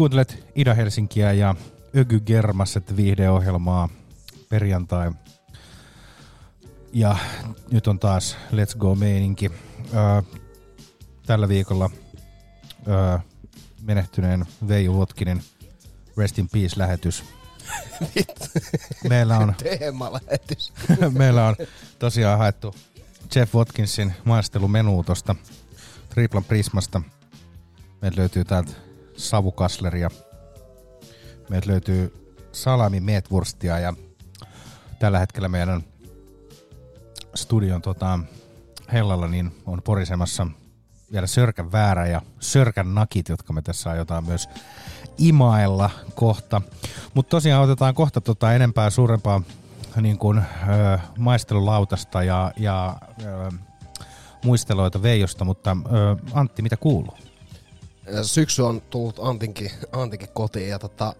Kuuntelet 0.00 0.44
Ida-Helsinkiä 0.54 1.32
ja 1.32 1.54
Ögy 1.96 2.20
Germaset 2.20 2.96
viihdeohjelmaa 2.96 3.88
perjantai. 4.48 5.12
Ja 6.92 7.16
nyt 7.70 7.86
on 7.86 7.98
taas 7.98 8.36
Let's 8.52 8.78
Go-meininki. 8.78 9.50
Öö, 9.94 10.22
tällä 11.26 11.48
viikolla 11.48 11.90
öö, 12.88 13.18
menehtyneen 13.82 14.46
Veijo 14.68 14.94
Votkinen 14.94 15.42
Rest 16.16 16.38
in 16.38 16.48
Peace-lähetys. 16.48 17.24
Meillä 19.08 19.38
on, 19.38 19.54
Teemalähetys. 19.54 20.72
meillä 21.18 21.46
on 21.46 21.56
tosiaan 21.98 22.38
haettu 22.38 22.74
Jeff 23.34 23.54
Watkinsin 23.54 24.14
maistelumenu 24.24 25.04
tuosta 25.04 25.34
Triplan 26.08 26.44
Prismasta. 26.44 27.02
Meiltä 28.02 28.20
löytyy 28.20 28.44
täältä 28.44 28.89
savukasleria. 29.20 30.10
Meiltä 31.48 31.70
löytyy 31.70 32.34
salami 32.52 33.00
meetwurstia 33.00 33.78
ja 33.78 33.94
tällä 34.98 35.18
hetkellä 35.18 35.48
meidän 35.48 35.84
studion 37.34 37.82
tota, 37.82 38.18
hellalla 38.92 39.28
niin 39.28 39.62
on 39.66 39.82
porisemassa 39.82 40.46
vielä 41.12 41.26
sörkän 41.26 41.72
väärä 41.72 42.06
ja 42.06 42.22
sörkän 42.40 42.94
nakit, 42.94 43.28
jotka 43.28 43.52
me 43.52 43.62
tässä 43.62 43.90
aiotaan 43.90 44.24
myös 44.24 44.48
imailla 45.18 45.90
kohta. 46.14 46.62
Mutta 47.14 47.30
tosiaan 47.30 47.64
otetaan 47.64 47.94
kohta 47.94 48.20
tota 48.20 48.54
enempää 48.54 48.90
suurempaa 48.90 49.42
niin 50.00 50.18
kuin, 50.18 50.38
ö, 50.38 50.98
maistelulautasta 51.18 52.22
ja, 52.22 52.52
ja 52.56 52.96
ö, 53.22 53.50
muisteloita 54.44 55.02
Veijosta, 55.02 55.44
mutta 55.44 55.76
ö, 55.86 56.16
Antti, 56.32 56.62
mitä 56.62 56.76
kuuluu? 56.76 57.29
Syksy 58.22 58.62
on 58.62 58.80
tullut 58.80 59.18
Antinkin, 59.22 59.70
Antinkin 59.92 60.28
kotiin 60.34 60.68
ja 60.68 60.78
tota, 60.78 61.14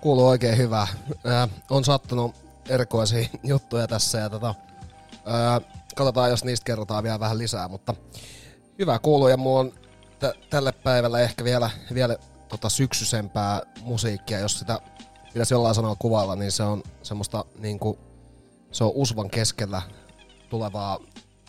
kuuluu 0.00 0.26
oikein 0.26 0.58
hyvää. 0.58 0.86
Ää, 1.24 1.48
on 1.70 1.84
sattunut 1.84 2.34
erikoisia 2.68 3.28
juttuja 3.44 3.88
tässä 3.88 4.18
ja 4.18 4.30
tota, 4.30 4.54
ää, 5.26 5.60
katsotaan, 5.96 6.30
jos 6.30 6.44
niistä 6.44 6.64
kerrotaan 6.64 7.04
vielä 7.04 7.20
vähän 7.20 7.38
lisää, 7.38 7.68
mutta 7.68 7.94
hyvä 8.78 8.98
kuuluu 8.98 9.28
ja 9.28 9.36
mulla 9.36 9.60
on 9.60 9.72
t- 10.18 10.50
tälle 10.50 10.72
päivälle 10.72 11.22
ehkä 11.22 11.44
vielä, 11.44 11.70
vielä 11.94 12.16
tota 12.48 12.68
syksyisempää 12.68 13.62
musiikkia, 13.80 14.38
jos 14.38 14.58
sitä 14.58 14.80
pitäisi 15.32 15.54
jollain 15.54 15.74
sanalla 15.74 15.96
kuvailla, 15.98 16.36
niin 16.36 16.52
se 16.52 16.62
on 16.62 16.82
semmoista 17.02 17.44
niinku, 17.58 17.98
se 18.72 18.84
on 18.84 18.92
usvan 18.94 19.30
keskellä 19.30 19.82
tulevaa 20.50 20.98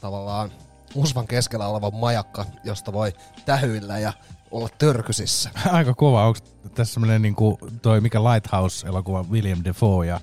tavallaan 0.01 0.51
usvan 0.95 1.27
keskellä 1.27 1.67
oleva 1.67 1.91
majakka, 1.91 2.45
josta 2.63 2.93
voi 2.93 3.13
tähyillä 3.45 3.99
ja 3.99 4.13
olla 4.51 4.69
törkysissä. 4.77 5.49
Aika 5.71 5.93
kova. 5.93 6.25
Onko 6.25 6.39
tässä 6.75 6.93
semmoinen 6.93 7.21
niin 7.21 7.35
kuin 7.35 7.57
toi 7.81 8.01
mikä 8.01 8.23
Lighthouse-elokuva 8.23 9.25
William 9.31 9.59
Defoe 9.63 10.07
ja 10.07 10.21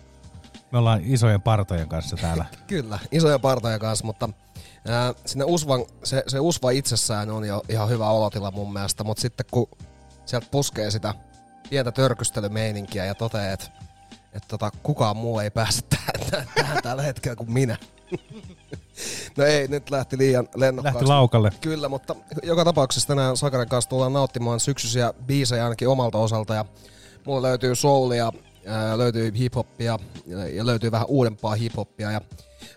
me 0.73 0.79
ollaan 0.79 1.01
isojen 1.05 1.43
partojen 1.43 1.89
kanssa 1.89 2.17
täällä. 2.17 2.45
Kyllä, 2.67 2.99
isoja 3.13 3.39
partoja 3.39 3.79
kanssa, 3.79 4.05
mutta 4.05 4.29
ää, 4.89 5.15
sinne 5.27 5.45
usvan, 5.45 5.85
se, 6.05 6.23
se 6.27 6.41
usva 6.41 6.71
itsessään 6.71 7.31
on 7.31 7.45
jo 7.45 7.63
ihan 7.69 7.89
hyvä 7.89 8.11
olotila 8.11 8.51
mun 8.51 8.73
mielestä, 8.73 9.05
mutta 9.05 9.21
sitten 9.21 9.47
kun 9.51 9.69
sieltä 10.27 10.47
puskee 10.51 10.91
sitä 10.91 11.15
pientä 11.71 11.93
törkystelymeininkiä 11.93 13.05
ja 13.05 13.15
toteaa, 13.15 13.53
että 13.53 13.67
että 14.35 14.49
tota, 14.49 14.71
kukaan 14.83 15.17
muu 15.17 15.39
ei 15.39 15.51
pääse 15.51 15.83
tähän, 15.83 16.31
tähän, 16.31 16.49
tähän 16.55 16.83
tällä 16.83 17.03
hetkellä 17.03 17.37
kuin 17.37 17.53
minä. 17.53 17.77
no 19.37 19.45
ei, 19.45 19.69
nyt 19.69 19.91
lähti 19.91 20.19
liian 20.19 20.49
lennokkaaksi. 20.55 20.97
Lähti 20.97 21.09
laukalle. 21.09 21.51
Kyllä, 21.61 21.89
mutta 21.89 22.17
joka 22.43 22.65
tapauksessa 22.65 23.09
tänään 23.09 23.37
Sakarin 23.37 23.69
kanssa 23.69 23.91
tullaan 23.91 24.13
nauttimaan 24.13 24.61
syksyisiä 24.61 25.13
biisejä 25.27 25.65
ainakin 25.65 25.89
omalta 25.89 26.19
osalta. 26.19 26.55
Ja 26.55 26.65
mulla 27.27 27.43
löytyy 27.43 27.75
soulia, 27.75 28.33
ää, 28.67 28.99
löytyy 28.99 29.33
hiphoppia 29.39 29.99
ja, 30.27 30.67
löytyy 30.67 30.91
vähän 30.91 31.07
uudempaa 31.09 31.55
hiphoppia. 31.55 32.11
Ja 32.11 32.21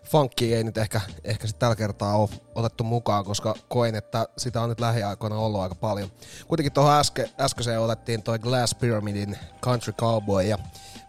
funkia 0.03 0.57
ei 0.57 0.63
nyt 0.63 0.77
ehkä, 0.77 1.01
ehkä 1.23 1.47
sit 1.47 1.59
tällä 1.59 1.75
kertaa 1.75 2.17
ole 2.17 2.29
otettu 2.55 2.83
mukaan, 2.83 3.25
koska 3.25 3.55
koin, 3.67 3.95
että 3.95 4.27
sitä 4.37 4.61
on 4.61 4.69
nyt 4.69 4.79
lähiaikoina 4.79 5.37
ollut 5.37 5.61
aika 5.61 5.75
paljon. 5.75 6.09
Kuitenkin 6.47 6.73
tuohon 6.73 6.93
äske, 6.93 7.29
äskeiseen 7.39 7.79
otettiin 7.79 8.23
toi 8.23 8.39
Glass 8.39 8.75
Pyramidin 8.75 9.37
Country 9.61 9.93
Cowboy 9.93 10.43
ja 10.43 10.57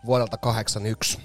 vuodelta 0.07 0.37
81. 0.37 1.19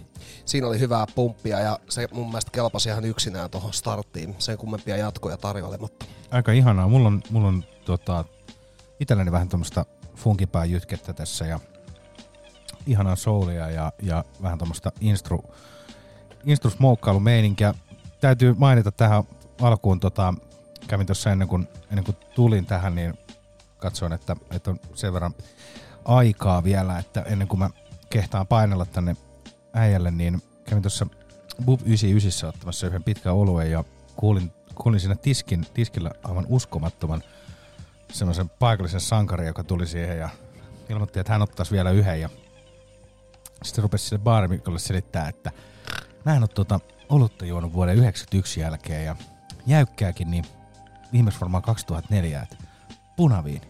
Siinä 0.45 0.67
oli 0.67 0.79
hyvää 0.79 1.05
pumppia 1.15 1.59
ja 1.59 1.79
se 1.89 2.07
mun 2.11 2.27
mielestä 2.27 2.51
kelpasi 2.51 2.89
ihan 2.89 3.05
yksinään 3.05 3.49
tuohon 3.49 3.73
starttiin. 3.73 4.35
Sen 4.39 4.57
kummempia 4.57 4.97
jatkoja 4.97 5.37
tarjoilematta. 5.37 6.05
Aika 6.31 6.51
ihanaa. 6.51 6.87
Mulla 6.87 7.07
on, 7.07 7.21
mulla 7.29 7.47
on 7.47 7.63
tota, 7.85 8.25
itselläni 8.99 9.31
vähän 9.31 9.49
tuommoista 9.49 9.85
funkipää 10.15 10.65
jytkettä 10.65 11.13
tässä 11.13 11.45
ja 11.45 11.59
ihanaa 12.87 13.15
soulia 13.15 13.69
ja, 13.69 13.91
ja 14.01 14.23
vähän 14.41 14.57
tuommoista 14.57 14.91
instru, 15.01 15.43
instru 16.45 16.71
meininkiä. 17.19 17.73
Täytyy 18.21 18.55
mainita 18.57 18.91
tähän 18.91 19.23
alkuun, 19.61 19.99
tota, 19.99 20.33
kävin 20.87 21.07
tuossa 21.07 21.31
ennen 21.31 21.47
kuin, 21.47 21.67
ennen 21.89 22.05
kuin 22.05 22.17
tulin 22.35 22.65
tähän, 22.65 22.95
niin 22.95 23.13
katsoin, 23.77 24.13
että, 24.13 24.35
että 24.51 24.71
on 24.71 24.79
sen 24.93 25.13
verran 25.13 25.33
aikaa 26.05 26.63
vielä, 26.63 26.99
että 26.99 27.21
ennen 27.21 27.47
kuin 27.47 27.59
mä 27.59 27.69
kehtaan 28.09 28.47
painella 28.47 28.85
tänne 28.85 29.15
äijälle, 29.73 30.11
niin 30.11 30.41
kävin 30.69 30.83
tuossa 30.83 31.07
Bub 31.65 31.81
99 31.81 32.49
ottamassa 32.49 32.87
yhden 32.87 33.03
pitkän 33.03 33.33
oluen 33.33 33.71
ja 33.71 33.83
kuulin, 34.15 34.51
kuulin 34.75 34.99
siinä 34.99 35.15
tiskin, 35.15 35.65
tiskillä 35.73 36.11
aivan 36.23 36.45
uskomattoman 36.49 37.23
semmoisen 38.11 38.49
paikallisen 38.49 39.01
sankarin, 39.01 39.47
joka 39.47 39.63
tuli 39.63 39.87
siihen 39.87 40.17
ja 40.17 40.29
ilmoitti, 40.89 41.19
että 41.19 41.33
hän 41.33 41.41
ottaisi 41.41 41.71
vielä 41.71 41.91
yhden 41.91 42.21
ja 42.21 42.29
sitten 43.63 43.83
rupesi 43.83 44.05
sille 44.05 44.23
baarimikolle 44.23 44.79
selittää, 44.79 45.29
että 45.29 45.51
mä 46.25 46.35
en 46.35 46.43
ole 46.43 46.47
tuota 46.47 46.79
olutta 47.09 47.45
juonut 47.45 47.73
vuoden 47.73 47.95
91 47.95 48.59
jälkeen 48.59 49.05
ja 49.05 49.15
jäykkääkin, 49.65 50.31
niin 50.31 50.45
viimeksi 51.13 51.39
varmaan 51.39 51.63
2004, 51.63 52.41
että 52.41 52.57
punaviini. 53.15 53.67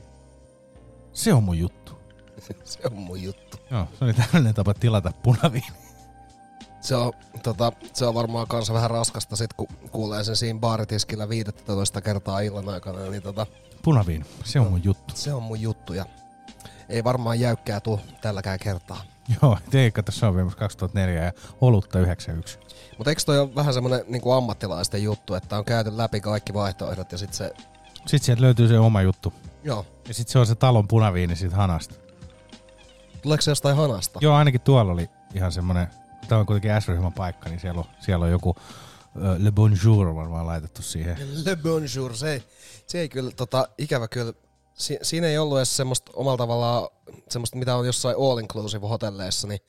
Se 1.13 1.33
on 1.33 1.43
mun 1.43 1.57
juttu. 1.57 1.99
se 2.63 2.79
on 2.85 2.93
mun 2.93 3.23
juttu. 3.23 3.57
Joo, 3.71 3.87
se 3.99 4.05
oli 4.05 4.13
tällainen 4.13 4.53
tapa 4.53 4.73
tilata 4.73 5.11
punaviini. 5.23 5.82
Se 6.83 6.95
on, 6.95 7.13
tota, 7.43 7.71
se 7.93 8.05
on 8.05 8.13
varmaan 8.13 8.47
kanssa 8.47 8.73
vähän 8.73 8.91
raskasta 8.91 9.35
sit, 9.35 9.53
kun 9.53 9.67
kuulee 9.91 10.23
sen 10.23 10.35
siinä 10.35 10.59
baaritiskillä 10.59 11.29
15 11.29 12.01
kertaa 12.01 12.39
illan 12.39 12.69
aikana. 12.69 12.99
Niin 13.09 13.23
tota, 13.23 13.45
Punaviini, 13.83 14.25
se 14.43 14.59
on 14.59 14.71
mun 14.71 14.83
juttu. 14.83 15.13
se 15.17 15.33
on 15.33 15.43
mun 15.43 15.61
juttu 15.61 15.93
ja 15.93 16.05
ei 16.89 17.03
varmaan 17.03 17.39
jäykkää 17.39 17.79
tuu 17.79 17.99
tälläkään 18.21 18.59
kertaa. 18.59 19.01
Joo, 19.41 19.57
teikka 19.69 20.03
tässä 20.03 20.27
on 20.27 20.35
viimeksi 20.35 20.57
2004 20.57 21.23
ja 21.23 21.31
olutta 21.61 21.99
91. 21.99 22.59
Mutta 22.97 23.09
eikö 23.11 23.21
toi 23.25 23.39
ole 23.39 23.55
vähän 23.55 23.73
semmonen 23.73 24.01
niin 24.07 24.21
ammattilaisten 24.37 25.03
juttu, 25.03 25.33
että 25.35 25.57
on 25.57 25.65
käyty 25.65 25.97
läpi 25.97 26.21
kaikki 26.21 26.53
vaihtoehdot 26.53 27.11
ja 27.11 27.17
sit 27.17 27.33
se, 27.33 27.53
Sitten 27.95 28.19
sieltä 28.19 28.41
löytyy 28.41 28.67
se 28.67 28.79
oma 28.79 29.01
juttu. 29.01 29.33
joo, 29.63 29.85
Ja 30.07 30.13
sitten 30.13 30.31
se 30.31 30.39
on 30.39 30.45
se 30.47 30.55
talon 30.55 30.87
punaviini 30.87 31.35
siitä 31.35 31.55
hanasta. 31.55 31.95
tuleeko 33.21 33.41
se 33.41 33.51
jostain 33.51 33.75
hanasta? 33.77 34.19
Joo, 34.21 34.35
ainakin 34.35 34.61
tuolla 34.61 34.91
oli 34.91 35.09
ihan 35.35 35.51
semmonen, 35.51 35.87
tämä 36.27 36.39
on 36.39 36.45
kuitenkin 36.45 36.81
S-ryhmän 36.81 37.13
paikka, 37.13 37.49
niin 37.49 37.59
siellä 37.59 37.79
on, 37.79 37.85
siellä 37.99 38.25
on 38.25 38.31
joku 38.31 38.55
Le 39.37 39.51
Bonjour 39.51 40.15
varmaan 40.15 40.47
laitettu 40.47 40.81
siihen. 40.81 41.17
Le 41.45 41.55
bonjour, 41.55 42.15
se 42.15 42.33
ei, 42.33 42.43
se 42.87 42.99
ei 42.99 43.09
kyllä, 43.09 43.31
tota, 43.31 43.67
ikävä 43.77 44.07
kyllä, 44.07 44.33
si, 44.73 44.99
siinä 45.01 45.27
ei 45.27 45.37
ollut 45.37 45.57
edes 45.57 45.77
semmoista 45.77 46.11
omalla 46.15 46.37
tavallaan, 46.37 46.89
semmoista 47.29 47.57
mitä 47.57 47.75
on 47.75 47.85
jossain 47.85 48.15
all 48.19 48.37
inclusive 48.37 48.87
hotelleissa, 48.87 49.47
niin 49.47 49.59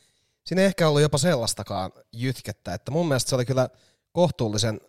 siinä 0.44 0.62
ei 0.62 0.66
ehkä 0.66 0.88
ollut 0.88 1.02
jopa 1.02 1.18
sellaistakaan 1.18 1.92
jytkettä, 2.12 2.74
että 2.74 2.90
mun 2.90 3.08
mielestä 3.08 3.28
se 3.28 3.34
oli 3.34 3.44
kyllä 3.44 3.68
kohtuullisen 4.12 4.80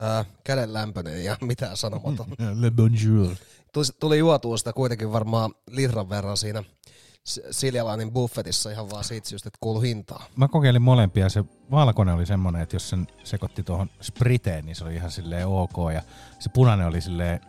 ää, 0.00 0.24
kädenlämpöinen 0.44 1.24
ja 1.24 1.36
mitään 1.46 1.76
sanomaton. 1.76 2.26
Le 2.60 2.70
Bonjour. 2.70 3.36
Tuli, 3.72 3.84
tuli 4.00 4.18
juotua 4.18 4.56
sitä 4.56 4.72
kuitenkin 4.72 5.12
varmaan 5.12 5.54
litran 5.70 6.08
verran 6.08 6.36
siinä 6.36 6.64
S- 7.28 7.40
Siljalainin 7.50 8.12
buffetissa 8.12 8.70
ihan 8.70 8.90
vaan 8.90 9.04
siitä 9.04 9.28
syystä, 9.28 9.48
että 9.48 9.58
kuulu 9.60 9.80
hintaa. 9.80 10.24
Mä 10.36 10.48
kokeilin 10.48 10.82
molempia. 10.82 11.28
Se 11.28 11.44
valkoinen 11.70 12.14
oli 12.14 12.26
semmonen, 12.26 12.62
että 12.62 12.76
jos 12.76 12.90
sen 12.90 13.06
sekoitti 13.24 13.62
tuohon 13.62 13.90
spriteen, 14.02 14.66
niin 14.66 14.76
se 14.76 14.84
oli 14.84 14.94
ihan 14.94 15.10
silleen 15.10 15.46
ok. 15.46 15.76
Ja 15.94 16.02
se 16.38 16.48
punainen 16.48 16.86
oli 16.86 17.00
silleen... 17.00 17.40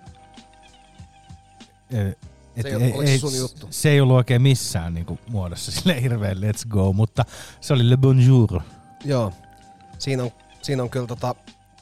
eh, 1.92 2.16
Et 2.56 2.64
Se 2.64 2.70
ei 2.70 2.76
oliko 2.76 3.06
se 3.06 3.18
sun 3.18 3.38
juttu? 3.38 3.68
se 3.70 3.90
ei 3.90 4.02
ollut 4.02 4.16
oikein 4.18 4.42
missään 4.42 4.94
niin 4.94 5.06
kuin, 5.06 5.20
muodossa 5.30 5.72
silleen 5.82 6.02
hirveän 6.02 6.38
let's 6.38 6.68
go, 6.70 6.94
mutta 6.94 7.26
se 7.62 7.74
oli 7.74 7.90
Le 7.90 7.98
Bonjour. 7.98 8.62
Joo, 9.06 9.34
siinä 9.98 10.24
on, 10.24 10.32
siinä 10.62 10.84
on 10.84 10.90
kyllä 10.90 11.08
tota, 11.08 11.36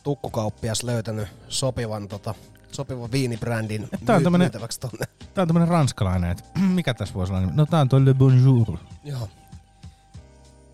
tukkukauppias 0.03 0.83
löytänyt 0.83 1.27
sopivan, 1.50 2.07
tota, 2.07 2.35
sopivan 2.71 3.11
viinibrändin 3.11 3.89
Tää 4.05 4.15
on 4.15 4.23
tämmönen- 4.23 4.45
myytäväksi 4.45 4.79
tonne. 4.79 5.05
Tää 5.33 5.41
on 5.41 5.47
tämmönen 5.47 5.67
ranskalainen, 5.67 6.31
että 6.31 6.43
mikä 6.75 6.93
tässä 6.93 7.13
voisi 7.15 7.33
olla? 7.33 7.41
No 7.53 7.65
tää 7.65 7.81
on 7.81 7.89
toi 7.89 8.05
Le 8.05 8.13
Bonjour. 8.13 8.77
Joo. 9.03 9.29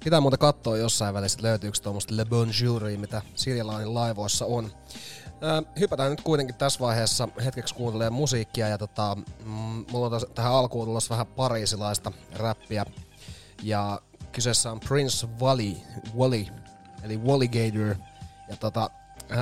Pitää 0.03 0.21
muuten 0.21 0.39
katsoa 0.39 0.77
jossain 0.77 1.13
välissä, 1.13 1.35
että 1.35 1.47
löytyykö 1.47 1.77
tuommoista 1.83 2.17
Le 2.17 2.25
Bonjouria, 2.25 2.99
mitä 2.99 3.21
Siljalainin 3.35 3.93
laivoissa 3.93 4.45
on. 4.45 4.71
Öö, 5.43 5.61
hypätään 5.79 6.11
nyt 6.11 6.21
kuitenkin 6.21 6.55
tässä 6.55 6.79
vaiheessa 6.79 7.27
hetkeksi 7.45 7.75
kuuntelemaan 7.75 8.13
musiikkia 8.13 8.67
ja 8.67 8.77
tota, 8.77 9.17
mm, 9.45 9.85
mulla 9.91 10.05
on 10.05 10.11
tos, 10.11 10.27
tähän 10.35 10.51
alkuun 10.51 10.87
tulossa 10.87 11.09
vähän 11.09 11.27
pariisilaista 11.27 12.11
räppiä. 12.35 12.85
Ja 13.61 14.01
kyseessä 14.31 14.71
on 14.71 14.79
Prince 14.79 15.27
Wally, 15.41 15.73
Wally 16.17 16.45
eli 17.03 17.17
Walligator. 17.17 17.95
Ja 18.49 18.55
tota, 18.59 18.89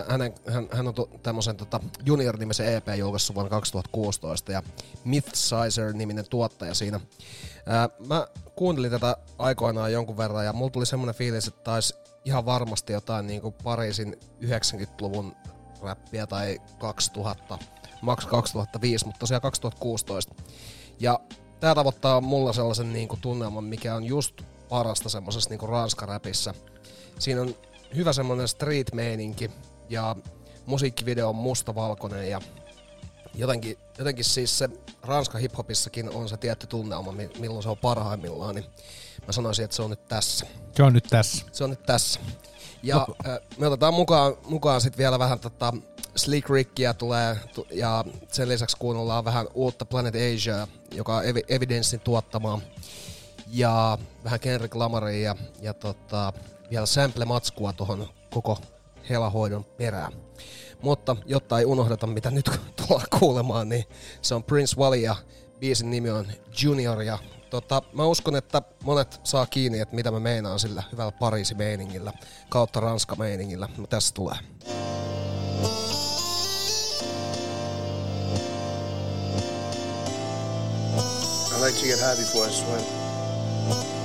hänen, 0.10 0.34
hän, 0.48 0.68
hän 0.72 0.88
on 0.88 0.94
tämmöisen 1.24 1.58
tota 1.58 1.80
Junior-nimisen 2.06 2.74
EP 2.74 2.88
julkaissut 2.98 3.36
vuonna 3.36 3.50
2016 3.50 4.52
ja 4.52 4.64
Mythsizer-niminen 5.06 6.30
tuottaja 6.30 6.74
siinä. 6.74 7.00
Ää, 7.66 7.90
mä 8.08 8.28
kuuntelin 8.56 8.92
tätä 8.92 9.18
aikoinaan 9.38 9.94
jonkun 9.94 10.18
verran 10.18 10.46
ja 10.46 10.54
mulla 10.54 10.72
tuli 10.72 10.86
semmoinen 10.86 11.16
fiilis, 11.16 11.48
että 11.48 11.64
taisi 11.64 11.96
ihan 12.26 12.46
varmasti 12.46 12.94
jotain 12.94 13.28
niinku 13.28 13.52
Pariisin 13.52 14.20
90-luvun 14.44 15.36
räppiä 15.84 16.28
tai 16.28 16.62
2000, 16.80 17.58
maks 18.02 18.26
2005, 18.26 19.06
mutta 19.06 19.20
tosiaan 19.20 19.42
2016. 19.42 20.36
Ja 21.00 21.20
tää 21.60 21.76
tavoittaa 21.76 22.22
mulla 22.22 22.54
sellaisen 22.54 22.94
niinku 22.94 23.18
tunnelman, 23.22 23.64
mikä 23.64 23.96
on 23.96 24.04
just 24.04 24.42
parasta 24.70 25.10
semmosessa 25.10 25.50
niinku 25.50 25.68
ranskaräpissä. 25.68 26.54
Siinä 27.20 27.42
on 27.42 27.56
hyvä 27.96 28.14
semmonen 28.14 28.48
street-meininki 28.48 29.52
ja 29.92 30.16
musiikkivideo 30.66 31.30
on 31.30 31.36
mustavalkoinen 31.36 32.30
ja 32.30 32.42
jotenkin, 33.36 33.78
jotenkin 33.98 34.26
siis 34.26 34.58
se 34.58 34.70
Ranska 35.04 35.38
hiphopissakin 35.38 36.10
on 36.10 36.30
se 36.30 36.38
tietty 36.38 36.68
tunnelma, 36.68 37.12
mi- 37.12 37.30
milloin 37.40 37.64
se 37.64 37.70
on 37.70 37.78
parhaimmillaan, 37.78 38.56
niin 38.56 38.66
mä 39.28 39.32
sanoisin, 39.32 39.66
että 39.66 39.76
se 39.76 39.82
on 39.82 39.90
nyt 39.90 40.08
tässä. 40.08 40.46
Se 40.76 40.84
on 40.84 40.94
nyt 40.94 41.04
tässä. 41.10 41.46
Se 41.52 41.64
on 41.64 41.70
nyt 41.70 41.84
tässä. 41.84 42.20
Ja 42.84 43.08
äh, 43.28 43.38
me 43.58 43.68
otetaan 43.68 43.94
mukaan, 43.94 44.34
mukaan 44.46 44.82
sitten 44.82 44.98
vielä 44.98 45.20
vähän 45.20 45.40
tota 45.40 45.74
Slick 46.16 46.50
Rickia 46.50 46.94
tulee, 46.94 47.38
tu- 47.56 47.68
ja 47.72 48.06
sen 48.32 48.50
lisäksi 48.50 48.78
kuunnellaan 48.78 49.26
vähän 49.26 49.48
uutta 49.54 49.86
Planet 49.86 50.16
Asia, 50.36 50.68
joka 50.96 51.16
on 51.16 51.24
Evi- 51.24 51.46
Evidencein 51.56 52.00
tuottamaa. 52.02 52.62
Ja 53.48 53.98
vähän 54.24 54.40
Kendrick 54.40 54.76
Lamaria 54.76 55.22
ja, 55.22 55.36
ja 55.62 55.74
tota, 55.74 56.34
vielä 56.70 56.86
sample-matskua 56.86 57.74
tuohon 57.74 58.08
koko 58.34 58.58
helahoidon 59.12 59.64
perään. 59.66 60.14
Mutta 60.82 61.16
jotta 61.26 61.60
ei 61.60 61.66
unohdeta, 61.66 62.08
mitä 62.08 62.32
nyt 62.32 62.52
tullaan 62.78 63.08
kuulemaan, 63.20 63.70
niin 63.70 63.84
se 64.22 64.36
on 64.36 64.44
Prince 64.44 64.78
Wally 64.78 64.96
ja 64.96 65.16
biisin 65.60 65.90
nimi 65.90 66.10
on 66.10 66.28
Junior. 66.62 67.02
Ja 67.02 67.20
tota, 67.50 67.82
mä 67.94 68.06
uskon, 68.06 68.36
että 68.36 68.62
monet 68.84 69.20
saa 69.24 69.46
kiinni, 69.46 69.80
että 69.80 69.96
mitä 69.96 70.12
mä 70.12 70.20
meinaan 70.20 70.60
sillä 70.60 70.84
hyvällä 70.92 71.12
Pariisi-meiningillä 71.12 72.14
kautta 72.50 72.80
Ranska-meiningillä. 72.80 73.70
No, 73.78 73.88
tässä 73.88 74.14
tulee. 74.14 74.38
I 81.52 81.64
like 81.64 81.80
to 81.80 81.86
get 81.86 82.00
high 82.00 82.18
before 82.18 82.48
I 82.48 82.52
swim. 82.52 84.01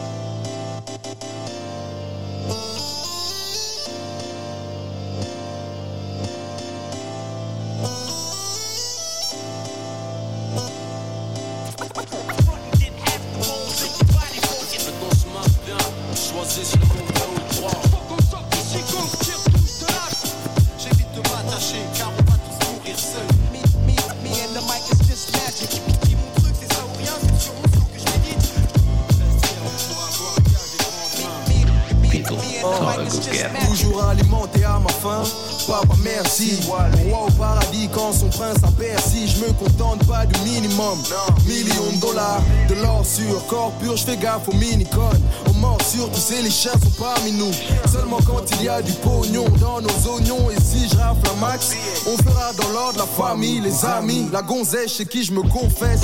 Fais 44.07 44.17
gaffe 44.17 44.49
aux 44.49 44.55
mini-codes. 44.55 45.21
Aux 45.51 45.53
morsures, 45.55 46.11
tu 46.13 46.21
sais, 46.21 46.41
les 46.41 46.51
chiens 46.51 46.73
sont 46.73 47.03
parmi 47.03 47.33
nous. 47.33 47.51
Seulement 47.91 48.19
quand 48.25 48.45
il 48.53 48.65
y 48.65 48.69
a 48.69 48.81
du 48.81 48.93
pognon 48.93 49.47
dans 49.61 49.81
nos 49.81 50.15
oignons. 50.15 50.49
Et 50.51 50.61
si 50.63 50.89
je 50.89 50.97
rafle 50.97 51.29
un 51.35 51.41
max, 51.41 51.73
on 52.07 52.17
fera 52.23 52.53
dans 52.53 52.69
l'ordre 52.69 52.99
la 52.99 53.07
famille, 53.07 53.61
les 53.61 53.85
amis, 53.85 54.29
la 54.33 54.43
gonzesse 54.43 54.97
chez 54.97 55.07
qui 55.07 55.25
je 55.25 55.33
me 55.33 55.43
confesse. 55.43 56.03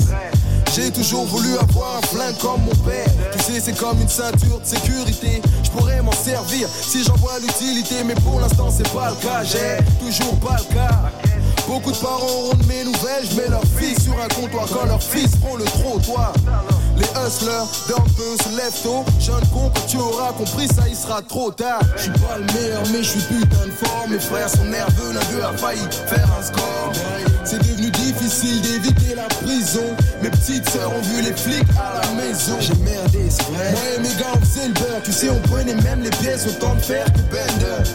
J'ai 0.75 0.91
toujours 0.91 1.27
voulu 1.27 1.57
avoir 1.59 1.99
un 1.99 2.07
flingue 2.07 2.39
comme 2.39 2.63
mon 2.63 2.75
père. 2.85 3.07
Tu 3.33 3.39
sais, 3.39 3.61
c'est 3.61 3.79
comme 3.79 4.01
une 4.01 4.09
ceinture 4.09 4.59
de 4.59 4.67
sécurité. 4.67 5.41
Je 5.63 5.71
pourrais 5.71 6.03
m'en 6.03 6.13
servir 6.13 6.69
si 6.81 7.05
j'en 7.05 7.17
vois 7.17 7.39
l'utilité, 7.39 8.03
mais 8.05 8.15
pour 8.15 8.41
l'instant, 8.41 8.69
c'est 8.71 8.91
pas 8.93 9.11
le 9.11 9.17
cas. 9.17 9.45
J'ai 9.45 9.77
toujours 10.05 10.35
pas 10.41 10.57
le 10.57 10.75
cas. 10.75 11.13
Beaucoup 11.69 11.93
de 11.93 11.97
parents 11.97 12.27
auront 12.27 12.55
de 12.55 12.65
mes 12.65 12.85
nouvelles, 12.85 13.25
je 13.31 13.37
mets 13.37 13.49
leur 13.49 13.63
fille 13.79 13.95
sur 14.01 14.15
un 14.21 14.29
comptoir 14.29 14.67
quand 14.67 14.85
leurs 14.87 15.03
fils 15.03 15.37
prend 15.37 15.57
le 15.57 15.65
trottoir. 15.65 16.33
Hustlers 17.17 17.69
d'un 17.89 18.03
peu 18.17 18.37
se 18.43 18.57
lèvent 18.57 18.83
tôt. 18.83 19.05
Jeune 19.21 19.47
con, 19.53 19.71
quand 19.75 19.87
tu 19.87 19.97
auras 19.99 20.33
compris 20.33 20.69
ça, 20.69 20.83
il 20.89 20.97
sera 20.97 21.23
trop 21.23 21.51
tard. 21.51 21.81
Je 21.97 22.03
suis 22.03 22.11
pas 22.13 22.39
le 22.39 22.45
meilleur, 22.53 22.83
mais 22.93 23.03
je 23.03 23.11
suis 23.11 23.21
putain 23.21 23.67
de 23.67 23.71
fort. 23.71 24.07
Mes 24.09 24.19
frères 24.19 24.49
sont 24.49 24.65
nerveux, 24.65 25.13
l'un 25.13 25.21
d'eux 25.33 25.45
a 25.45 25.57
failli 25.57 25.83
faire 26.07 26.29
un 26.39 26.43
score. 26.43 26.93
C'est 27.45 27.59
devenu 27.59 27.91
difficile 27.91 28.61
d'éviter 28.63 29.15
la 29.15 29.25
prison. 29.45 29.85
Mes 30.23 30.31
petites 30.31 30.69
sœurs 30.71 30.93
ont 30.95 31.03
vu 31.03 31.23
les 31.23 31.33
flics 31.33 31.69
à 31.79 32.01
la 32.01 32.13
maison. 32.23 32.57
J'ai 32.61 32.75
merdé, 32.77 33.29
c'est 33.29 33.43
vrai. 33.53 33.73
Moi 33.73 33.81
et 33.97 34.01
mes 34.01 34.15
gars, 34.21 34.33
on 34.35 34.41
faisait 34.41 34.69
le 34.69 34.75
beurre. 34.75 35.03
Tu 35.05 35.13
sais, 35.13 35.31
on 35.31 35.41
prenait 35.49 35.75
même 35.75 36.03
les 36.03 36.11
pièces 36.11 36.47
autant 36.47 36.75
de 36.75 36.81
fer 36.81 37.05
que 37.05 37.21
Bender. 37.35 37.91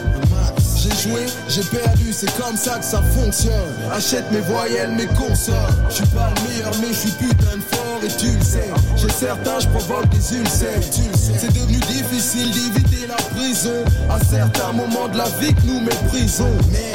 J'ai 0.76 1.10
joué, 1.10 1.26
j'ai 1.48 1.62
perdu, 1.62 2.12
c'est 2.12 2.30
comme 2.40 2.56
ça 2.56 2.78
que 2.78 2.84
ça 2.84 3.02
fonctionne. 3.02 3.52
Achète 3.92 4.30
mes 4.30 4.40
voyelles, 4.40 4.92
mes 4.92 5.06
consorts. 5.06 5.70
Je 5.88 5.94
suis 5.96 6.06
pas 6.06 6.30
le 6.36 6.48
meilleur, 6.48 6.70
mais 6.80 6.88
je 6.88 6.98
suis 6.98 7.10
putain 7.10 7.56
de 7.56 7.62
fort 7.74 7.87
et 8.04 8.08
tu 8.08 8.26
le 8.36 8.42
sais. 8.42 8.70
J'ai 8.96 9.10
certains, 9.10 9.60
je 9.60 9.68
provoque 9.68 10.08
des 10.08 10.36
ulcères. 10.36 10.80
C'est 11.14 11.52
devenu 11.52 11.78
difficile 11.78 12.50
d'éviter 12.50 13.06
la 13.06 13.16
prison. 13.16 13.84
À 14.10 14.18
certains 14.24 14.72
moments 14.72 15.08
de 15.08 15.18
la 15.18 15.28
vie 15.40 15.54
que 15.54 15.62
nous 15.66 15.80
méprisons. 15.80 16.56
Mais 16.70 16.92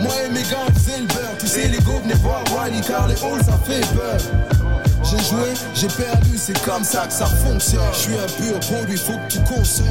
moi 0.00 0.14
et 0.26 0.30
mes 0.30 0.42
gars, 0.42 0.64
on 0.68 0.72
faisait 0.72 0.98
le 1.00 1.06
beurre. 1.06 1.38
Tu 1.38 1.46
sais, 1.46 1.68
les 1.68 1.78
go 1.78 1.92
venaient 2.02 2.14
voir 2.14 2.42
Wally 2.56 2.80
car 2.80 3.06
les 3.08 3.14
halls, 3.14 3.44
ça 3.44 3.58
fait 3.64 3.80
peur. 3.94 4.18
J'ai 5.02 5.18
joué, 5.18 5.52
j'ai 5.74 5.88
perdu, 5.88 6.36
c'est 6.36 6.58
comme 6.62 6.82
ça 6.82 7.06
que 7.06 7.12
ça 7.12 7.26
fonctionne. 7.26 7.82
Je 7.92 7.98
suis 7.98 8.14
un 8.14 8.26
pur 8.26 8.60
produit, 8.60 8.96
faut 8.96 9.12
que 9.12 9.32
tu 9.32 9.38
consommes. 9.40 9.86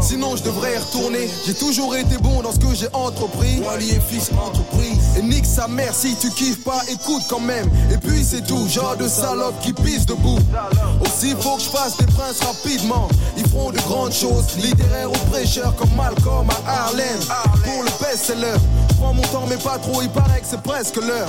Sinon, 0.00 0.36
je 0.36 0.42
devrais 0.42 0.78
retourner. 0.78 1.28
J'ai 1.46 1.54
toujours 1.54 1.96
été 1.96 2.16
bon 2.18 2.42
dans 2.42 2.52
ce 2.52 2.58
que 2.58 2.74
j'ai 2.74 2.88
entrepris. 2.92 3.60
Wally 3.64 3.90
et 3.90 4.00
fils 4.00 4.30
entreprise. 4.32 4.98
Et 5.18 5.22
nique 5.22 5.46
sa 5.46 5.68
mère 5.68 5.94
si 5.94 6.16
tu 6.16 6.30
kiffes 6.30 6.62
pas, 6.64 6.82
écoute 6.88 7.22
quand 7.28 7.40
même. 7.40 7.70
Et 7.92 7.96
puis 7.98 8.24
c'est 8.24 8.46
tout, 8.46 8.66
genre 8.68 8.96
de 8.96 9.08
salope 9.08 9.58
qui 9.60 9.72
pisse 9.72 10.06
debout. 10.06 10.38
Aussi, 11.00 11.34
faut 11.40 11.56
que 11.56 11.62
je 11.62 11.68
fasse 11.68 11.96
des 11.96 12.06
princes 12.06 12.40
rapidement. 12.40 13.08
Ils 13.36 13.46
feront 13.48 13.70
de 13.70 13.78
grandes 13.78 14.12
choses, 14.12 14.56
littéraires 14.56 15.10
ou 15.10 15.30
prêcheurs 15.30 15.74
comme 15.76 15.94
Malcolm 15.96 16.48
à 16.66 16.84
Harlem. 16.84 17.20
Pour 17.64 17.82
le 17.82 17.90
best-seller, 18.00 18.58
je 18.90 18.94
prends 18.96 19.14
mon 19.14 19.22
temps, 19.22 19.46
mais 19.48 19.56
pas 19.56 19.78
trop, 19.78 20.02
il 20.02 20.10
paraît 20.10 20.40
que 20.40 20.46
c'est 20.46 20.62
presque 20.62 20.96
l'heure. 20.96 21.28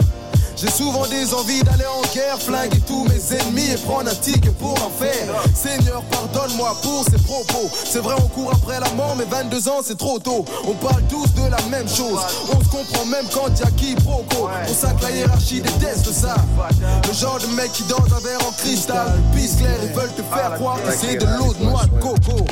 J'ai 0.55 0.69
souvent 0.69 1.05
des 1.07 1.33
envies 1.33 1.63
d'aller 1.63 1.85
en 1.85 2.01
guerre, 2.13 2.39
flinguer 2.39 2.79
tous 2.87 3.03
mes 3.03 3.37
ennemis 3.37 3.71
et 3.71 3.77
prendre 3.77 4.09
un 4.09 4.15
ticket 4.15 4.51
pour 4.51 4.71
en 4.71 4.89
faire. 4.89 5.27
Seigneur, 5.53 6.01
pardonne-moi 6.03 6.77
pour 6.81 7.03
ces 7.03 7.21
propos. 7.23 7.69
C'est 7.83 7.99
vrai, 7.99 8.15
on 8.17 8.27
court 8.29 8.51
après 8.53 8.79
la 8.79 8.89
mort, 8.91 9.15
mais 9.17 9.25
22 9.25 9.67
ans 9.67 9.81
c'est 9.83 9.97
trop 9.97 10.17
tôt. 10.17 10.45
On 10.65 10.73
parle 10.73 11.03
tous 11.09 11.33
de 11.33 11.49
la 11.49 11.61
même 11.69 11.87
chose. 11.89 12.19
On 12.53 12.63
se 12.63 12.69
comprend 12.69 13.05
même 13.05 13.25
quand 13.33 13.49
y 13.59 13.63
a 13.63 13.71
quiproquo. 13.71 14.49
Pour 14.65 14.75
ça 14.75 14.93
que 14.93 15.03
la 15.03 15.11
hiérarchie 15.11 15.61
déteste 15.61 16.11
ça. 16.13 16.35
Le 17.05 17.13
genre 17.13 17.39
de 17.39 17.47
mec 17.47 17.71
qui 17.73 17.83
danse 17.83 18.11
un 18.15 18.21
verre 18.21 18.47
en 18.47 18.51
cristal. 18.51 19.11
Pisse 19.35 19.57
clair, 19.57 19.77
ils 19.83 19.89
veulent 19.89 20.13
te 20.15 20.23
faire 20.23 20.55
croire 20.55 20.81
que 20.81 20.91
c'est 20.91 21.17
de 21.17 21.25
l'eau 21.37 21.53
de 21.53 21.65
noix 21.65 21.83
de 21.83 21.99
coco. 21.99 22.45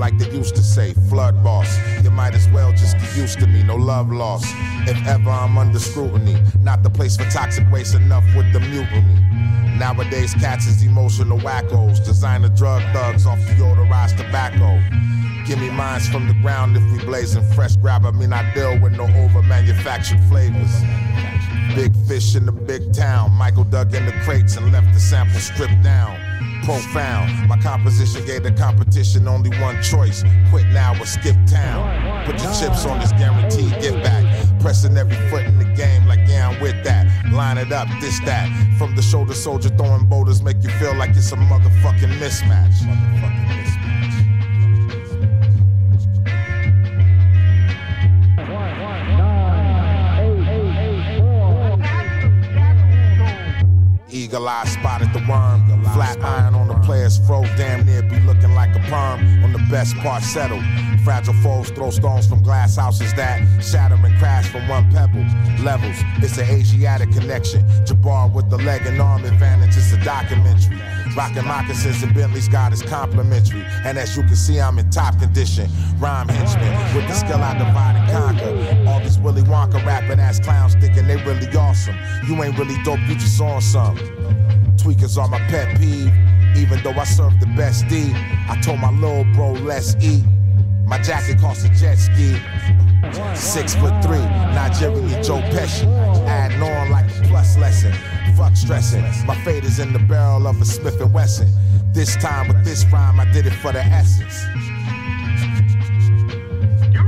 Like 0.00 0.16
they 0.16 0.30
used 0.30 0.56
to 0.56 0.62
say, 0.62 0.94
flood 1.10 1.44
boss. 1.44 1.78
You 2.02 2.10
might 2.10 2.34
as 2.34 2.48
well 2.48 2.72
just 2.72 2.96
get 2.96 3.14
used 3.14 3.38
to 3.40 3.46
me, 3.46 3.62
no 3.62 3.76
love 3.76 4.10
lost. 4.10 4.46
If 4.88 5.06
ever 5.06 5.28
I'm 5.28 5.58
under 5.58 5.78
scrutiny, 5.78 6.36
not 6.62 6.82
the 6.82 6.88
place 6.88 7.18
for 7.18 7.30
toxic 7.30 7.70
waste, 7.70 7.94
enough 7.94 8.24
with 8.34 8.50
the 8.54 8.60
mutiny. 8.60 9.20
Nowadays, 9.78 10.32
cats 10.34 10.66
is 10.66 10.82
emotional 10.82 11.38
wackos, 11.38 12.02
designer 12.02 12.48
drug 12.48 12.82
thugs 12.94 13.26
off 13.26 13.38
the 13.40 13.52
deodorized 13.52 14.16
tobacco. 14.16 14.80
Give 15.46 15.58
me 15.58 15.70
mines 15.70 16.08
from 16.08 16.28
the 16.28 16.34
ground 16.34 16.78
if 16.78 16.82
we 16.92 16.98
blazing 17.04 17.44
fresh 17.52 17.76
grab. 17.76 18.06
I 18.06 18.10
mean, 18.10 18.32
I 18.32 18.54
deal 18.54 18.78
with 18.80 18.92
no 18.92 19.04
over 19.04 19.42
manufactured 19.42 20.20
flavors. 20.30 20.72
Big 21.74 21.94
fish 22.08 22.36
in 22.36 22.46
the 22.46 22.52
big 22.52 22.92
town. 22.94 23.32
Michael 23.32 23.64
dug 23.64 23.94
in 23.94 24.06
the 24.06 24.12
crates 24.24 24.56
and 24.56 24.72
left 24.72 24.92
the 24.94 25.00
sample 25.00 25.40
stripped 25.40 25.82
down. 25.82 26.18
Profound. 26.70 27.48
My 27.48 27.58
composition 27.58 28.24
gave 28.24 28.44
the 28.44 28.52
competition 28.52 29.26
only 29.26 29.50
one 29.58 29.82
choice. 29.82 30.22
Quit 30.50 30.66
now 30.68 30.94
or 31.00 31.04
skip 31.04 31.34
town. 31.44 32.24
Put 32.24 32.40
your 32.40 32.52
chips 32.52 32.86
on 32.86 33.00
this 33.00 33.10
guaranteed 33.12 33.72
get 33.82 34.00
back. 34.04 34.24
Pressing 34.60 34.96
every 34.96 35.16
foot 35.28 35.42
in 35.42 35.58
the 35.58 35.64
game 35.64 36.06
like 36.06 36.20
yeah, 36.28 36.48
I'm 36.48 36.60
with 36.60 36.84
that. 36.84 37.08
Line 37.32 37.58
it 37.58 37.72
up, 37.72 37.88
this, 38.00 38.20
that. 38.20 38.48
From 38.78 38.94
the 38.94 39.02
shoulder 39.02 39.34
soldier 39.34 39.70
throwing 39.70 40.06
boulders 40.06 40.42
make 40.44 40.62
you 40.62 40.70
feel 40.70 40.94
like 40.94 41.10
it's 41.10 41.32
a 41.32 41.36
motherfucking 41.36 42.12
mismatch. 42.20 42.74
Motherfucking 42.84 43.48
mismatch. 43.48 43.70
Eagle 54.12 54.48
eye 54.48 54.64
spotted 54.66 55.12
the 55.12 55.20
worm. 55.28 55.66
Flat 55.94 56.22
iron 56.22 56.49
player's 56.90 57.18
fro, 57.24 57.44
damn 57.56 57.86
near 57.86 58.02
be 58.02 58.18
looking 58.26 58.52
like 58.52 58.74
a 58.74 58.80
perm. 58.90 59.20
On 59.44 59.52
the 59.52 59.64
best 59.70 59.94
part 59.98 60.24
settled. 60.24 60.64
Fragile 61.04 61.34
foes 61.34 61.70
throw 61.70 61.90
stones 61.90 62.26
from 62.26 62.42
glass 62.42 62.74
houses 62.74 63.14
that 63.14 63.38
shatter 63.62 63.94
and 63.94 64.18
crash 64.18 64.48
from 64.48 64.66
one 64.66 64.90
pebble. 64.90 65.24
Levels, 65.64 65.94
it's 66.16 66.36
an 66.38 66.48
Asiatic 66.50 67.12
connection. 67.12 67.62
Jabbar 67.86 68.34
with 68.34 68.50
the 68.50 68.56
leg 68.56 68.84
and 68.86 69.00
arm 69.00 69.24
advantage, 69.24 69.76
it's 69.76 69.92
a 69.92 70.02
documentary. 70.02 70.80
Rockin' 71.16 71.46
moccasins 71.46 72.02
and 72.02 72.12
Bentley's 72.12 72.48
got 72.48 72.72
is 72.72 72.82
complimentary. 72.82 73.64
And 73.84 73.96
as 73.96 74.16
you 74.16 74.24
can 74.24 74.34
see, 74.34 74.60
I'm 74.60 74.76
in 74.80 74.90
top 74.90 75.16
condition. 75.20 75.70
Rhyme 76.00 76.26
henchman, 76.26 76.96
with 76.96 77.06
the 77.06 77.14
skill 77.14 77.40
I 77.40 77.56
divide 77.56 77.94
and 78.00 78.10
conquer. 78.10 78.90
All 78.90 78.98
these 78.98 79.18
Willy 79.20 79.42
Wonka 79.42 79.78
rapping 79.86 80.18
ass 80.18 80.40
clowns 80.40 80.74
thinking 80.74 81.06
they 81.06 81.18
really 81.22 81.46
awesome. 81.56 81.96
You 82.26 82.42
ain't 82.42 82.58
really 82.58 82.82
dope, 82.82 82.98
you 83.06 83.14
just 83.14 83.40
on 83.40 83.60
some. 83.60 83.96
Tweakers 84.76 85.16
are 85.16 85.28
my 85.28 85.38
pet 85.50 85.78
peeve. 85.78 86.12
Even 86.56 86.82
though 86.82 86.92
I 86.92 87.04
served 87.04 87.40
the 87.40 87.46
best 87.56 87.88
D, 87.88 88.12
I 88.48 88.60
told 88.62 88.80
my 88.80 88.90
little 88.90 89.24
bro, 89.34 89.52
let's 89.52 89.96
eat. 90.00 90.24
My 90.84 90.98
jacket 91.00 91.38
cost 91.38 91.64
a 91.64 91.68
jet 91.68 91.96
ski. 91.96 92.36
Six 93.34 93.74
foot 93.74 93.94
three, 94.02 94.24
Nigerian 94.54 95.22
Joe 95.22 95.40
Pesci. 95.52 95.86
Adding 96.26 96.62
on 96.62 96.90
like 96.90 97.06
a 97.06 97.28
plus 97.28 97.56
lesson. 97.56 97.92
Fuck 98.36 98.56
stressing. 98.56 99.02
My 99.26 99.36
fate 99.44 99.64
is 99.64 99.78
in 99.78 99.92
the 99.92 99.98
barrel 99.98 100.46
of 100.46 100.60
a 100.60 100.64
Smith 100.64 101.00
and 101.00 101.12
Wesson. 101.12 101.48
This 101.92 102.16
time 102.16 102.48
with 102.48 102.64
this 102.64 102.84
rhyme, 102.92 103.20
I 103.20 103.30
did 103.32 103.46
it 103.46 103.54
for 103.54 103.72
the 103.72 103.82
essence. 103.82 104.44
You 106.92 107.02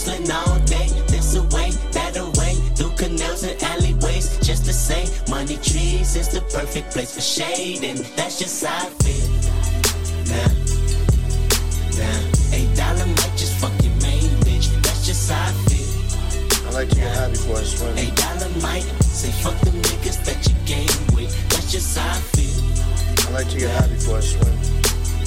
hustling 0.00 0.30
all 0.30 0.58
day, 0.60 0.88
this 1.08 1.34
away, 1.36 1.70
that 1.92 2.16
away, 2.16 2.54
through 2.74 2.90
canals 2.96 3.42
and 3.42 3.62
alleyways, 3.62 4.38
just 4.38 4.64
to 4.64 4.72
say, 4.72 5.04
money 5.28 5.56
trees 5.56 6.16
is 6.16 6.28
the 6.28 6.40
perfect 6.52 6.90
place 6.90 7.14
for 7.14 7.20
shade, 7.20 7.84
and 7.84 7.98
that's 8.16 8.38
just 8.38 8.64
how 8.64 8.86
I 8.86 8.90
feel. 9.04 9.28
Nah, 10.30 10.48
nah, 11.98 12.56
eight 12.56 12.72
dollar 12.76 13.06
might 13.06 13.34
just 13.36 13.54
fuck 13.60 13.72
your 13.82 13.94
main 14.00 14.30
bitch, 14.46 14.72
that's 14.82 15.06
just 15.06 15.30
how 15.30 15.48
I 15.48 15.52
feel. 15.68 16.68
I 16.68 16.72
like 16.72 16.88
to 16.90 16.96
get 16.96 17.16
high 17.16 17.30
before 17.30 17.58
I 17.58 17.64
swim. 17.64 17.98
Eight 17.98 18.16
dollar 18.16 18.48
might 18.62 18.86
say 19.04 19.30
fuck 19.42 19.58
them 19.60 19.74
niggas 19.82 20.24
that 20.24 20.40
you 20.48 20.54
game 20.64 21.14
with, 21.14 21.32
that's 21.50 21.70
just 21.70 21.98
how 21.98 22.08
I 22.08 22.20
feel. 22.32 23.28
I 23.28 23.32
like 23.32 23.48
to 23.50 23.58
get 23.58 23.70
high 23.76 23.88
before 23.88 24.16
I 24.16 24.20
swim. 24.20 24.56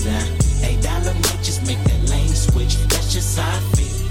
Nah, 0.02 0.66
eight 0.66 0.82
dollar 0.82 1.14
might 1.14 1.44
just 1.44 1.62
make 1.68 1.82
that 1.84 2.10
lane 2.10 2.34
switch. 2.34 2.76
That's 2.90 3.14
just 3.14 3.38
how 3.38 3.56
I 3.56 3.60
feel. 3.76 4.03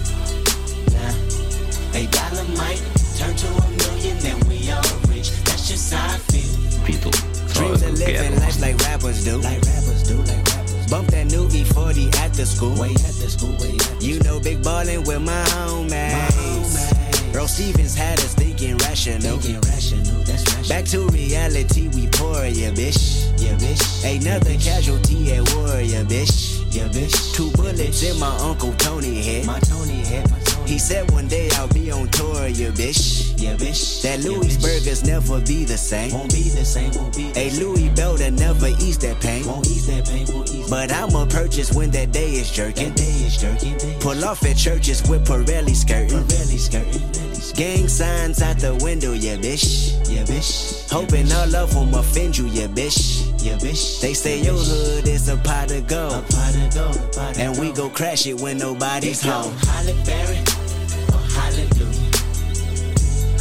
Nah, 0.92 1.98
eight 1.98 2.10
dollar 2.10 2.44
might 2.56 2.82
turn 3.16 3.34
to 3.34 3.48
a 3.48 3.68
million, 3.82 4.18
then 4.18 4.38
we 4.48 4.70
all 4.70 4.82
rich. 5.08 5.30
That's 5.44 5.68
just 5.68 5.92
how 5.92 6.14
I 6.14 6.18
feel. 6.18 6.42
On 6.82 7.12
Dreams 7.52 7.82
of 7.82 7.98
living 7.98 8.40
life 8.40 8.60
like 8.60 8.76
rappers 8.78 9.24
do. 9.24 9.36
Like 9.38 9.60
rappers 9.62 10.02
do, 10.02 10.16
like 10.16 10.46
rappers. 10.48 10.86
Bump 10.90 11.08
that 11.08 11.26
new 11.26 11.46
E40 11.48 12.14
at 12.16 12.34
the 12.34 12.44
school. 12.44 12.74
Way 12.80 12.90
at 12.90 13.14
the 13.20 13.28
school, 13.28 13.54
way 13.58 13.76
at 13.76 14.02
You 14.02 14.18
know, 14.20 14.40
big 14.40 14.62
ballin' 14.62 15.04
with 15.04 15.22
my 15.22 15.44
homies. 15.54 17.32
Bro 17.32 17.46
Stevens 17.46 17.94
had 17.94 18.18
us 18.20 18.34
thinking 18.34 18.76
rational. 18.78 19.38
Thinking 19.38 19.60
rational, 19.62 20.22
that's 20.24 20.44
rational. 20.54 20.68
Back 20.68 20.84
to 20.86 21.06
reality, 21.08 21.88
we 21.88 22.08
pour, 22.08 22.44
yeah, 22.44 22.70
bitch. 22.70 23.30
Yeah, 23.40 23.56
bitch. 23.56 24.04
Another 24.04 24.54
casualty 24.58 25.32
at 25.32 25.54
war, 25.54 25.80
yeah, 25.80 26.04
bitch. 26.04 26.60
Yeah, 26.74 26.88
bitch. 26.88 27.34
Two 27.34 27.50
bullets 27.52 28.02
in 28.02 28.18
my 28.18 28.36
Uncle 28.38 28.72
Tony 28.74 29.22
head. 29.22 29.46
My 29.46 29.60
Tony 29.60 30.04
head, 30.04 30.30
my 30.30 30.41
He 30.72 30.78
said 30.78 31.10
one 31.10 31.28
day 31.28 31.50
I'll 31.52 31.68
be 31.68 31.90
on 31.90 32.08
tour, 32.08 32.48
yeah, 32.48 32.70
bitch. 32.70 33.38
Yeah, 33.38 33.56
bitch. 33.56 34.00
That 34.00 34.20
Louis 34.20 34.56
burgers 34.56 35.04
never 35.04 35.38
be 35.42 35.66
the 35.66 35.76
same. 35.76 36.12
Won't 36.12 36.32
be 36.32 36.48
the 36.48 36.64
same, 36.64 36.90
won't 36.92 37.14
be 37.14 37.30
A 37.36 37.50
Louis 37.60 37.90
belt 37.90 38.20
never 38.20 38.68
ease 38.80 38.96
that 39.00 39.20
pain. 39.20 39.44
Won't 39.46 39.66
ease 39.66 39.86
that 39.88 40.06
pain, 40.06 40.26
won't 40.34 40.48
ease 40.50 40.70
But 40.70 40.90
I'ma 40.90 41.26
purchase 41.26 41.74
when 41.74 41.90
that 41.90 42.12
day 42.12 42.30
is 42.30 42.50
jerking. 42.50 42.88
That 42.88 42.96
day 42.96 43.16
is 43.20 43.36
jerking. 43.36 43.76
Pull 44.00 44.24
off 44.24 44.46
at 44.46 44.56
churches 44.56 45.06
with 45.10 45.26
Pirelli 45.26 45.74
skirting. 45.76 46.24
Pirelli 46.24 46.58
skirting. 46.58 47.54
Gang 47.54 47.86
signs 47.86 48.40
out 48.40 48.56
the 48.56 48.74
window, 48.76 49.12
yeah, 49.12 49.36
bitch. 49.36 49.92
Yeah, 50.08 50.22
bitch. 50.22 50.90
Hoping 50.90 51.30
all 51.32 51.54
of 51.54 51.74
them 51.74 51.92
offend 51.92 52.38
you, 52.38 52.46
yeah, 52.46 52.68
bitch. 52.68 53.28
Yeah, 53.44 53.58
bitch. 53.58 54.00
They 54.00 54.14
say 54.14 54.40
your 54.40 54.56
hood 54.56 55.06
is 55.06 55.28
a 55.28 55.36
pot 55.36 55.70
of 55.70 55.86
gold. 55.86 56.14
A 56.14 56.22
pot 56.32 56.54
of 56.56 56.74
gold. 56.74 57.36
and 57.36 57.58
we 57.58 57.72
go 57.72 57.90
crash 57.90 58.26
it 58.26 58.40
when 58.40 58.56
nobody's 58.56 59.20
home. 59.20 59.52
Holly 59.66 59.94
Berry. 60.06 60.61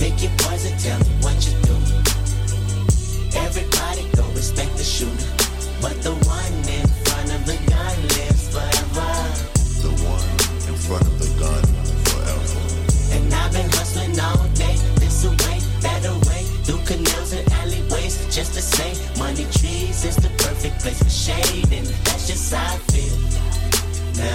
Pick 0.01 0.23
your 0.23 0.31
poison, 0.39 0.75
tell 0.79 0.97
me 0.97 1.13
what 1.21 1.37
you 1.45 1.53
do. 1.61 1.77
Everybody 3.37 4.01
go 4.17 4.25
respect 4.33 4.75
the 4.75 4.83
shooter. 4.83 5.29
But 5.79 5.93
the 6.01 6.17
one 6.25 6.57
in 6.65 6.87
front 7.05 7.29
of 7.29 7.45
the 7.45 7.53
gun 7.69 7.95
lives 8.09 8.49
forever. 8.49 9.13
The 9.85 9.93
one 10.09 10.25
in 10.65 10.73
front 10.73 11.05
of 11.05 11.19
the 11.21 11.29
gun 11.37 11.61
forever. 12.09 12.61
And 13.13 13.31
I've 13.31 13.53
been 13.53 13.69
hustling 13.77 14.19
all 14.19 14.41
day, 14.57 14.73
this 14.97 15.23
away, 15.23 15.61
that 15.85 16.01
away, 16.09 16.49
through 16.65 16.81
canals 16.89 17.33
and 17.33 17.47
alleyways, 17.61 18.25
just 18.33 18.55
to 18.55 18.61
say, 18.61 18.97
money 19.19 19.45
trees 19.53 20.03
is 20.03 20.15
the 20.15 20.33
perfect 20.41 20.79
place 20.81 20.97
for 20.97 21.13
shade, 21.13 21.71
and 21.71 21.85
that's 22.09 22.25
just 22.25 22.51
how 22.51 22.73
I 22.73 22.77
feel. 22.89 23.17
Nah, 24.17 24.33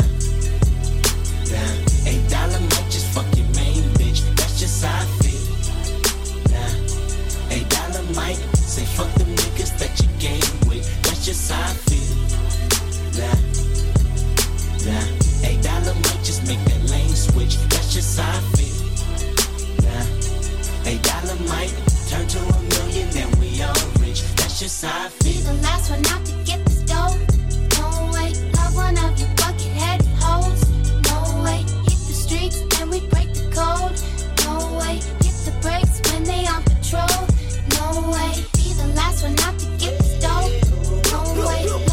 nah, 1.50 2.06
eight 2.06 2.22
dollar 2.30 2.60
might 2.70 2.88
just 2.88 3.10
fuck 3.10 3.26
your 3.34 3.50
main 3.58 3.82
bitch, 3.98 4.22
that's 4.36 4.60
just 4.60 4.84
how 4.84 4.94
I 4.94 5.04
feel. 5.06 5.15
Might 8.16 8.36
say 8.56 8.84
fuck 8.96 9.12
them 9.14 9.28
niggas 9.36 9.76
that 9.78 9.92
you 10.00 10.08
game 10.18 10.68
with, 10.68 10.86
that's 11.02 11.24
just 11.24 11.52
how 11.52 11.60
I 11.60 11.74
feel. 11.86 12.16
Nah. 13.20 13.36
Nah, 14.86 15.48
eight 15.48 15.62
dollar 15.62 15.94
might 15.94 16.22
just 16.24 16.46
make 16.48 16.62
that 16.64 16.82
lane 16.90 17.14
switch. 17.14 17.56
That's 17.68 17.92
just 17.92 18.18
how 18.18 18.30
I 18.30 18.40
feel. 18.56 18.76
Nah, 19.84 20.90
eight 20.90 21.02
dollar 21.02 21.36
might 21.52 21.72
turn 22.08 22.26
to 22.26 22.38
a 22.38 22.62
million, 22.74 23.10
then 23.10 23.30
we 23.38 23.62
all 23.62 23.74
rich. 24.00 24.22
That's 24.36 24.58
just 24.60 24.84
how 24.84 25.06
I 25.06 25.08
Be 25.22 25.32
feel. 25.32 25.52
the 25.52 25.62
last 25.62 25.90
one 25.90 26.06
out 26.06 26.24
to 26.24 26.32
get 26.44 26.64
the 26.64 26.72
stove. 26.72 27.20
No 27.78 28.10
way, 28.14 28.32
love 28.56 28.74
one 28.74 28.96
of 28.96 29.12
you 29.20 29.26
bucket-headed 29.36 30.06
hoes. 30.24 30.62
No 31.10 31.44
way, 31.44 31.60
hit 31.84 32.00
the 32.08 32.16
streets 32.16 32.62
and 32.80 32.90
we 32.90 33.00
break 33.12 33.34
the 33.34 33.44
code. 33.52 33.96
No 34.46 34.78
way, 34.80 34.96
hit 35.20 35.36
the 35.44 35.52
brakes 35.60 36.00
when 36.10 36.24
they 36.24 36.46
on 36.46 36.62
patrol. 36.62 37.35
Way, 37.86 38.44
be 38.54 38.72
the 38.74 38.92
last 38.96 39.22
one 39.22 39.38
out 39.40 39.58
to 39.60 39.66
get 39.78 39.96
the 39.96 40.04
stove. 40.04 40.50
No 41.12 41.46
way, 41.46 41.85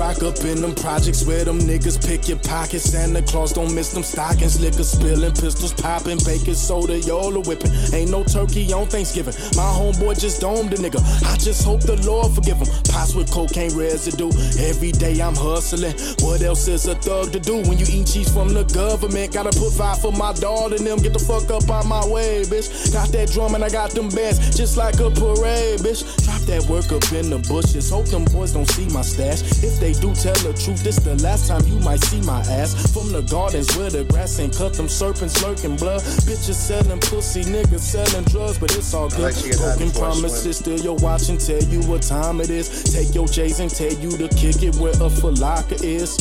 rock 0.00 0.22
up 0.22 0.38
in 0.44 0.62
them 0.62 0.74
projects 0.74 1.26
where 1.26 1.44
them 1.44 1.58
niggas 1.58 2.00
pick 2.00 2.26
your 2.26 2.38
pockets. 2.38 2.84
Santa 2.84 3.20
Claus 3.20 3.52
don't 3.52 3.74
miss 3.74 3.92
them 3.92 4.02
stockings. 4.02 4.58
Liquor 4.58 4.82
spilling, 4.82 5.32
pistols 5.32 5.74
popping, 5.74 6.18
baking 6.24 6.54
soda, 6.54 6.98
y'all 7.00 7.36
whipping. 7.42 7.70
Ain't 7.92 8.10
no 8.10 8.24
turkey 8.24 8.72
on 8.72 8.86
Thanksgiving. 8.86 9.34
My 9.60 9.68
homeboy 9.68 10.18
just 10.18 10.40
domed 10.40 10.72
a 10.72 10.76
nigga. 10.76 11.00
I 11.28 11.36
just 11.36 11.62
hope 11.64 11.82
the 11.82 11.96
Lord 12.08 12.32
forgive 12.32 12.56
him. 12.56 12.68
Pots 12.88 13.14
with 13.14 13.30
cocaine 13.30 13.76
residue. 13.76 14.32
Every 14.58 14.92
day 14.92 15.20
I'm 15.20 15.36
hustling. 15.36 15.92
What 16.24 16.40
else 16.40 16.66
is 16.66 16.86
a 16.86 16.94
thug 16.94 17.32
to 17.32 17.40
do 17.40 17.56
when 17.68 17.76
you 17.76 17.86
eat 17.90 18.06
cheese 18.06 18.32
from 18.32 18.54
the 18.54 18.64
government? 18.64 19.34
Gotta 19.34 19.52
put 19.52 19.72
five 19.74 20.00
for 20.00 20.12
my 20.12 20.32
daughter 20.32 20.76
and 20.76 20.86
them. 20.86 20.98
Get 21.00 21.12
the 21.12 21.18
fuck 21.18 21.50
up 21.50 21.68
out 21.68 21.84
my 21.84 22.06
way, 22.06 22.42
bitch. 22.48 22.90
Got 22.92 23.12
that 23.12 23.30
drum 23.32 23.54
and 23.54 23.62
I 23.62 23.68
got 23.68 23.90
them 23.90 24.08
bands 24.08 24.56
just 24.56 24.78
like 24.78 24.98
a 25.00 25.10
parade, 25.10 25.80
bitch. 25.80 26.00
Drop 26.24 26.40
that 26.48 26.64
work 26.72 26.90
up 26.90 27.04
in 27.12 27.28
the 27.28 27.38
bushes. 27.52 27.90
Hope 27.90 28.06
them 28.06 28.24
boys 28.24 28.52
don't 28.52 28.68
see 28.70 28.88
my 28.88 29.02
stash. 29.02 29.42
If 29.62 29.78
they 29.78 29.89
do 29.94 30.14
tell 30.14 30.34
the 30.44 30.52
truth, 30.52 30.82
this 30.82 30.96
the 30.96 31.16
last 31.22 31.48
time 31.48 31.64
you 31.66 31.78
might 31.80 32.00
see 32.04 32.20
my 32.22 32.40
ass. 32.40 32.92
From 32.92 33.12
the 33.12 33.22
gardens 33.22 33.76
where 33.76 33.90
the 33.90 34.04
grass 34.04 34.38
ain't 34.38 34.56
cut, 34.56 34.74
them 34.74 34.88
serpents 34.88 35.42
lurking 35.42 35.76
blood. 35.76 36.00
Bitches 36.28 36.54
selling 36.54 37.00
pussy, 37.00 37.42
niggas 37.44 37.80
selling 37.80 38.24
drugs, 38.24 38.58
but 38.58 38.74
it's 38.76 38.92
all 38.94 39.08
good. 39.08 39.20
like 39.20 39.34
to 39.36 39.48
get 39.48 39.58
high 39.58 39.76
Broken 39.76 39.88
before 39.88 40.06
I 40.06 40.10
swim. 40.12 40.22
promises, 40.22 40.56
still 40.58 40.80
your 40.80 40.96
watch 40.96 41.28
and 41.28 41.40
tell 41.40 41.62
you 41.62 41.80
what 41.82 42.02
time 42.02 42.40
it 42.40 42.50
is. 42.50 42.68
Take 42.92 43.14
your 43.14 43.26
J's 43.26 43.60
and 43.60 43.70
tell 43.70 43.92
you 43.92 44.10
to 44.18 44.28
kick 44.36 44.62
it 44.62 44.74
where 44.76 44.92
a 44.92 45.08
falaka 45.10 45.82
is. 45.82 46.16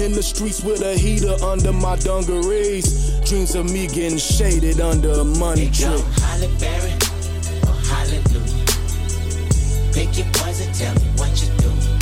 In 0.00 0.12
the 0.12 0.22
streets 0.22 0.62
with 0.62 0.82
a 0.82 0.96
heater 0.96 1.36
under 1.44 1.72
my 1.72 1.96
dungarees. 1.96 3.20
Dreams 3.28 3.54
of 3.54 3.70
me 3.70 3.86
getting 3.88 4.18
shaded 4.18 4.80
under 4.80 5.10
a 5.10 5.24
money 5.24 5.66
Hey, 5.66 5.84
yo, 5.84 5.96
tree. 5.96 6.04
Holly 6.16 6.50
Berry 6.58 6.92
or 7.68 7.76
Hallelujah. 7.86 8.66
Pick 9.92 10.16
your 10.16 10.26
poison, 10.32 10.72
tell 10.72 10.94
me 10.94 11.06
what 11.16 11.30
you 11.42 11.48
do. 11.58 12.01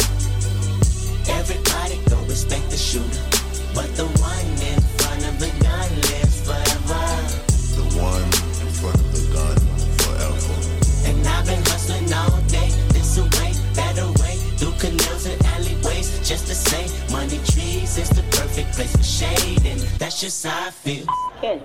Everybody 1.38 1.96
go 2.08 2.16
respect 2.26 2.70
the 2.70 2.76
shooter. 2.76 3.22
But 3.74 3.94
the 3.96 4.06
one 4.18 4.48
in 4.70 4.80
front 4.98 5.22
of 5.28 5.38
the 5.38 5.50
gun 5.62 5.88
lives 6.10 6.40
forever. 6.46 7.02
The 7.78 7.86
one 7.98 8.28
in 8.62 8.70
front 8.80 9.00
of 9.00 9.10
the 9.14 9.24
gun 9.32 9.58
forever. 10.02 10.56
And 11.08 11.26
I've 11.26 11.46
been 11.46 11.62
hustling 11.64 12.12
all 12.12 12.40
day, 12.48 12.70
this 12.94 13.16
away, 13.18 13.52
that 13.74 13.98
away, 13.98 14.36
through 14.58 14.74
canals 14.78 15.26
and 15.26 15.40
alleyways, 15.54 16.18
just 16.28 16.46
to 16.48 16.54
say, 16.54 16.84
money 17.12 17.38
trees 17.46 17.96
is 17.98 18.10
the 18.10 18.22
perfect 18.36 18.72
place 18.74 18.94
for 18.96 19.02
shade, 19.02 19.64
and 19.64 19.80
that's 19.98 20.20
just 20.20 20.44
how 20.44 20.68
I 20.68 20.70
feel. 20.70 21.06
Ken, 21.40 21.60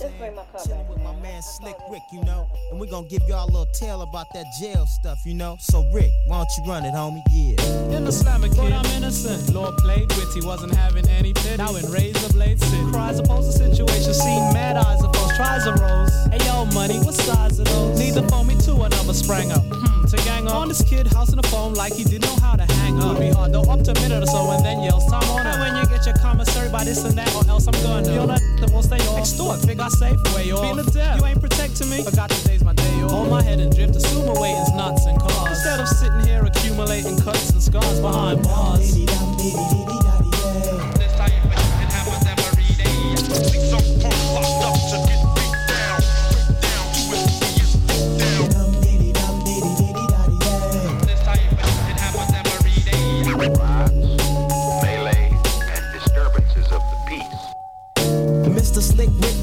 just 0.00 0.18
bring 0.18 0.34
my 0.34 0.42
cup 0.44 0.62
Chillin' 0.62 0.78
back. 0.78 0.88
with 0.88 1.02
my 1.02 1.14
man 1.20 1.42
Slick 1.42 1.76
Rick, 1.90 2.02
you 2.12 2.22
know. 2.24 2.48
And 2.70 2.80
we 2.80 2.88
gonna 2.88 3.06
give 3.06 3.22
y'all 3.28 3.44
a 3.44 3.50
little 3.50 3.68
tale 3.78 4.02
about 4.02 4.26
that 4.32 4.46
jail 4.60 4.86
stuff, 4.86 5.18
you 5.26 5.34
know. 5.34 5.56
So 5.60 5.84
Rick, 5.92 6.10
why 6.26 6.38
don't 6.38 6.48
you 6.56 6.72
run 6.72 6.84
it, 6.84 6.94
homie? 6.94 7.22
Yeah. 7.30 7.96
In 7.96 8.04
the 8.04 8.12
slammer 8.12 8.48
kid, 8.48 8.72
I'm 8.72 8.86
innocent. 8.96 9.54
Lord 9.54 9.76
played 9.78 10.08
witty, 10.16 10.40
wasn't 10.46 10.74
having 10.74 11.08
any 11.08 11.32
pity. 11.34 11.56
Now 11.58 11.74
in 11.76 11.84
razor 11.92 12.32
blade 12.32 12.60
sit. 12.60 12.92
Cries 12.92 13.18
oppose 13.18 13.46
the 13.46 13.52
situation, 13.52 14.14
seen 14.14 14.52
mad 14.54 14.76
eyes 14.76 15.02
opposed, 15.04 15.36
tries 15.36 15.66
arose. 15.66 16.12
Hey 16.32 16.44
yo, 16.46 16.64
money, 16.72 16.98
what 17.00 17.14
size 17.14 17.60
are 17.60 17.64
those? 17.64 17.98
Neither 17.98 18.26
phone 18.28 18.46
me 18.46 18.56
two, 18.56 18.82
another 18.82 19.12
sprang 19.12 19.52
up. 19.52 19.64
Hmm, 19.68 20.06
to 20.06 20.16
gang 20.24 20.48
on 20.48 20.68
this 20.68 20.82
kid, 20.82 21.06
house 21.12 21.30
in 21.30 21.36
the 21.36 21.48
phone 21.48 21.74
like 21.74 21.92
he 21.92 22.04
didn't 22.04 22.24
know 22.24 22.36
how 22.40 22.56
to 22.56 22.64
hang 22.74 22.98
up. 23.00 23.18
Would 23.18 23.20
be 23.20 23.30
hard 23.30 23.52
though, 23.52 23.68
up 23.68 23.82
to 23.84 23.90
a 23.90 24.00
minute 24.00 24.22
or 24.22 24.26
so, 24.26 24.50
and 24.50 24.64
then 24.64 24.82
yells 24.82 25.04
time 25.10 25.28
on. 25.30 25.46
And 25.46 25.60
when 25.60 25.76
you 25.76 25.89
get 26.00 26.14
your 26.14 26.22
commissary 26.22 26.70
by 26.70 26.84
this 26.84 27.04
and 27.04 27.16
that, 27.16 27.28
or 27.34 27.48
else 27.48 27.66
I'm 27.66 27.74
gonna. 27.82 28.12
You're 28.12 28.26
that 28.26 28.40
that 28.60 28.70
won't 28.70 28.84
stay 28.84 28.96
off. 29.08 29.18
Extort, 29.18 29.60
figure 29.60 29.84
I 29.84 29.88
safe 29.88 30.16
way 30.34 30.50
off. 30.52 30.64
Feeling 30.64 30.86
dead, 30.92 31.20
you 31.20 31.26
ain't 31.26 31.40
protecting 31.40 31.90
me. 31.90 32.02
Forgot 32.02 32.30
today's 32.30 32.64
my 32.64 32.72
day 32.72 33.02
off. 33.02 33.10
Hold 33.10 33.30
my 33.30 33.42
head 33.42 33.60
and 33.60 33.74
drift, 33.74 33.96
assume 33.96 34.26
my 34.26 34.40
weight 34.40 34.56
is 34.56 34.72
nuts 34.72 35.04
and 35.06 35.20
cars. 35.20 35.48
Instead 35.48 35.80
of 35.80 35.88
sitting 35.88 36.20
here 36.20 36.44
accumulating 36.44 37.18
cuts 37.20 37.50
and 37.50 37.62
scars 37.62 38.00
behind 38.00 38.42
bars. 38.42 39.89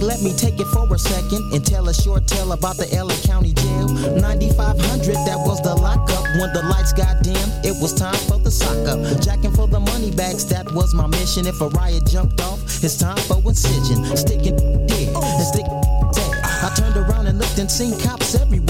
Let 0.07 0.21
me 0.21 0.31
take 0.31 0.57
it 0.57 0.67
for 0.67 0.87
a 0.95 0.97
second 0.97 1.43
and 1.51 1.65
tell 1.65 1.89
a 1.89 1.93
short 1.93 2.25
tale 2.27 2.53
about 2.53 2.77
the 2.77 2.87
LA 2.95 3.13
County 3.27 3.51
Jail. 3.51 3.89
9500, 4.15 5.15
that 5.27 5.35
was 5.35 5.61
the 5.61 5.75
lockup. 5.75 6.23
When 6.39 6.53
the 6.53 6.63
lights 6.63 6.93
got 6.93 7.21
dim, 7.23 7.35
it 7.67 7.75
was 7.81 7.93
time 7.93 8.15
for 8.23 8.39
the 8.39 8.49
sock 8.49 8.87
up. 8.87 8.99
Jacking 9.21 9.51
for 9.51 9.67
the 9.67 9.81
money 9.81 10.11
bags, 10.11 10.45
that 10.45 10.71
was 10.71 10.93
my 10.95 11.07
mission. 11.07 11.45
If 11.45 11.59
a 11.59 11.67
riot 11.75 12.07
jumped 12.07 12.39
off, 12.39 12.63
it's 12.81 12.95
time 12.95 13.19
for 13.27 13.35
incision. 13.43 14.05
Sticking 14.15 14.55
dead 14.87 15.11
and 15.11 15.43
stick 15.43 15.67
dead. 16.15 16.33
I 16.63 16.71
turned 16.79 16.95
around 16.95 17.27
and 17.27 17.37
looked 17.37 17.59
and 17.59 17.69
seen 17.69 17.99
cops 17.99 18.33
everywhere. 18.35 18.66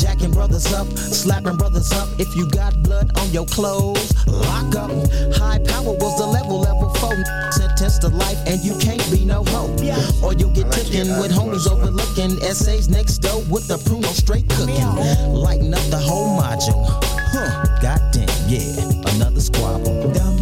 Jacking 0.00 0.30
brothers 0.30 0.72
up, 0.72 0.86
slapping 0.96 1.56
brothers 1.56 1.90
up. 1.92 2.08
If 2.20 2.34
you 2.36 2.48
got 2.50 2.80
blood 2.82 3.10
on 3.18 3.30
your 3.32 3.46
clothes, 3.46 4.12
lock 4.26 4.76
up. 4.76 4.90
High 5.34 5.58
power 5.58 5.92
was 5.92 6.16
the 6.18 6.26
level, 6.26 6.60
level 6.60 6.94
four. 6.94 7.16
Sentenced 7.50 8.02
to 8.02 8.08
life, 8.08 8.38
and 8.46 8.60
you 8.64 8.78
can't 8.78 9.04
be 9.10 9.24
no 9.24 9.42
hoe. 9.44 9.74
Or 10.22 10.34
you'll 10.34 10.54
get 10.54 10.70
taken 10.70 11.18
with 11.18 11.32
homies 11.32 11.68
overlooking 11.70 12.40
essays 12.42 12.88
next 12.88 13.18
door 13.18 13.42
with 13.50 13.66
the 13.66 13.76
pruno 13.78 14.12
straight 14.14 14.48
cooking. 14.48 14.86
Lighten 15.32 15.74
up 15.74 15.82
the 15.90 15.98
whole 15.98 16.38
module. 16.38 16.86
Huh, 17.32 17.64
goddamn, 17.82 18.28
yeah, 18.48 19.14
another 19.14 19.40
squabble. 19.40 20.12
Dum 20.12 20.37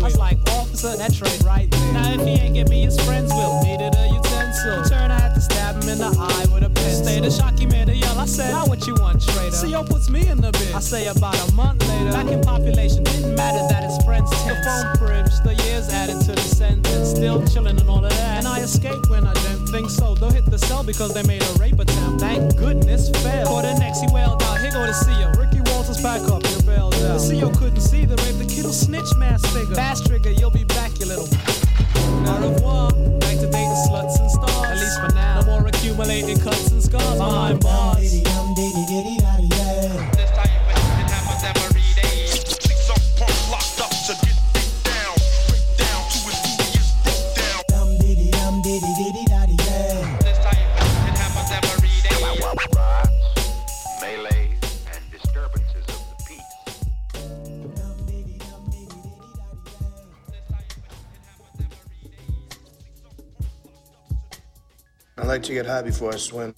I 0.00 0.04
was 0.04 0.16
like, 0.18 0.38
officer, 0.50 0.90
oh, 0.92 0.96
that 0.96 1.12
trade 1.12 1.42
right 1.44 1.68
there. 1.70 1.92
Now 1.92 2.12
if 2.12 2.20
he 2.20 2.34
ain't 2.34 2.54
get 2.54 2.68
me, 2.68 2.82
his 2.82 2.98
friends 3.04 3.32
will. 3.32 3.62
Needed 3.64 3.94
a 3.96 4.08
utensil. 4.14 4.84
Turn, 4.84 5.10
I 5.10 5.20
had 5.20 5.34
to 5.34 5.40
stab 5.40 5.82
him 5.82 5.88
in 5.88 5.98
the 5.98 6.14
eye 6.18 6.46
with 6.52 6.62
a 6.62 6.70
pen. 6.70 6.94
Stay 6.94 7.20
the 7.20 7.30
shock, 7.30 7.58
he 7.58 7.66
made 7.66 7.88
a 7.88 7.96
yell. 7.96 8.18
I 8.18 8.26
said, 8.26 8.52
now 8.52 8.66
what 8.66 8.86
you 8.86 8.94
want, 8.94 9.20
traitor? 9.20 9.56
CO 9.56 9.82
puts 9.82 10.08
me 10.08 10.28
in 10.28 10.40
the 10.40 10.52
bid. 10.52 10.72
I 10.74 10.80
say 10.80 11.08
about 11.08 11.36
a 11.48 11.52
month 11.54 11.86
later. 11.88 12.12
Back 12.12 12.28
in 12.28 12.40
population, 12.42 13.02
didn't 13.02 13.34
matter 13.34 13.66
that 13.68 13.82
his 13.82 13.98
friends 14.04 14.30
tense. 14.30 14.58
The 14.58 14.70
phone 14.70 15.08
privilege, 15.08 15.38
the 15.42 15.54
years 15.66 15.88
added 15.88 16.20
to 16.26 16.32
the 16.32 16.40
sentence. 16.40 17.10
Still 17.10 17.44
chilling 17.46 17.78
and 17.78 17.88
all 17.90 18.04
of 18.04 18.10
that. 18.10 18.38
And 18.38 18.46
I 18.46 18.60
escaped 18.60 19.10
when 19.10 19.26
I 19.26 19.34
didn't 19.34 19.66
think 19.68 19.90
so. 19.90 20.14
They'll 20.14 20.30
hit 20.30 20.46
the 20.46 20.58
cell 20.58 20.84
because 20.84 21.12
they 21.12 21.22
made 21.24 21.42
a 21.42 21.52
rape 21.58 21.78
attempt. 21.78 22.20
Thank 22.20 22.56
goodness 22.56 23.10
failed. 23.22 23.48
For 23.48 23.62
the 23.62 23.74
next, 23.78 24.00
he 24.00 24.06
wailed 24.12 24.42
out, 24.44 24.60
here 24.60 24.70
go 24.70 24.86
the 24.86 24.94
CO. 24.94 25.34
Ricky 25.40 25.60
Walters, 25.88 26.02
back 26.02 26.20
up, 26.30 26.42
you're 26.50 26.62
bailed 26.62 26.94
out. 26.96 27.18
The 27.18 27.40
CO 27.40 27.50
couldn't 27.50 27.80
see 27.80 28.04
the 28.04 28.16
rape, 28.16 28.36
the 28.36 28.44
kid'll 28.44 28.72
snitch 28.72 29.08
mass 29.16 29.40
figure. 29.54 29.74
Fast 29.74 30.06
trigger, 30.06 30.30
you'll 30.30 30.50
be 30.50 30.64
back, 30.64 30.92
you 31.00 31.06
little. 31.06 31.28
Au 32.28 32.40
revoir. 32.44 32.92
Back 33.20 33.40
to 33.40 33.48
dating 33.48 33.80
sluts 33.88 34.20
and 34.20 34.30
stars. 34.30 34.68
At 34.68 34.76
least 34.76 35.00
for 35.00 35.14
now. 35.14 35.40
No 35.40 35.60
more 35.60 35.66
accumulating 35.66 36.38
cuts 36.40 36.70
and 36.72 36.82
scars 36.82 37.16
behind 37.16 37.60
bars. 37.60 38.22
Like 65.28 65.42
to 65.42 65.52
get 65.52 65.66
high 65.66 65.82
before 65.82 66.14
I 66.14 66.16
swim. 66.16 66.54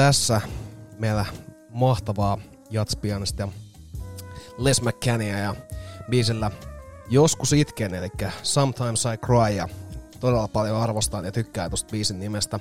Tässä 0.00 0.40
meillä 0.98 1.26
mahtavaa 1.70 2.38
jatspianistia 2.70 3.48
Les 4.58 4.82
McCannia 4.82 5.38
ja 5.38 5.54
biisillä 6.10 6.50
Joskus 7.08 7.52
itken, 7.52 7.94
eli 7.94 8.08
Sometimes 8.42 9.04
I 9.04 9.16
Cry, 9.16 9.56
ja 9.56 9.68
todella 10.20 10.48
paljon 10.48 10.76
arvostan 10.76 11.24
ja 11.24 11.32
tykkään 11.32 11.70
tuosta 11.70 11.90
biisin 11.90 12.20
nimestä. 12.20 12.60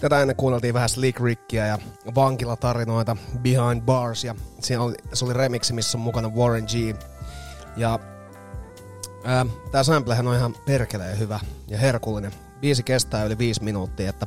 Tätä 0.00 0.20
ennen 0.20 0.36
kuunneltiin 0.36 0.74
vähän 0.74 0.88
Slick 0.88 1.20
Rickia 1.20 1.66
ja 1.66 1.78
vankilatarinoita 2.14 3.16
Behind 3.38 3.82
Bars, 3.82 4.24
ja 4.24 4.34
siinä 4.60 4.82
oli, 4.82 4.94
se 5.12 5.24
oli 5.24 5.34
remixi, 5.34 5.72
missä 5.72 5.98
on 5.98 6.02
mukana 6.02 6.28
Warren 6.28 6.64
G. 6.64 6.96
Ja 7.76 7.98
tää 9.70 9.82
samplehän 9.82 10.26
on 10.26 10.36
ihan 10.36 10.54
perkeleen 10.66 11.18
hyvä 11.18 11.40
ja 11.68 11.78
herkullinen. 11.78 12.32
Biisi 12.60 12.82
kestää 12.82 13.24
yli 13.24 13.38
viisi 13.38 13.64
minuuttia, 13.64 14.10
että 14.10 14.26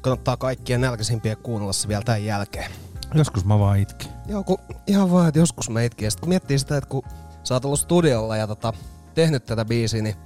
kannattaa 0.00 0.36
kaikkien 0.36 0.80
nälkäisimpiä 0.80 1.36
kuunnella 1.36 1.72
se 1.72 1.88
vielä 1.88 2.02
tämän 2.02 2.24
jälkeen. 2.24 2.70
Joskus 3.14 3.44
mä 3.44 3.58
vaan 3.58 3.78
itkin. 3.78 4.10
Joo, 4.26 4.44
kun 4.44 4.58
ihan 4.86 5.10
vaan, 5.10 5.28
että 5.28 5.40
joskus 5.40 5.70
mä 5.70 5.82
itkin. 5.82 6.04
Ja 6.06 6.10
sit 6.10 6.20
kun 6.20 6.28
miettii 6.28 6.58
sitä, 6.58 6.76
että 6.76 6.90
kun 6.90 7.02
sä 7.44 7.54
oot 7.54 7.64
ollut 7.64 7.80
studiolla 7.80 8.36
ja 8.36 8.46
tota, 8.46 8.72
tehnyt 9.14 9.44
tätä 9.44 9.64
biisiä, 9.64 10.02
niin 10.02 10.16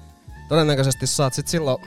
todennäköisesti 0.49 1.07
saat 1.07 1.35
sit 1.35 1.49
silloin... 1.49 1.79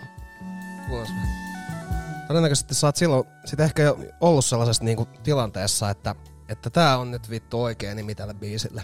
Todennäköisesti 2.27 2.73
sä 2.75 2.87
oot 2.87 2.95
silloin 2.95 3.23
sit 3.45 3.59
ehkä 3.59 3.81
jo 3.81 3.99
ollut 4.21 4.45
sellaisessa 4.45 4.83
niinku 4.83 5.05
tilanteessa, 5.23 5.89
että, 5.89 6.15
että 6.49 6.69
tää 6.69 6.97
on 6.97 7.11
nyt 7.11 7.29
vittu 7.29 7.63
oikea 7.63 7.95
nimi 7.95 8.15
tälle 8.15 8.33
biisille. 8.33 8.83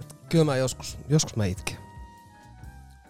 Et 0.00 0.16
kyllä 0.28 0.44
mä 0.44 0.56
joskus, 0.56 0.98
joskus 1.08 1.36
mä 1.36 1.44
itken. 1.44 1.76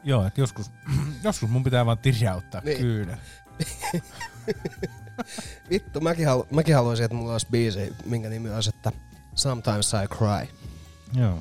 Joo, 0.05 0.27
että 0.27 0.41
joskus, 0.41 0.71
joskus 1.25 1.51
mun 1.51 1.65
pitää 1.65 1.87
vaan 1.87 1.99
tirjauttaa 1.99 2.61
Niin. 2.65 3.07
niin. 3.07 4.03
Vittu, 5.71 6.01
mäkin, 6.01 6.27
halu, 6.27 6.47
mäkin 6.51 6.75
haluaisin, 6.75 7.05
että 7.05 7.15
mulla 7.15 7.33
olisi 7.33 7.47
biisi, 7.51 7.93
minkä 8.05 8.29
nimi 8.29 8.51
olisi, 8.51 8.71
että 8.75 8.93
Sometimes 9.35 9.93
I 9.93 10.09
Cry. 10.09 10.49
Joo. 11.21 11.39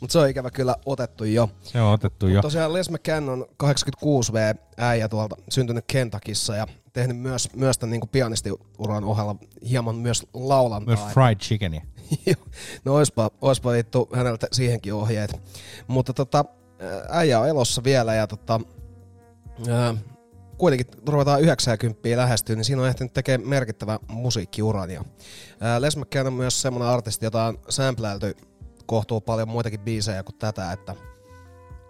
Mutta 0.00 0.12
se 0.12 0.18
on 0.18 0.28
ikävä 0.28 0.50
kyllä 0.50 0.76
otettu 0.86 1.24
jo. 1.24 1.50
Se 1.62 1.80
on 1.80 1.92
otettu 1.92 2.28
jo. 2.28 2.42
Tosiaan 2.42 2.72
Les 2.72 2.90
McCann 2.90 3.28
on 3.28 3.46
86V 3.62 4.58
äijä 4.76 5.08
tuolta 5.08 5.36
syntynyt 5.48 5.84
Kentakissa 5.86 6.56
ja 6.56 6.66
tehnyt 6.92 7.16
myös, 7.16 7.48
myös 7.56 7.78
tämän 7.78 7.90
niin 7.90 8.08
pianistiuran 8.12 9.04
ohella 9.04 9.36
hieman 9.68 9.94
myös 9.94 10.26
laulantaa. 10.34 10.96
Myös 10.96 11.14
fried 11.14 11.36
chickenia. 11.36 11.82
No 12.84 12.94
oispa, 12.94 13.30
oispa 13.40 13.72
vittu 13.72 14.08
häneltä 14.14 14.46
siihenkin 14.52 14.94
ohjeet. 14.94 15.40
Mutta 15.86 16.12
tota, 16.12 16.44
äijä 17.08 17.40
on 17.40 17.48
elossa 17.48 17.84
vielä 17.84 18.14
ja 18.14 18.26
tota, 18.26 18.60
ää, 19.68 19.94
kuitenkin 20.58 20.86
ruvetaan 21.06 21.40
90 21.40 22.08
lähestyä, 22.16 22.56
niin 22.56 22.64
siinä 22.64 22.82
on 22.82 22.88
ehtinyt 22.88 23.12
tekemään 23.12 23.48
merkittävä 23.48 23.98
musiikkiuran. 24.08 24.90
Ja, 24.90 25.04
Les 25.78 25.96
McCann 25.96 26.26
on 26.26 26.32
myös 26.32 26.62
semmoinen 26.62 26.88
artisti, 26.88 27.26
jota 27.26 27.44
on 27.44 27.58
sampläilty 27.68 28.36
kohtuu 28.86 29.20
paljon 29.20 29.48
muitakin 29.48 29.80
biisejä 29.80 30.22
kuin 30.22 30.38
tätä, 30.38 30.72
että 30.72 30.94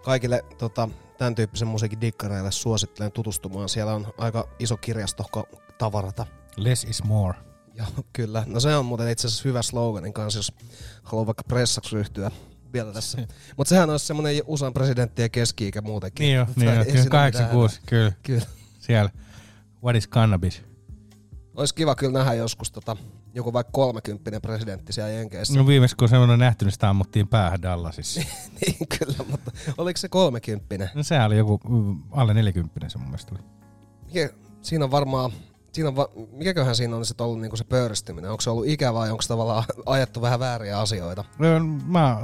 kaikille 0.03 0.45
tota, 0.57 0.89
tämän 1.17 1.35
tyyppisen 1.35 1.67
musiikin 1.67 2.01
dikkareille 2.01 2.51
suosittelen 2.51 3.11
tutustumaan. 3.11 3.69
Siellä 3.69 3.93
on 3.93 4.07
aika 4.17 4.47
iso 4.59 4.77
kirjasto 4.77 5.23
tavarata. 5.77 6.25
Less 6.55 6.83
is 6.83 7.03
more. 7.03 7.37
Joo, 7.73 7.87
kyllä. 8.13 8.43
No 8.47 8.59
se 8.59 8.75
on 8.75 8.85
muuten 8.85 9.09
itse 9.09 9.27
asiassa 9.27 9.49
hyvä 9.49 9.61
sloganin 9.61 10.13
kanssa, 10.13 10.39
jos 10.39 10.53
haluaa 11.03 11.25
vaikka 11.25 11.43
pressaksi 11.47 11.95
ryhtyä 11.95 12.31
vielä 12.73 12.93
tässä. 12.93 13.17
Mutta 13.57 13.69
sehän 13.69 13.89
olisi 13.89 14.05
semmoinen 14.05 14.41
USAn 14.45 14.73
presidenttien 14.73 15.31
keski-ikä 15.31 15.81
muutenkin. 15.81 16.23
Niin 16.23 16.35
jo, 16.35 16.47
niin 16.55 16.65
jo. 16.65 16.71
Kyllä 16.71 16.83
siinä 16.83 17.09
86, 17.09 17.79
mitään 17.81 17.89
kyllä. 17.89 18.11
Kyllä. 18.23 18.45
Siellä. 18.79 19.09
What 19.83 19.95
is 19.95 20.09
cannabis? 20.09 20.63
Olisi 21.55 21.75
kiva 21.75 21.95
kyllä 21.95 22.19
nähdä 22.19 22.33
joskus 22.33 22.71
tota, 22.71 22.97
joku 23.33 23.53
vaikka 23.53 23.71
kolmekymppinen 23.71 24.41
presidentti 24.41 24.93
siellä 24.93 25.11
Jenkeissä. 25.11 25.57
No 25.59 25.67
viimeis 25.67 25.95
kun 25.95 26.09
semmoinen 26.09 26.33
on 26.33 26.39
nähty, 26.39 26.65
niin 26.65 26.71
sitä 26.71 26.89
ammuttiin 26.89 27.27
päähän 27.27 27.61
Dallasissa. 27.61 28.21
niin 28.61 28.87
kyllä, 28.99 29.17
mutta 29.31 29.51
oliko 29.77 29.97
se 29.97 30.09
kolmekymppinen? 30.09 30.89
No 30.95 31.03
sehän 31.03 31.25
oli 31.25 31.37
joku 31.37 31.59
mm, 31.69 32.03
alle 32.11 32.33
40 32.33 32.89
se 32.89 32.97
mun 32.97 33.07
mielestä. 33.07 33.35
Mikä, 34.05 34.29
siinä 34.61 34.85
on 34.85 34.91
varmaan, 34.91 35.31
siinä 35.77 35.89
on 35.89 35.95
va, 35.95 36.09
mikäköhän 36.31 36.75
siinä 36.75 36.95
on 36.95 37.05
sit 37.05 37.21
ollut 37.21 37.41
niinku 37.41 37.57
se 37.57 37.63
pöyristyminen? 37.63 38.31
Onko 38.31 38.41
se 38.41 38.49
ollut 38.49 38.67
ikä 38.67 38.93
vai 38.93 39.11
onko 39.11 39.23
tavallaan 39.27 39.63
ajettu 39.85 40.21
vähän 40.21 40.39
vääriä 40.39 40.79
asioita? 40.79 41.23
No, 41.39 41.47
Mä, 41.85 42.17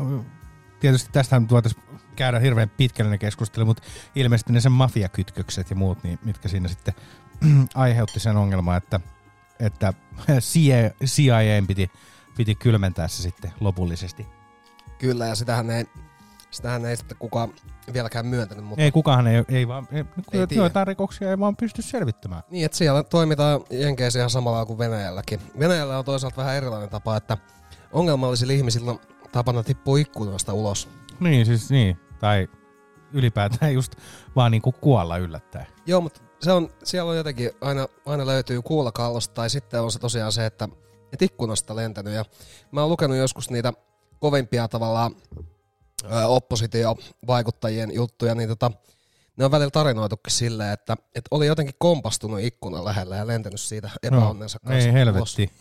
tietysti 0.79 1.09
tästä 1.11 1.39
nyt 1.39 1.51
voitaisiin 1.51 1.83
käydä 2.15 2.39
hirveän 2.39 2.69
pitkällinen 2.69 3.19
keskustelu, 3.19 3.65
mutta 3.65 3.83
ilmeisesti 4.15 4.53
ne 4.53 4.61
sen 4.61 4.71
mafiakytkökset 4.71 5.69
ja 5.69 5.75
muut, 5.75 6.03
niin, 6.03 6.19
mitkä 6.25 6.49
siinä 6.49 6.67
sitten 6.67 6.93
aiheutti 7.75 8.19
sen 8.19 8.37
ongelman, 8.37 8.77
että, 8.77 8.99
että 9.59 9.93
CIA, 10.49 10.89
CIA 11.05 11.63
piti, 11.67 11.91
piti 12.37 12.55
kylmentää 12.55 13.07
se 13.07 13.21
sitten 13.21 13.53
lopullisesti. 13.59 14.27
Kyllä, 14.97 15.25
ja 15.25 15.35
sitähän 15.35 15.69
ei, 15.69 15.85
sitähän 16.53 16.85
ei 16.85 16.97
sitten 16.97 17.17
kukaan 17.17 17.53
vieläkään 17.93 18.25
myöntänyt, 18.25 18.65
mutta 18.65 18.81
Ei 18.83 18.91
kukaan 18.91 19.27
ei, 19.27 19.43
ei 19.49 19.67
vaan, 19.67 19.87
ei, 19.91 20.05
Ei 20.33 20.47
tiedä. 20.47 20.61
joitain 20.63 20.87
rikoksia 20.87 21.29
ei 21.29 21.39
vaan 21.39 21.55
pysty 21.55 21.81
selvittämään. 21.81 22.43
Niin, 22.49 22.65
että 22.65 22.77
siellä 22.77 23.03
toimitaan 23.03 23.61
Jenkeissä 23.69 24.19
ihan 24.19 24.29
samalla 24.29 24.65
kuin 24.65 24.77
Venäjälläkin. 24.79 25.39
Venäjällä 25.59 25.97
on 25.99 26.05
toisaalta 26.05 26.37
vähän 26.37 26.55
erilainen 26.55 26.89
tapa, 26.89 27.17
että 27.17 27.37
ongelmallisilla 27.91 28.53
ihmisillä 28.53 28.91
on 28.91 28.99
tapana 29.31 29.63
tippua 29.63 29.97
ikkunasta 29.97 30.53
ulos. 30.53 30.89
Niin, 31.19 31.45
siis 31.45 31.69
niin. 31.69 31.99
Tai 32.19 32.47
ylipäätään 33.13 33.73
just 33.73 33.95
vaan 34.35 34.51
niinku 34.51 34.71
kuolla 34.71 35.17
yllättäen. 35.17 35.65
Joo, 35.85 36.01
mutta 36.01 36.21
se 36.39 36.51
on, 36.51 36.69
siellä 36.83 37.11
on 37.11 37.17
jotenkin, 37.17 37.51
aina, 37.61 37.87
aina 38.05 38.25
löytyy 38.25 38.61
kuulakallosta, 38.61 39.33
tai 39.33 39.49
sitten 39.49 39.81
on 39.81 39.91
se 39.91 39.99
tosiaan 39.99 40.31
se, 40.31 40.45
että 40.45 40.69
et 41.13 41.21
ikkunasta 41.21 41.75
lentänyt. 41.75 42.13
Ja 42.13 42.25
mä 42.71 42.81
oon 42.81 42.89
lukenut 42.89 43.17
joskus 43.17 43.49
niitä 43.49 43.73
kovimpia 44.19 44.67
tavallaan 44.67 45.15
oppositiovaikuttajien 46.27 47.93
juttuja, 47.93 48.35
niin 48.35 48.49
tota, 48.49 48.71
ne 49.37 49.45
on 49.45 49.51
välillä 49.51 49.71
tarinoitukin 49.71 50.33
silleen, 50.33 50.73
että, 50.73 50.97
että 51.15 51.27
oli 51.31 51.47
jotenkin 51.47 51.75
kompastunut 51.77 52.39
ikkunan 52.39 52.85
lähellä 52.85 53.15
ja 53.15 53.27
lentänyt 53.27 53.59
siitä 53.59 53.89
epäonnensa 54.03 54.59
no, 54.63 54.69
kanssa 54.69 54.87
ei 54.87 54.93
helvetti. 54.93 55.51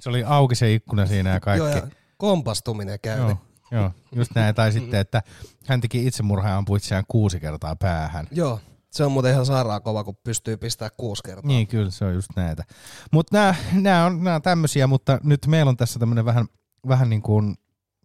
Se 0.00 0.08
oli 0.08 0.24
auki 0.24 0.54
se 0.54 0.74
ikkuna 0.74 1.06
siinä 1.06 1.30
ja 1.30 1.40
kaikki. 1.40 1.68
Joo, 1.68 1.76
ja 1.76 1.86
kompastuminen 2.16 3.00
käy. 3.00 3.18
Joo, 3.18 3.36
joo, 3.70 3.90
just 4.14 4.30
näin. 4.34 4.54
Tai 4.54 4.72
sitten, 4.72 5.00
että 5.00 5.22
hän 5.66 5.80
teki 5.80 6.06
itsemurhaa 6.06 6.50
ja 6.50 6.56
ampui 6.56 6.76
itseään 6.76 7.04
kuusi 7.08 7.40
kertaa 7.40 7.76
päähän. 7.76 8.26
Joo, 8.30 8.60
se 8.90 9.04
on 9.04 9.12
muuten 9.12 9.32
ihan 9.32 9.46
sairaan 9.46 9.82
kova, 9.82 10.04
kun 10.04 10.16
pystyy 10.24 10.56
pistämään 10.56 10.90
kuusi 10.96 11.22
kertaa. 11.22 11.48
Niin, 11.48 11.66
kyllä 11.66 11.90
se 11.90 12.04
on 12.04 12.14
just 12.14 12.30
näitä. 12.36 12.64
Mutta 13.10 13.54
nämä, 13.72 14.04
on, 14.06 14.24
nämä 14.24 14.36
on 14.36 14.42
tämmöisiä, 14.42 14.86
mutta 14.86 15.18
nyt 15.22 15.46
meillä 15.46 15.68
on 15.68 15.76
tässä 15.76 15.98
tämmöinen 15.98 16.24
vähän, 16.24 16.46
vähän 16.88 17.10
niin 17.10 17.22
kuin 17.22 17.56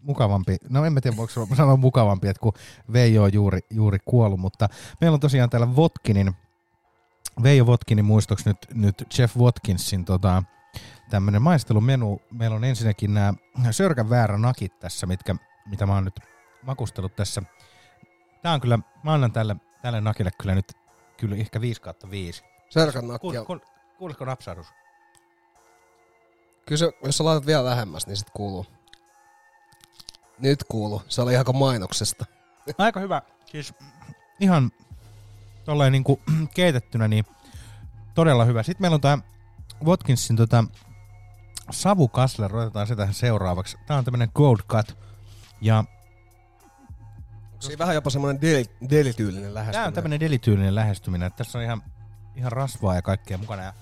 mukavampi, 0.02 0.58
no 0.70 0.86
en 0.86 0.94
mä 0.94 1.02
tiedä 1.02 1.18
voiko 1.18 1.34
sanoa 1.56 1.78
mukavampi, 1.78 2.28
että 2.28 2.40
kun 2.42 2.54
Veijo 2.94 3.24
on 3.24 3.34
juuri, 3.34 3.60
juuri 3.70 3.98
kuollut, 4.06 4.40
mutta 4.40 4.70
meillä 5.02 5.16
on 5.16 5.20
tosiaan 5.20 5.50
täällä 5.50 5.76
Votkinin, 5.76 6.36
Veijo 7.44 7.66
Votkinin 7.66 8.06
muistoksi 8.06 8.50
nyt, 8.50 8.58
nyt 8.74 9.06
Jeff 9.18 9.38
Watkinsin 9.38 10.06
tota, 10.06 10.44
tämmöinen 11.10 11.42
maistelumenu. 11.42 12.22
Meillä 12.32 12.56
on 12.56 12.64
ensinnäkin 12.64 13.14
nämä 13.14 13.34
sörkän 13.72 14.10
väärä 14.10 14.38
nakit 14.38 14.80
tässä, 14.80 15.06
mitkä, 15.08 15.36
mitä 15.66 15.86
mä 15.86 15.94
oon 15.94 16.06
nyt 16.06 16.20
makustellut 16.62 17.16
tässä. 17.16 17.42
Tää 18.42 18.54
on 18.54 18.62
kyllä, 18.62 18.80
mä 19.04 19.14
annan 19.14 19.32
tälle, 19.32 19.56
tälle 19.82 20.02
nakille 20.02 20.32
kyllä 20.42 20.56
nyt 20.56 20.74
kyllä 21.18 21.36
ehkä 21.36 21.62
5 21.62 21.82
kautta 21.82 22.12
5. 22.12 22.44
Sörkän 22.70 23.08
nakki 23.08 23.22
Kuul, 23.22 23.36
on- 23.36 23.46
kuul, 23.46 23.60
kuulisiko 23.98 24.26
napsahdus? 24.26 24.68
Kyllä 26.66 26.80
se, 26.80 26.92
jos 27.04 27.18
sä 27.18 27.24
laitat 27.24 27.46
vielä 27.46 27.66
lähemmäs, 27.66 28.08
niin 28.08 28.18
sit 28.18 28.30
kuuluu. 28.30 28.66
Nyt 30.40 30.64
kuuluu. 30.64 31.02
Se 31.08 31.22
oli 31.22 31.34
ihan 31.34 31.46
mainoksesta. 31.54 32.26
Aika 32.78 33.00
hyvä. 33.00 33.22
Siis 33.46 33.74
ihan 34.40 34.72
tolleen 35.66 35.92
niinku 35.92 36.22
keitettynä, 36.56 37.08
niin 37.08 37.26
todella 38.16 38.46
hyvä. 38.46 38.64
Sitten 38.64 38.84
meillä 38.84 38.96
on 38.96 39.02
tää 39.02 39.18
Watkinsin 39.86 40.36
tota 40.36 40.64
savukasler, 41.72 42.56
otetaan 42.56 42.88
se 42.88 42.96
tähän 42.96 43.14
seuraavaksi. 43.14 43.78
Tää 43.88 43.98
on 43.98 44.06
tämmönen 44.06 44.32
Gold 44.36 44.60
Cut. 44.68 44.98
Ja 45.62 45.84
siinä 47.60 47.80
vähän 47.80 47.96
jopa 47.96 48.10
semmoinen 48.10 48.42
deli, 48.42 48.66
delityylinen 48.90 49.42
tää 49.42 49.50
on 49.50 49.54
lähestyminen? 49.54 49.94
tämmönen 49.94 50.20
delityylinen 50.20 50.76
lähestyminen. 50.76 51.28
että 51.28 51.38
Tässä 51.38 51.58
on 51.58 51.64
ihan, 51.64 51.84
ihan 52.36 52.52
rasvaa 52.52 52.96
ja 52.96 53.02
kaikkea 53.02 53.38
mukana. 53.38 53.64
Ja 53.64 53.74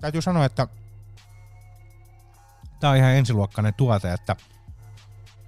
täytyy 0.00 0.22
sanoa, 0.22 0.44
että 0.44 0.68
tää 2.80 2.90
on 2.90 2.96
ihan 2.96 3.10
ensiluokkainen 3.10 3.74
tuote, 3.74 4.12
että 4.12 4.36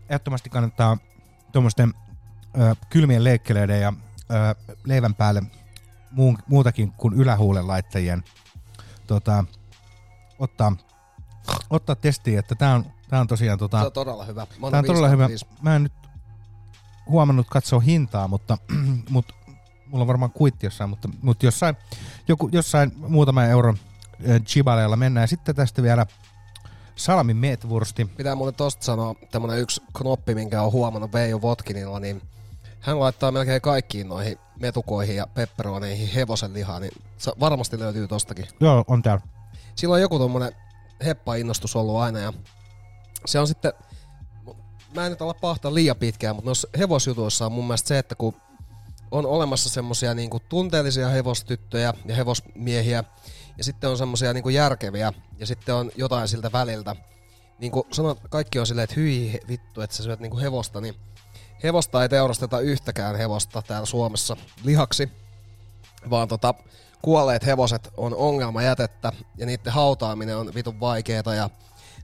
ehdottomasti 0.08 0.50
kannattaa 0.50 0.96
tuommoisten 1.52 1.94
kylmien 2.90 3.24
leikkeleiden 3.24 3.80
ja 3.80 3.92
ö, 4.30 4.74
leivän 4.84 5.14
päälle 5.14 5.42
muun, 6.10 6.38
muutakin 6.46 6.92
kuin 6.92 7.14
ylähuulen 7.14 7.66
laittajien 7.66 8.24
tota, 9.06 9.44
ottaa, 10.38 10.76
ottaa 11.70 11.96
testiin, 11.96 12.38
että 12.38 12.54
tää 12.54 12.74
on, 12.74 12.84
tää 13.08 13.20
on 13.20 13.26
tosiaan 13.26 13.58
tota, 13.58 13.80
Se 13.80 13.86
on 13.86 13.92
todella 13.92 14.24
hyvä. 14.24 14.40
Mä 14.40 14.66
annan 14.66 14.70
Tää 14.70 14.78
on 14.78 14.84
todella 14.84 15.08
hyvä. 15.08 15.28
5. 15.28 15.46
Mä 15.62 15.76
en 15.76 15.82
nyt 15.82 15.92
huomannut 17.06 17.46
katsoa 17.50 17.80
hintaa, 17.80 18.28
mutta, 18.28 18.58
mutta 19.10 19.34
mulla 19.86 20.02
on 20.02 20.08
varmaan 20.08 20.32
kuitti 20.32 20.66
jossain, 20.66 20.90
mutta, 20.90 21.08
mutta 21.22 21.46
jossain, 21.46 21.76
joku, 22.28 22.48
jossain 22.52 22.92
muutama 22.96 23.44
euron 23.44 23.78
äh, 24.30 24.42
chibaleella 24.42 24.96
mennään. 24.96 25.28
Sitten 25.28 25.54
tästä 25.54 25.82
vielä 25.82 26.06
salamin 26.96 27.36
meetwursti. 27.36 28.04
Pitää 28.04 28.34
muuten 28.34 28.54
tosta 28.54 28.84
sanoa 28.84 29.14
tämmönen 29.30 29.58
yksi 29.58 29.82
knoppi, 29.92 30.34
minkä 30.34 30.62
on 30.62 30.72
huomannut 30.72 31.12
Veijo 31.12 31.42
Votkinilla, 31.42 32.00
niin 32.00 32.22
hän 32.80 33.00
laittaa 33.00 33.32
melkein 33.32 33.60
kaikkiin 33.60 34.08
noihin 34.08 34.38
metukoihin 34.60 35.16
ja 35.16 35.26
pepperoneihin 35.26 36.08
hevosen 36.08 36.52
lihaa, 36.52 36.80
niin 36.80 36.92
varmasti 37.40 37.78
löytyy 37.78 38.08
tostakin. 38.08 38.46
Joo, 38.60 38.84
on 38.88 39.02
täällä. 39.02 39.22
Sillä 39.74 39.94
on 39.94 40.00
joku 40.00 40.18
tommonen 40.18 40.52
heppa-innostus 41.04 41.76
ollut 41.76 41.96
aina 41.96 42.18
ja 42.18 42.32
se 43.26 43.38
on 43.38 43.46
sitten, 43.46 43.72
mä 44.94 45.06
en 45.06 45.12
nyt 45.12 45.22
olla 45.22 45.34
pahtaa 45.34 45.74
liian 45.74 45.96
pitkään, 45.96 46.36
mutta 46.36 46.48
noissa 46.48 46.68
hevosjutuissa 46.78 47.46
on 47.46 47.52
mun 47.52 47.64
mielestä 47.64 47.88
se, 47.88 47.98
että 47.98 48.14
kun 48.14 48.34
on 49.10 49.26
olemassa 49.26 49.68
semmosia 49.68 50.14
niinku 50.14 50.40
tunteellisia 50.48 51.08
hevostyttöjä 51.08 51.94
ja 52.04 52.14
hevosmiehiä, 52.14 53.04
ja 53.58 53.64
sitten 53.64 53.90
on 53.90 53.98
semmosia 53.98 54.32
niinku 54.32 54.48
järkeviä, 54.48 55.12
ja 55.38 55.46
sitten 55.46 55.74
on 55.74 55.90
jotain 55.96 56.28
siltä 56.28 56.52
väliltä. 56.52 56.96
Niin 57.58 57.72
kuin 57.72 57.86
sanot, 57.92 58.18
kaikki 58.30 58.58
on 58.58 58.66
silleen, 58.66 58.84
että 58.84 58.96
hyi 58.96 59.40
vittu, 59.48 59.80
että 59.80 59.96
sä 59.96 60.02
syöt 60.02 60.20
niinku 60.20 60.38
hevosta, 60.38 60.80
niin 60.80 60.94
hevosta 61.62 62.02
ei 62.02 62.08
teurasteta 62.08 62.60
yhtäkään 62.60 63.16
hevosta 63.16 63.62
täällä 63.62 63.86
Suomessa 63.86 64.36
lihaksi, 64.64 65.10
vaan 66.10 66.28
tota, 66.28 66.54
kuolleet 67.02 67.46
hevoset 67.46 67.90
on 67.96 68.14
ongelmajätettä 68.14 69.12
ja 69.36 69.46
niiden 69.46 69.72
hautaaminen 69.72 70.36
on 70.36 70.54
vitun 70.54 70.80
vaikeeta 70.80 71.34
ja 71.34 71.50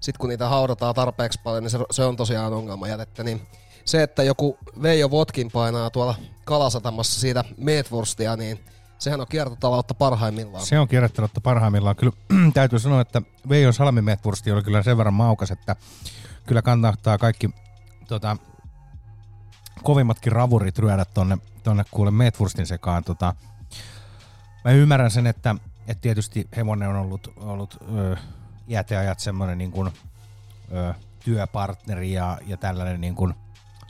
sitten 0.00 0.20
kun 0.20 0.28
niitä 0.28 0.48
haudataan 0.48 0.94
tarpeeksi 0.94 1.40
paljon, 1.44 1.62
niin 1.62 1.70
se, 1.70 1.78
se 1.90 2.04
on 2.04 2.16
tosiaan 2.16 2.52
ongelmajätettä. 2.52 3.24
Niin 3.24 3.46
se, 3.84 4.02
että 4.02 4.22
joku 4.22 4.58
Veijo 4.82 5.10
Votkin 5.10 5.50
painaa 5.50 5.90
tuolla 5.90 6.14
kalasatamassa 6.44 7.20
siitä 7.20 7.44
meetwurstia, 7.56 8.36
niin 8.36 8.64
sehän 8.98 9.20
on 9.20 9.26
kiertotaloutta 9.30 9.94
parhaimmillaan. 9.94 10.66
Se 10.66 10.78
on 10.78 10.88
kierrättänyt 10.88 11.30
parhaimmillaan. 11.42 11.96
Kyllä 11.96 12.12
täytyy 12.54 12.78
sanoa, 12.78 13.00
että 13.00 13.22
Veijon 13.48 13.72
salamimeetwursti 13.72 14.52
oli 14.52 14.62
kyllä 14.62 14.82
sen 14.82 14.98
verran 14.98 15.14
maukas, 15.14 15.50
että 15.50 15.76
kyllä 16.46 16.62
kannattaa 16.62 17.18
kaikki 17.18 17.50
tota, 18.08 18.36
kovimmatkin 19.82 20.32
ravurit 20.32 20.78
ryödä 20.78 21.04
tonne, 21.04 21.38
tonne 21.62 21.84
kuule 21.90 22.10
meetwurstin 22.10 22.66
sekaan. 22.66 23.04
Tota, 23.04 23.34
mä 24.64 24.70
ymmärrän 24.70 25.10
sen, 25.10 25.26
että, 25.26 25.56
että 25.88 26.02
tietysti 26.02 26.48
hevonen 26.56 26.88
on 26.88 26.96
ollut, 26.96 27.32
ollut 27.36 27.76
ö, 27.96 28.16
semmoinen 29.16 29.58
niin 29.58 29.70
kuin, 29.70 29.92
ö, 30.72 30.94
työpartneri 31.24 32.12
ja, 32.12 32.38
ja 32.46 32.56
tällainen 32.56 33.00
niin 33.00 33.14
kuin 33.14 33.34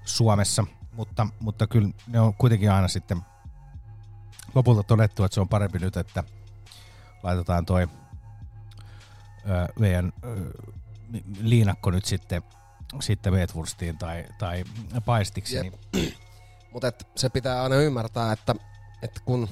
Suomessa, 0.04 0.64
mutta, 0.92 1.26
mutta 1.40 1.66
kyllä 1.66 1.88
ne 2.06 2.20
on 2.20 2.34
kuitenkin 2.34 2.72
aina 2.72 2.88
sitten 2.88 3.20
lopulta 4.56 4.82
todettu, 4.82 5.24
että 5.24 5.34
se 5.34 5.40
on 5.40 5.48
parempi 5.48 5.78
nyt, 5.78 5.96
että 5.96 6.24
laitetaan 7.22 7.66
toi 7.66 7.82
ö, 7.82 9.72
meidän 9.78 10.12
ö, 10.24 10.50
liinakko 11.40 11.90
nyt 11.90 12.04
sitten, 12.04 12.42
sitten 13.00 13.32
meetwurstiin 13.32 13.98
tai, 13.98 14.24
tai 14.38 14.64
paistiksi. 15.04 15.56
Jep. 15.56 15.74
Niin, 15.92 16.14
Mutta 16.72 16.92
se 17.16 17.28
pitää 17.28 17.62
aina 17.62 17.76
ymmärtää, 17.76 18.32
että, 18.32 18.54
että 19.02 19.20
kun 19.24 19.48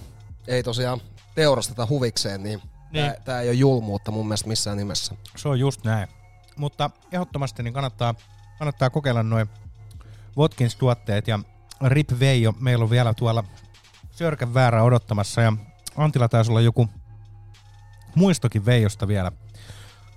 ei 0.47 0.63
tosiaan 0.63 1.01
teurasteta 1.35 1.87
huvikseen, 1.87 2.43
niin, 2.43 2.63
Niin. 2.93 3.05
niin. 3.07 3.23
tämä 3.25 3.41
ei 3.41 3.49
ole 3.49 3.55
julmuutta 3.55 4.11
mun 4.11 4.27
mielestä 4.27 4.49
missään 4.49 4.77
nimessä. 4.77 5.15
se 5.37 5.49
on 5.49 5.61
just 5.61 5.85
näin. 5.85 6.09
Mutta 6.57 6.91
ehdottomasti 7.13 7.63
niin 7.63 7.75
kannattaa, 7.75 8.15
kannattaa 8.59 8.91
kokeilla 8.91 9.23
noin 9.23 9.49
Watkins-tuotteet 10.39 11.29
ja 11.29 11.39
Rip 11.83 12.11
Veijo, 12.21 12.55
meillä 12.61 12.83
on 12.83 12.91
vielä 12.91 13.15
tuolla 13.15 13.45
Sörkän 14.15 14.55
väärä 14.55 14.83
odottamassa 14.83 15.41
ja 15.41 15.53
Antilla 15.97 16.29
taisi 16.29 16.51
olla 16.51 16.61
joku 16.61 16.89
muistokin 18.15 18.67
Veijosta 18.67 19.09
vielä. 19.09 19.33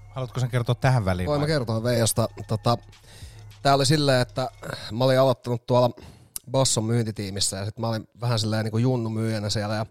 Haluatko 0.10 0.40
sen 0.40 0.50
kertoa 0.50 0.76
tähän 0.76 1.06
väliin? 1.06 1.30
Voin 1.30 1.42
mä 1.42 1.48
kertoa 1.48 1.84
Veijosta. 1.84 2.30
Tota, 2.48 2.78
tää 3.62 3.74
oli 3.74 3.86
silleen, 3.86 4.22
että 4.22 4.50
mä 4.92 5.04
olin 5.04 5.20
aloittanut 5.20 5.66
tuolla 5.66 5.90
Basson 6.52 6.84
myyntitiimissä 6.84 7.58
ja 7.58 7.66
sitten 7.66 7.82
mä 7.82 7.90
olin 7.90 8.08
vähän 8.22 8.40
silleen 8.40 8.64
niin 8.64 8.72
kuin 8.72 8.84
junnu 8.84 9.10
myyjänä 9.10 9.50
siellä 9.50 9.76
ja 9.76 9.86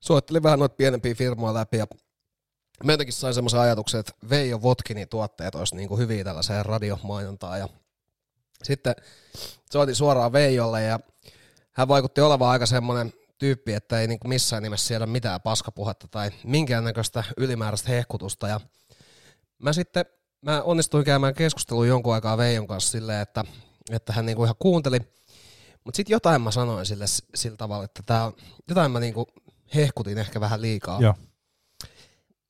soittelin 0.00 0.42
vähän 0.42 0.58
noita 0.58 0.74
pienempiä 0.74 1.14
firmoja 1.14 1.54
läpi 1.54 1.76
ja 1.76 1.86
mä 2.84 2.92
jotenkin 2.92 3.12
sain 3.12 3.34
semmoisen 3.34 3.60
ajatuksen, 3.60 4.00
että 4.00 4.12
Veijo 4.30 4.62
Votkinin 4.62 5.08
tuotteet 5.08 5.54
olisi 5.54 5.76
niin 5.76 5.88
kuin 5.88 5.98
hyviä 5.98 6.24
tällaiseen 6.24 6.66
radiomainontaan 6.66 7.58
ja 7.58 7.68
sitten 8.62 8.94
soitin 9.72 9.94
suoraan 9.94 10.32
Veijolle 10.32 10.82
ja 10.82 11.00
hän 11.72 11.88
vaikutti 11.88 12.20
olevan 12.20 12.48
aika 12.48 12.66
semmoinen 12.66 13.12
tyyppi, 13.42 13.74
että 13.74 14.00
ei 14.00 14.06
niin 14.06 14.18
kuin 14.18 14.28
missään 14.28 14.62
nimessä 14.62 14.86
siellä 14.86 15.06
mitään 15.06 15.40
paskapuhetta 15.40 16.08
tai 16.08 16.30
minkäännäköistä 16.44 17.24
ylimääräistä 17.36 17.88
hehkutusta 17.88 18.48
ja 18.48 18.60
mä 19.58 19.72
sitten 19.72 20.04
mä 20.42 20.62
onnistuin 20.62 21.04
käymään 21.04 21.34
keskustelua 21.34 21.86
jonkun 21.86 22.14
aikaa 22.14 22.38
Veijon 22.38 22.66
kanssa 22.66 22.90
silleen, 22.90 23.20
että, 23.20 23.44
että 23.90 24.12
hän 24.12 24.26
niinku 24.26 24.44
ihan 24.44 24.56
kuunteli. 24.58 24.98
Mutta 25.84 25.96
sitten 25.96 26.14
jotain 26.14 26.42
mä 26.42 26.50
sanoin 26.50 26.86
sille 26.86 27.04
sillä 27.34 27.56
tavalla, 27.56 27.84
että 27.84 28.02
tää 28.06 28.32
jotain 28.68 28.90
mä 28.90 29.00
niinku 29.00 29.26
hehkutin 29.74 30.18
ehkä 30.18 30.40
vähän 30.40 30.62
liikaa. 30.62 31.00
Joo. 31.00 31.14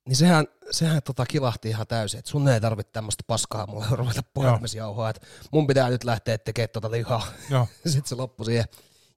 Niin 0.05 0.15
sehän, 0.15 0.47
sehän 0.71 1.03
tota 1.03 1.25
kilahti 1.25 1.69
ihan 1.69 1.87
täysin, 1.87 2.19
että 2.19 2.31
sun 2.31 2.47
ei 2.47 2.61
tarvitse 2.61 2.91
tämmöistä 2.91 3.23
paskaa 3.27 3.67
mulle 3.67 3.85
ruveta 3.99 4.21
puhelimesjauhoa, 4.33 5.09
että 5.09 5.27
mun 5.51 5.67
pitää 5.67 5.89
nyt 5.89 6.03
lähteä 6.03 6.37
tekemään 6.37 6.69
tota 6.69 6.91
lihaa. 6.91 7.27
Joo. 7.49 7.67
sitten 7.85 8.09
se 8.09 8.15
loppui 8.15 8.45
siihen. 8.45 8.65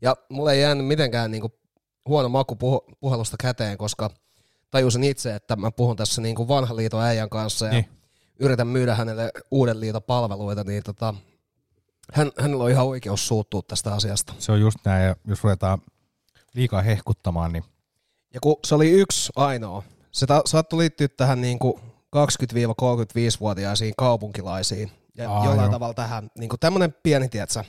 Ja 0.02 0.16
mulle 0.28 0.52
ei 0.52 0.60
jäänyt 0.60 0.86
mitenkään 0.86 1.30
niinku 1.30 1.65
huono 2.06 2.28
maku 2.28 2.56
puhelusta 3.00 3.36
käteen, 3.40 3.78
koska 3.78 4.10
tajusin 4.70 5.04
itse, 5.04 5.34
että 5.34 5.56
mä 5.56 5.70
puhun 5.70 5.96
tässä 5.96 6.22
niinku 6.22 6.48
vanhan 6.48 6.76
liiton 6.76 7.02
äijän 7.02 7.30
kanssa 7.30 7.66
ja 7.66 7.72
Niin. 7.72 7.88
yritän 8.40 8.66
myydä 8.68 8.94
hänelle 8.94 9.30
uuden 9.50 9.80
liiton 9.80 10.02
palveluita, 10.02 10.64
niin 10.64 10.82
tota, 10.82 11.14
hän, 12.12 12.30
hänellä 12.38 12.64
on 12.64 12.70
ihan 12.70 12.86
oikeus 12.86 13.28
suuttua 13.28 13.62
tästä 13.62 13.94
asiasta. 13.94 14.32
Se 14.38 14.52
on 14.52 14.60
just 14.60 14.78
näin, 14.84 15.04
ja 15.06 15.16
jos 15.26 15.44
ruvetaan 15.44 15.78
liikaa 16.54 16.82
hehkuttamaan, 16.82 17.52
niin 17.52 17.64
Ja 18.34 18.40
kun 18.40 18.56
se 18.64 18.74
oli 18.74 18.90
yksi 18.90 19.32
ainoa, 19.36 19.82
se 20.12 20.26
ta- 20.26 20.42
saattoi 20.46 20.78
liittyä 20.78 21.08
tähän 21.08 21.40
niinku 21.40 21.80
20-35-vuotiaisiin 22.16 23.94
kaupunkilaisiin 23.96 24.90
ja 25.16 25.30
Aa, 25.32 25.44
jollain 25.44 25.66
joo. 25.66 25.72
tavalla 25.72 25.94
tähän 25.94 26.30
niinku 26.38 26.56
tämmönen 26.60 26.94
pieni, 27.02 27.28
tietsä, 27.28 27.64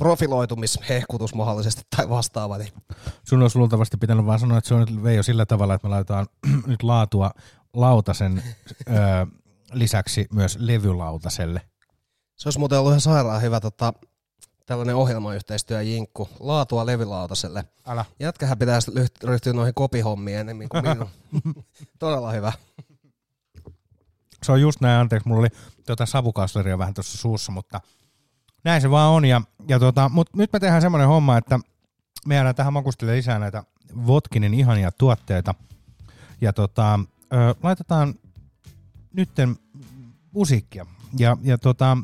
profiloitumishehkutus 0.00 1.34
mahdollisesti 1.34 1.82
tai 1.96 2.08
vastaava, 2.08 2.58
niin 2.58 2.72
sun 3.24 3.42
olisi 3.42 3.58
luultavasti 3.58 3.96
pitänyt 3.96 4.26
vaan 4.26 4.38
sanoa, 4.38 4.58
että 4.58 4.68
se 4.68 4.74
on 4.74 4.80
nyt 4.80 5.02
Veijo 5.02 5.22
sillä 5.22 5.46
tavalla, 5.46 5.74
että 5.74 5.88
me 5.88 5.90
laitetaan 5.90 6.26
nyt 6.66 6.82
laatua 6.82 7.30
lautasen 7.74 8.42
ö, 8.88 8.92
lisäksi 9.72 10.26
myös 10.32 10.56
levylautaselle. 10.60 11.60
se 12.36 12.46
olisi 12.48 12.58
muuten 12.58 12.78
ollut 12.78 12.90
ihan 12.90 13.00
sairaan 13.00 13.42
hyvä 13.42 13.60
tota, 13.60 13.92
tällainen 14.66 14.96
ohjelmayhteistyö 14.96 15.82
jinkku, 15.82 16.28
laatua 16.40 16.86
levylautaselle. 16.86 17.64
Älä. 17.86 18.04
Jätkähän 18.20 18.58
pitäisi 18.58 18.90
ryhtyä 19.24 19.52
noihin 19.52 19.74
kopihommiin 19.74 20.38
enemmän 20.38 20.68
kuin 20.68 20.88
minun. 20.88 21.08
Todella 21.98 22.32
hyvä. 22.32 22.52
Se 24.42 24.52
on 24.52 24.60
just 24.60 24.80
näin, 24.80 25.00
anteeksi, 25.00 25.28
mulla 25.28 25.40
oli 25.40 25.48
tuota 25.86 26.06
savukasleria 26.06 26.78
vähän 26.78 26.94
tuossa 26.94 27.18
suussa, 27.18 27.52
mutta 27.52 27.80
näin 28.64 28.80
se 28.80 28.90
vaan 28.90 29.10
on. 29.10 29.24
Ja, 29.24 29.42
ja 29.68 29.78
tota, 29.78 30.08
mutta 30.08 30.36
nyt 30.36 30.52
me 30.52 30.60
tehdään 30.60 30.82
semmoinen 30.82 31.08
homma, 31.08 31.38
että 31.38 31.60
me 32.26 32.34
jäädään 32.34 32.54
tähän 32.54 32.72
makustelle 32.72 33.16
lisää 33.16 33.38
näitä 33.38 33.64
Votkinin 34.06 34.54
ihania 34.54 34.92
tuotteita. 34.92 35.54
Ja 36.40 36.52
tota, 36.52 37.00
ö, 37.32 37.54
laitetaan 37.62 38.14
nytten 39.12 39.56
musiikkia. 40.32 40.86
Ja, 41.18 41.36
ja 41.42 41.58
tota, 41.58 41.96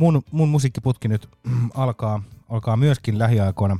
mun, 0.00 0.22
mun 0.30 0.48
musiikkiputki 0.48 1.08
nyt 1.08 1.28
alkaa, 1.74 2.22
alkaa 2.48 2.76
myöskin 2.76 3.18
lähiaikoina 3.18 3.78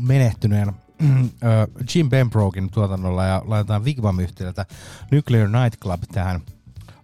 menehtyneen 0.00 0.68
ö, 1.08 1.68
Jim 1.94 2.10
Benbroken 2.10 2.70
tuotannolla 2.70 3.24
ja 3.24 3.42
laitetaan 3.44 3.84
Wigwam 3.84 4.18
yhtiöltä 4.18 4.66
Nuclear 5.10 5.48
Nightclub 5.48 6.02
tähän 6.12 6.40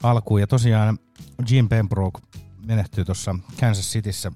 alkuun. 0.03 0.41
Ja 0.41 0.47
tosiaan 0.47 0.99
Jim 1.51 1.69
Benbroke 1.69 2.21
menehtyy 2.69 3.05
tuossa 3.05 3.35
Kansas 3.61 3.93
Cityssä 3.93 4.33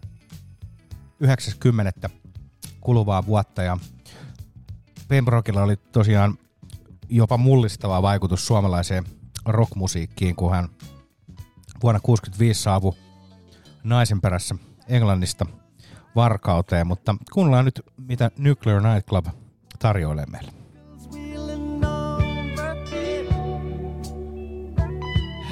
90. 1.21 2.11
kuluvaa 2.81 3.27
vuotta 3.27 3.63
ja 3.63 3.79
Benbrokella 5.09 5.63
oli 5.63 5.77
tosiaan 5.77 6.39
jopa 7.09 7.37
mullistava 7.37 8.03
vaikutus 8.03 8.47
suomalaiseen 8.47 9.05
rockmusiikkiin, 9.45 10.37
kun 10.37 10.51
hän 10.51 10.69
vuonna 11.83 12.01
1965 12.01 12.63
saapui 12.63 12.93
naisen 13.85 14.21
perässä 14.21 14.55
Englannista 14.89 15.47
varkauteen, 16.17 16.87
mutta 16.87 17.15
kuunnellaan 17.33 17.65
nyt, 17.65 17.81
mitä 17.97 18.31
Nuclear 18.39 18.83
Nightclub 18.83 19.27
tarjoilee 19.79 20.27
meille. 20.27 20.53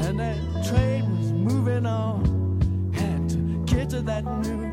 And 0.08 0.18
that 0.18 0.62
train 0.68 1.04
was 1.10 1.32
moving 1.32 1.86
on. 1.86 2.29
Had 3.92 3.96
to 3.96 4.02
get 4.02 4.22
to 4.22 4.22
that 4.22 4.46
nuclear 4.46 4.69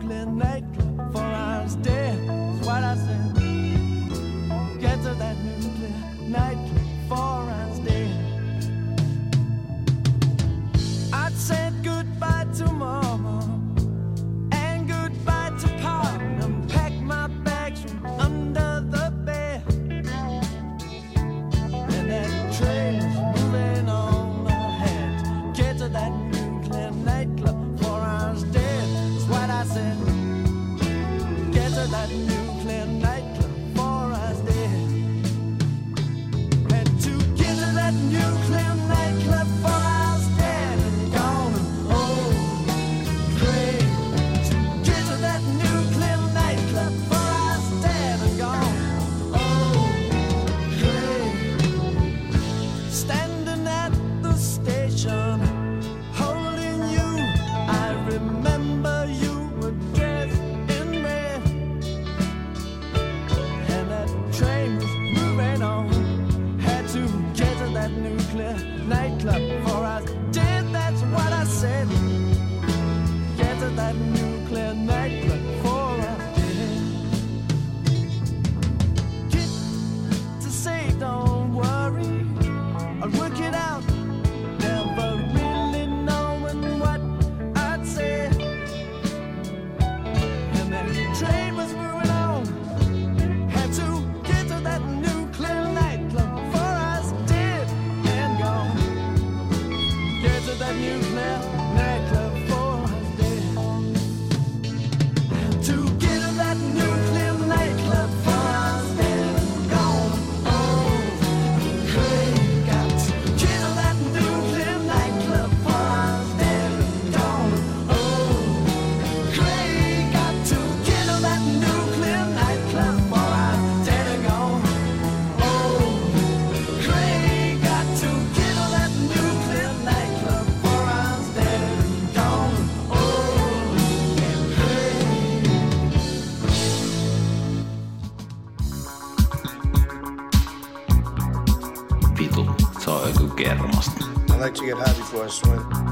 like 144.48 144.56
to 144.56 144.66
get 144.66 144.78
high 144.78 144.94
before 144.94 145.26
I 145.26 145.28
swim. 145.28 145.87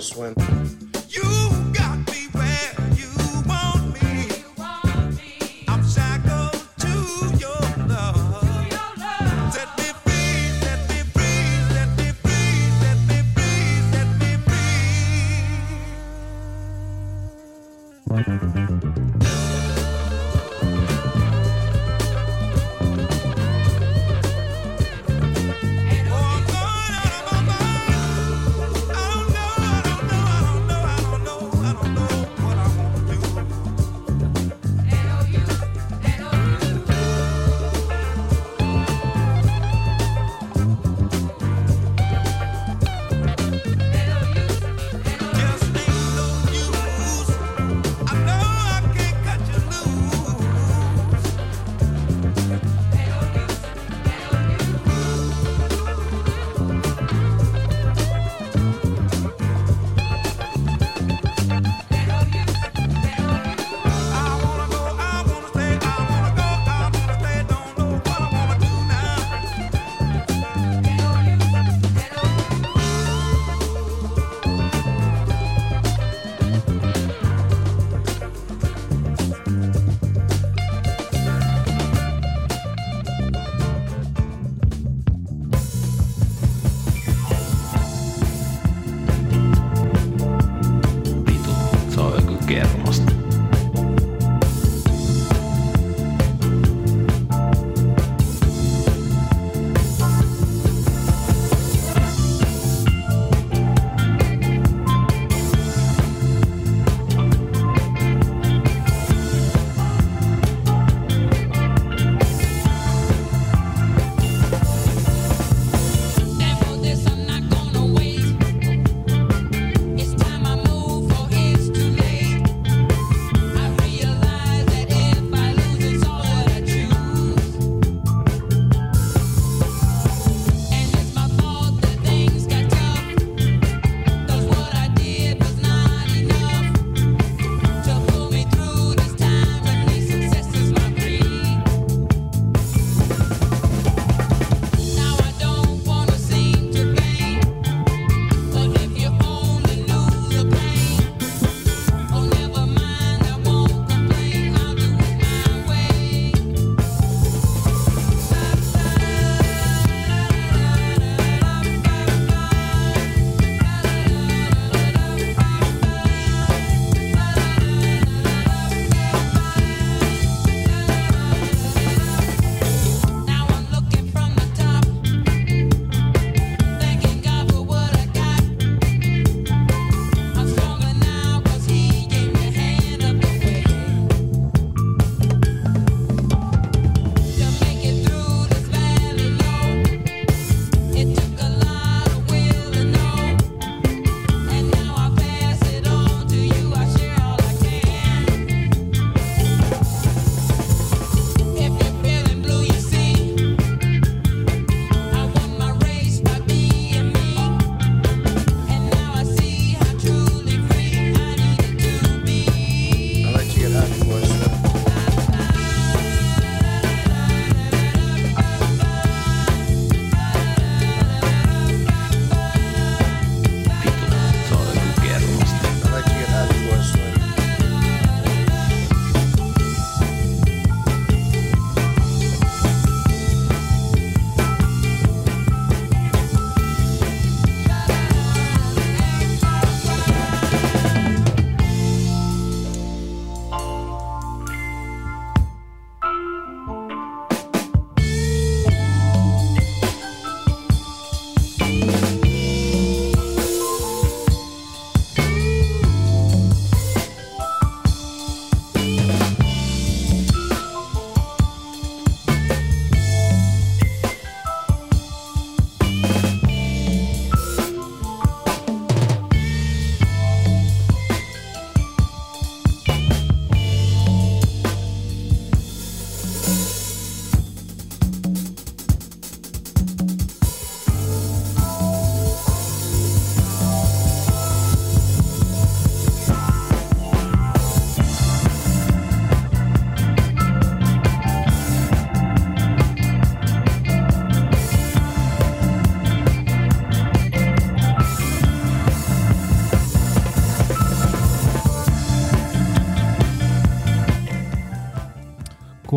Swim. 0.00 0.39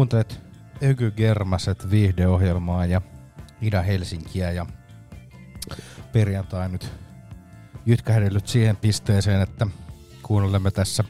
Kuuntelet 0.04 0.42
Öky 0.84 1.12
Germaset 1.12 1.92
viihdeohjelmaa 1.92 2.86
ja 2.86 3.02
Ida 3.62 3.82
Helsinkiä 3.82 4.52
ja 4.52 4.66
perjantai 6.12 6.70
nyt 6.70 6.92
jytkähdellyt 7.86 8.48
siihen 8.48 8.76
pisteeseen, 8.76 9.42
että 9.42 9.68
kuunnelemme 10.24 10.72
tässä 10.72 11.04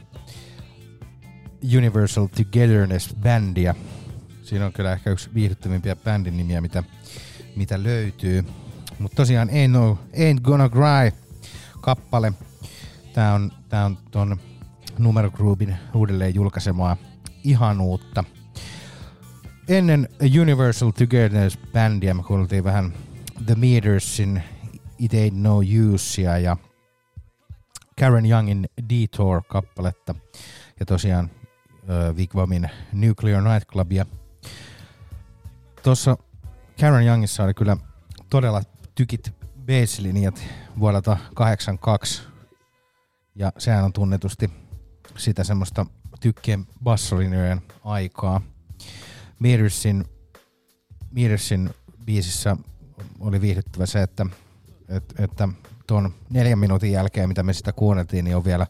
Universal 1.76 2.26
Togetherness-bändiä. 2.26 3.74
Siinä 4.42 4.66
on 4.66 4.72
kyllä 4.72 4.92
ehkä 4.92 5.10
yksi 5.10 5.30
viihdyttävimpiä 5.34 5.96
bändin 5.96 6.36
nimiä, 6.36 6.60
mitä, 6.60 6.82
mitä 7.56 7.82
löytyy. 7.82 8.44
Mutta 8.98 9.16
tosiaan 9.16 9.48
Ain't, 9.48 9.68
no, 9.68 9.98
Ain't 10.12 10.40
Gonna 10.40 10.68
Cry 10.68 11.18
kappale. 11.80 12.32
Tää 13.12 13.34
on, 13.34 13.52
tää 13.68 13.84
on 13.84 13.98
ton 14.10 14.36
Numero 14.98 15.30
Groupin 15.30 15.76
uudelleen 15.94 16.34
julkaisemaa 16.34 16.96
ihanuutta. 17.44 18.24
Ennen 19.68 20.08
Universal 20.40 20.90
Togetherness-bändiä 20.90 22.14
me 22.14 22.22
kuultiin 22.22 22.64
vähän 22.64 22.92
The 23.46 23.54
Metersin 23.54 24.42
It 24.98 25.12
Ain't 25.12 25.34
No 25.34 25.60
Usea 25.94 26.38
ja 26.38 26.56
Karen 28.00 28.26
Youngin 28.26 28.68
Detour-kappaletta 28.88 30.14
ja 30.80 30.86
tosiaan 30.86 31.30
äh, 31.90 32.14
Wigwamin 32.16 32.70
Nuclear 32.92 33.42
Nightclubia. 33.42 34.06
Tuossa 35.82 36.16
Karen 36.80 37.06
Youngissa 37.06 37.44
oli 37.44 37.54
kyllä 37.54 37.76
todella 38.30 38.62
tykit 38.94 39.32
basslinjat 39.66 40.42
vuodelta 40.78 41.16
82 41.34 42.22
ja 43.34 43.52
sehän 43.58 43.84
on 43.84 43.92
tunnetusti 43.92 44.50
sitä 45.16 45.44
semmoista 45.44 45.86
tykkien 46.20 46.66
bassolinjojen 46.82 47.62
aikaa. 47.84 48.53
Metersin, 49.38 50.04
Metersin 51.10 51.70
biisissä 52.04 52.56
oli 53.20 53.40
viihdyttävä 53.40 53.86
se, 53.86 54.02
että, 54.02 54.26
että, 54.88 55.22
että 55.22 55.48
tuon 55.86 56.14
neljän 56.30 56.58
minuutin 56.58 56.92
jälkeen, 56.92 57.28
mitä 57.28 57.42
me 57.42 57.52
sitä 57.52 57.72
kuunneltiin, 57.72 58.24
niin 58.24 58.36
on 58.36 58.44
vielä 58.44 58.66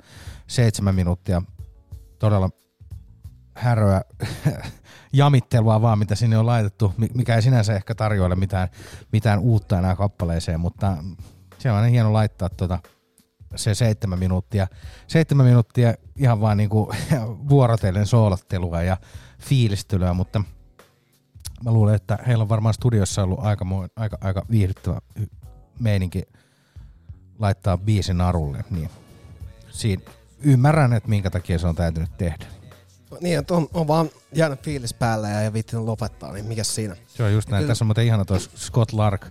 seitsemän 0.46 0.94
minuuttia 0.94 1.42
todella 2.18 2.50
häröä 3.54 4.02
jamittelua 5.12 5.82
vaan, 5.82 5.98
mitä 5.98 6.14
sinne 6.14 6.38
on 6.38 6.46
laitettu, 6.46 6.94
mi- 6.96 7.10
mikä 7.14 7.34
ei 7.34 7.42
sinänsä 7.42 7.74
ehkä 7.74 7.94
tarjoile 7.94 8.34
mitään, 8.34 8.68
mitään 9.12 9.38
uutta 9.38 9.78
enää 9.78 9.96
kappaleeseen, 9.96 10.60
mutta 10.60 10.96
se 11.58 11.72
on 11.72 11.88
hieno 11.88 12.12
laittaa 12.12 12.48
tuota, 12.48 12.78
se 13.56 13.74
seitsemän 13.74 14.18
minuuttia. 14.18 14.66
Seitsemän 15.06 15.46
minuuttia 15.46 15.94
ihan 16.16 16.40
vaan 16.40 16.56
niinku 16.56 16.92
vuorotellen 17.50 18.06
soolottelua 18.06 18.82
ja 18.82 18.96
fiilistelyä, 19.41 20.14
mutta 20.14 20.43
mä 21.64 21.72
luulen, 21.72 21.95
että 21.95 22.18
heillä 22.26 22.43
on 22.43 22.49
varmaan 22.49 22.74
studiossa 22.74 23.22
ollut 23.22 23.39
aika, 23.43 23.66
aika, 23.97 24.18
aika 24.20 24.43
viihdyttävä 24.51 24.99
meininki 25.80 26.22
laittaa 27.39 27.78
biisin 27.78 28.18
narulle, 28.18 28.64
niin 28.70 28.91
siinä 29.70 30.03
ymmärrän, 30.41 30.93
että 30.93 31.09
minkä 31.09 31.30
takia 31.30 31.59
se 31.59 31.66
on 31.66 31.74
täytynyt 31.74 32.16
tehdä. 32.18 32.47
Niin, 33.20 33.39
että 33.39 33.55
on, 33.55 33.68
on 33.74 33.87
vaan 33.89 34.11
jäänyt 34.32 34.62
fiilis 34.62 34.95
päällä 34.95 35.28
ja 35.28 35.41
ei 35.43 35.53
viittinyt 35.53 35.85
lopettaa, 35.85 36.32
niin 36.32 36.47
mikä 36.47 36.64
siinä? 36.64 36.97
Se 37.09 37.22
on 37.22 37.32
just 37.32 37.49
näin. 37.49 37.61
Kyllä- 37.61 37.70
Tässä 37.70 37.85
on 37.85 37.87
muuten 37.87 38.05
ihana 38.07 38.24
tuo 38.24 38.39
Scott 38.39 38.93
Lark. 38.93 39.26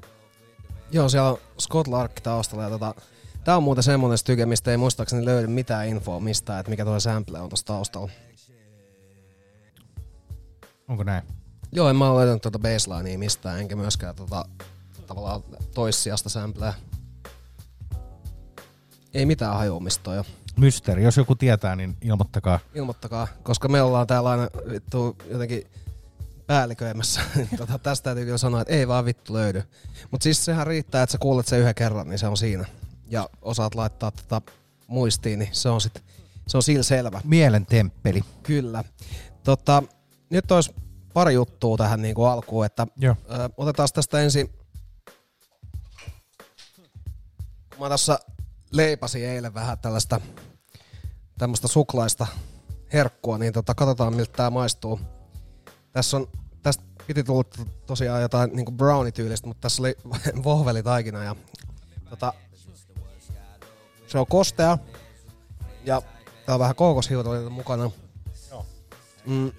Joo, 0.92 1.10
siellä 1.10 1.30
on 1.30 1.38
Scott 1.60 1.88
Lark 1.88 2.20
taustalla 2.22 2.64
ja 2.64 2.70
tota, 2.70 2.96
tää 3.44 3.58
on 3.58 3.64
muuten 3.64 3.84
semmonen 3.84 4.18
styke, 4.18 4.46
mistä 4.46 4.72
ei 4.72 4.78
muistaakseni 4.78 5.26
löydy 5.26 5.48
mitään 5.48 5.88
infoa 5.88 6.20
mistään, 6.20 6.60
että 6.60 6.70
mikä 6.70 6.86
tuo 6.86 7.00
sample 7.00 7.40
on 7.40 7.50
tuossa 7.50 7.66
taustalla. 7.66 8.12
Onko 10.88 11.04
näin? 11.04 11.24
Joo, 11.72 11.90
en 11.90 11.96
mä 11.96 12.10
ole 12.10 12.20
löytänyt 12.20 12.42
tuota 12.42 12.60
baselinea 12.60 13.18
mistään, 13.18 13.60
enkä 13.60 13.76
myöskään 13.76 14.16
tota, 14.16 14.46
tavallaan 15.08 15.44
toissijasta 15.74 16.30
sampleä. 16.30 16.74
Ei 19.14 19.26
mitään 19.26 19.58
on. 19.58 20.24
Mysteeri. 20.58 21.04
Jos 21.04 21.18
joku 21.18 21.36
tietää, 21.36 21.76
niin 21.76 21.98
ilmoittakaa. 22.02 22.60
Ilmoittakaa, 22.76 23.28
koska 23.44 23.68
me 23.68 23.82
ollaan 23.82 24.08
täällä 24.08 24.30
aina 24.30 24.48
vittu 24.70 25.18
jotenkin 25.30 25.64
päälliköimässä. 26.48 27.22
tota, 27.58 27.80
tästä 27.80 28.04
täytyy 28.04 28.26
kyllä 28.26 28.38
sanoa, 28.38 28.62
että 28.62 28.74
ei 28.74 28.88
vaan 28.88 29.06
vittu 29.06 29.34
löydy. 29.34 29.64
Mutta 30.12 30.24
siis 30.24 30.46
sehän 30.46 30.68
riittää, 30.68 31.04
että 31.04 31.12
sä 31.12 31.18
kuulet 31.18 31.48
sen 31.48 31.60
yhden 31.60 31.76
kerran, 31.76 32.10
niin 32.10 32.20
se 32.20 32.28
on 32.28 32.38
siinä. 32.38 32.66
Ja 33.10 33.30
osaat 33.42 33.76
laittaa 33.76 34.12
tota 34.12 34.42
muistiin, 34.88 35.40
niin 35.40 35.50
se 35.52 35.70
on 35.70 35.82
sit, 35.82 36.04
se 36.48 36.58
on 36.58 36.64
sillä 36.64 36.84
selvä. 36.84 37.22
Mielen 37.24 37.66
temppeli. 37.66 38.22
Kyllä. 38.44 38.84
Tota, 39.44 39.84
nyt 40.34 40.52
olisi 40.52 40.76
pari 41.14 41.34
juttua 41.34 41.78
tähän 41.78 42.02
niin 42.02 42.16
kuin 42.16 42.30
alkuun, 42.30 42.66
että 42.66 42.88
Joo. 42.98 43.16
ö, 43.30 43.50
otetaan 43.58 43.90
tästä 43.94 44.22
ensin. 44.22 44.50
Kun 47.70 47.80
Mä 47.80 47.90
tässä 47.90 48.20
leipasin 48.72 49.26
eilen 49.26 49.54
vähän 49.54 49.80
tällaista 49.80 50.22
tämmöistä 51.38 51.68
suklaista 51.68 52.28
herkkua, 52.94 53.38
niin 53.38 53.54
tota, 53.54 53.76
katsotaan 53.76 54.16
miltä 54.16 54.34
tää 54.38 54.50
maistuu. 54.50 55.00
Tässä 55.92 56.18
on, 56.18 56.28
tästä 56.64 56.84
piti 57.08 57.24
tulla 57.24 57.44
to- 57.44 57.66
tosiaan 57.86 58.22
jotain 58.22 58.56
niinku 58.56 58.72
brownie-tyylistä, 58.72 59.48
mutta 59.48 59.62
tässä 59.62 59.82
oli 59.82 59.96
vohvelitaikina 60.44 61.24
ja 61.24 61.36
tota, 62.10 62.34
se 64.08 64.20
on 64.20 64.28
kostea 64.28 64.78
ja 65.86 66.02
tää 66.46 66.56
on 66.56 66.60
vähän 66.60 66.76
kookoshiutaleita 66.76 67.50
mukana. 67.50 67.92
Mm, 69.26 69.52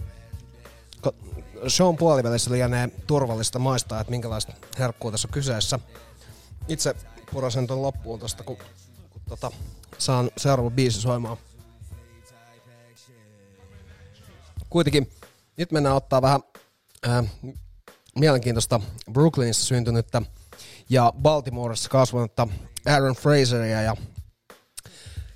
shown 1.68 1.96
puolivälissä 1.96 2.50
lienee 2.50 2.88
turvallista 3.07 3.59
maistaa, 3.59 4.00
että 4.00 4.11
minkälaista 4.11 4.52
herkkua 4.78 5.11
tässä 5.11 5.28
on 5.28 5.32
kyseessä. 5.32 5.78
Itse 6.68 6.94
purasen 7.32 7.66
ton 7.66 7.82
loppuun 7.82 8.20
tosta, 8.20 8.44
kun, 8.44 8.57
kun 9.11 9.22
tota, 9.28 9.50
saan 9.98 10.30
seuraava 10.36 10.70
biisi 10.70 11.00
soimaan. 11.00 11.36
Kuitenkin 14.70 15.11
nyt 15.57 15.72
mennään 15.72 15.96
ottaa 15.96 16.22
vähän 16.22 16.40
äh, 17.09 17.24
mielenkiintoista 18.18 18.80
Brooklynissa 19.12 19.66
syntynyttä 19.66 20.22
ja 20.90 21.12
Baltimoressa 21.22 21.88
kasvanutta 21.88 22.48
Aaron 22.86 23.14
Fraseria 23.14 23.82
ja 23.82 23.96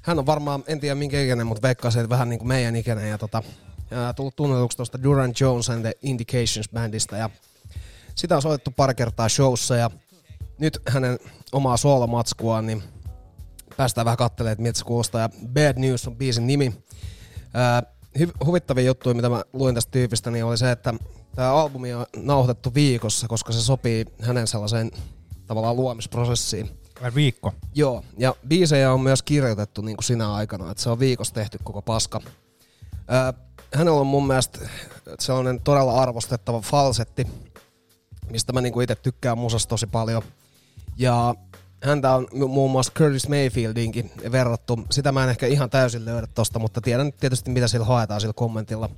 hän 0.03 0.19
on 0.19 0.27
varmaan, 0.27 0.65
en 0.67 0.81
tiedä 0.81 0.95
minkä 0.95 1.23
ikäinen, 1.23 1.47
mutta 1.47 1.63
veikkaisin, 1.63 2.01
että 2.01 2.11
vähän 2.11 2.29
niin 2.29 2.39
kuin 2.39 2.49
meidän 2.49 2.77
ikäinen 2.77 3.11
ja 3.11 3.19
tota, 3.19 3.43
ää, 3.91 4.13
tullut 4.13 4.37
tunnetuksi 4.37 4.77
tuosta 4.77 5.03
Duran 5.03 5.33
Jones 5.41 5.71
and 5.71 5.81
the 5.81 5.93
Indications 6.03 6.69
bandista 6.75 7.17
ja 7.17 7.31
sitä 8.15 8.37
on 8.37 8.43
soitettu 8.43 8.71
pari 8.71 8.95
kertaa 8.95 9.29
showssa 9.29 9.77
ja 9.77 9.91
nyt 10.59 10.79
hänen 10.89 11.19
omaa 11.53 11.77
soolomatskuaan, 11.77 12.67
niin 12.67 12.83
päästään 13.77 14.05
vähän 14.05 14.17
katselemaan, 14.17 14.53
että 14.53 14.63
miltä 14.63 14.79
se 14.79 14.85
kuulostaa. 14.85 15.21
Ja 15.21 15.29
Bad 15.49 15.79
News 15.79 16.07
on 16.07 16.17
biisin 16.17 16.47
nimi. 16.47 16.75
Ää, 17.55 17.83
hy- 18.19 18.45
huvittavia 18.45 18.85
juttuja, 18.85 19.15
mitä 19.15 19.29
mä 19.29 19.43
luin 19.53 19.75
tästä 19.75 19.91
tyypistä, 19.91 20.31
niin 20.31 20.45
oli 20.45 20.59
se, 20.59 20.71
että 20.71 20.95
tämä 21.35 21.53
albumi 21.53 21.95
on 21.95 22.07
nauhoitettu 22.17 22.75
viikossa, 22.75 23.29
koska 23.29 23.53
se 23.53 23.61
sopii 23.61 24.05
hänen 24.21 24.47
sellaiseen 24.47 24.91
tavallaan 25.47 25.77
luomisprosessiin. 25.77 26.71
Vai 27.03 27.15
viikko? 27.15 27.55
Joo, 27.75 28.05
ja 28.17 28.35
biisejä 28.49 28.93
on 28.93 29.01
myös 29.01 29.23
kirjoitettu 29.23 29.83
niin 29.83 29.97
kuin 29.97 30.05
sinä 30.05 30.33
aikana, 30.35 30.71
että 30.71 30.83
se 30.83 30.91
on 30.91 30.99
viikossa 30.99 31.35
tehty 31.35 31.59
koko 31.65 31.83
paska. 31.83 32.21
Ää, 33.09 33.35
hänellä 33.75 34.01
on 34.01 34.07
mun 34.07 34.27
mielestä 34.27 34.59
sellainen 35.21 35.61
todella 35.61 36.03
arvostettava 36.03 36.61
falsetti, 36.61 37.27
mistä 38.31 38.53
mä 38.53 38.61
niinku 38.61 38.81
itse 38.81 38.95
tykkään 38.95 39.39
musasta 39.39 39.69
tosi 39.69 39.87
paljon. 39.87 40.23
Ja 40.97 41.35
häntä 41.83 42.15
on 42.15 42.27
mu- 42.33 42.49
muun 42.49 42.71
muassa 42.71 42.93
Curtis 42.93 43.29
Mayfieldinkin 43.29 44.11
verrattu. 44.33 44.79
Sitä 44.91 45.13
mä 45.13 45.25
en 45.25 45.31
ehkä 45.31 45.47
ihan 45.47 45.71
täysin 45.71 46.05
löydä 46.05 46.27
tosta, 46.27 46.59
mutta 46.59 46.81
tiedän 46.81 47.13
tietysti 47.13 47.51
mitä 47.51 47.69
sillä 47.69 47.87
haetaan 47.87 48.21
sillä 48.21 48.33
kommentilla. 48.33 48.91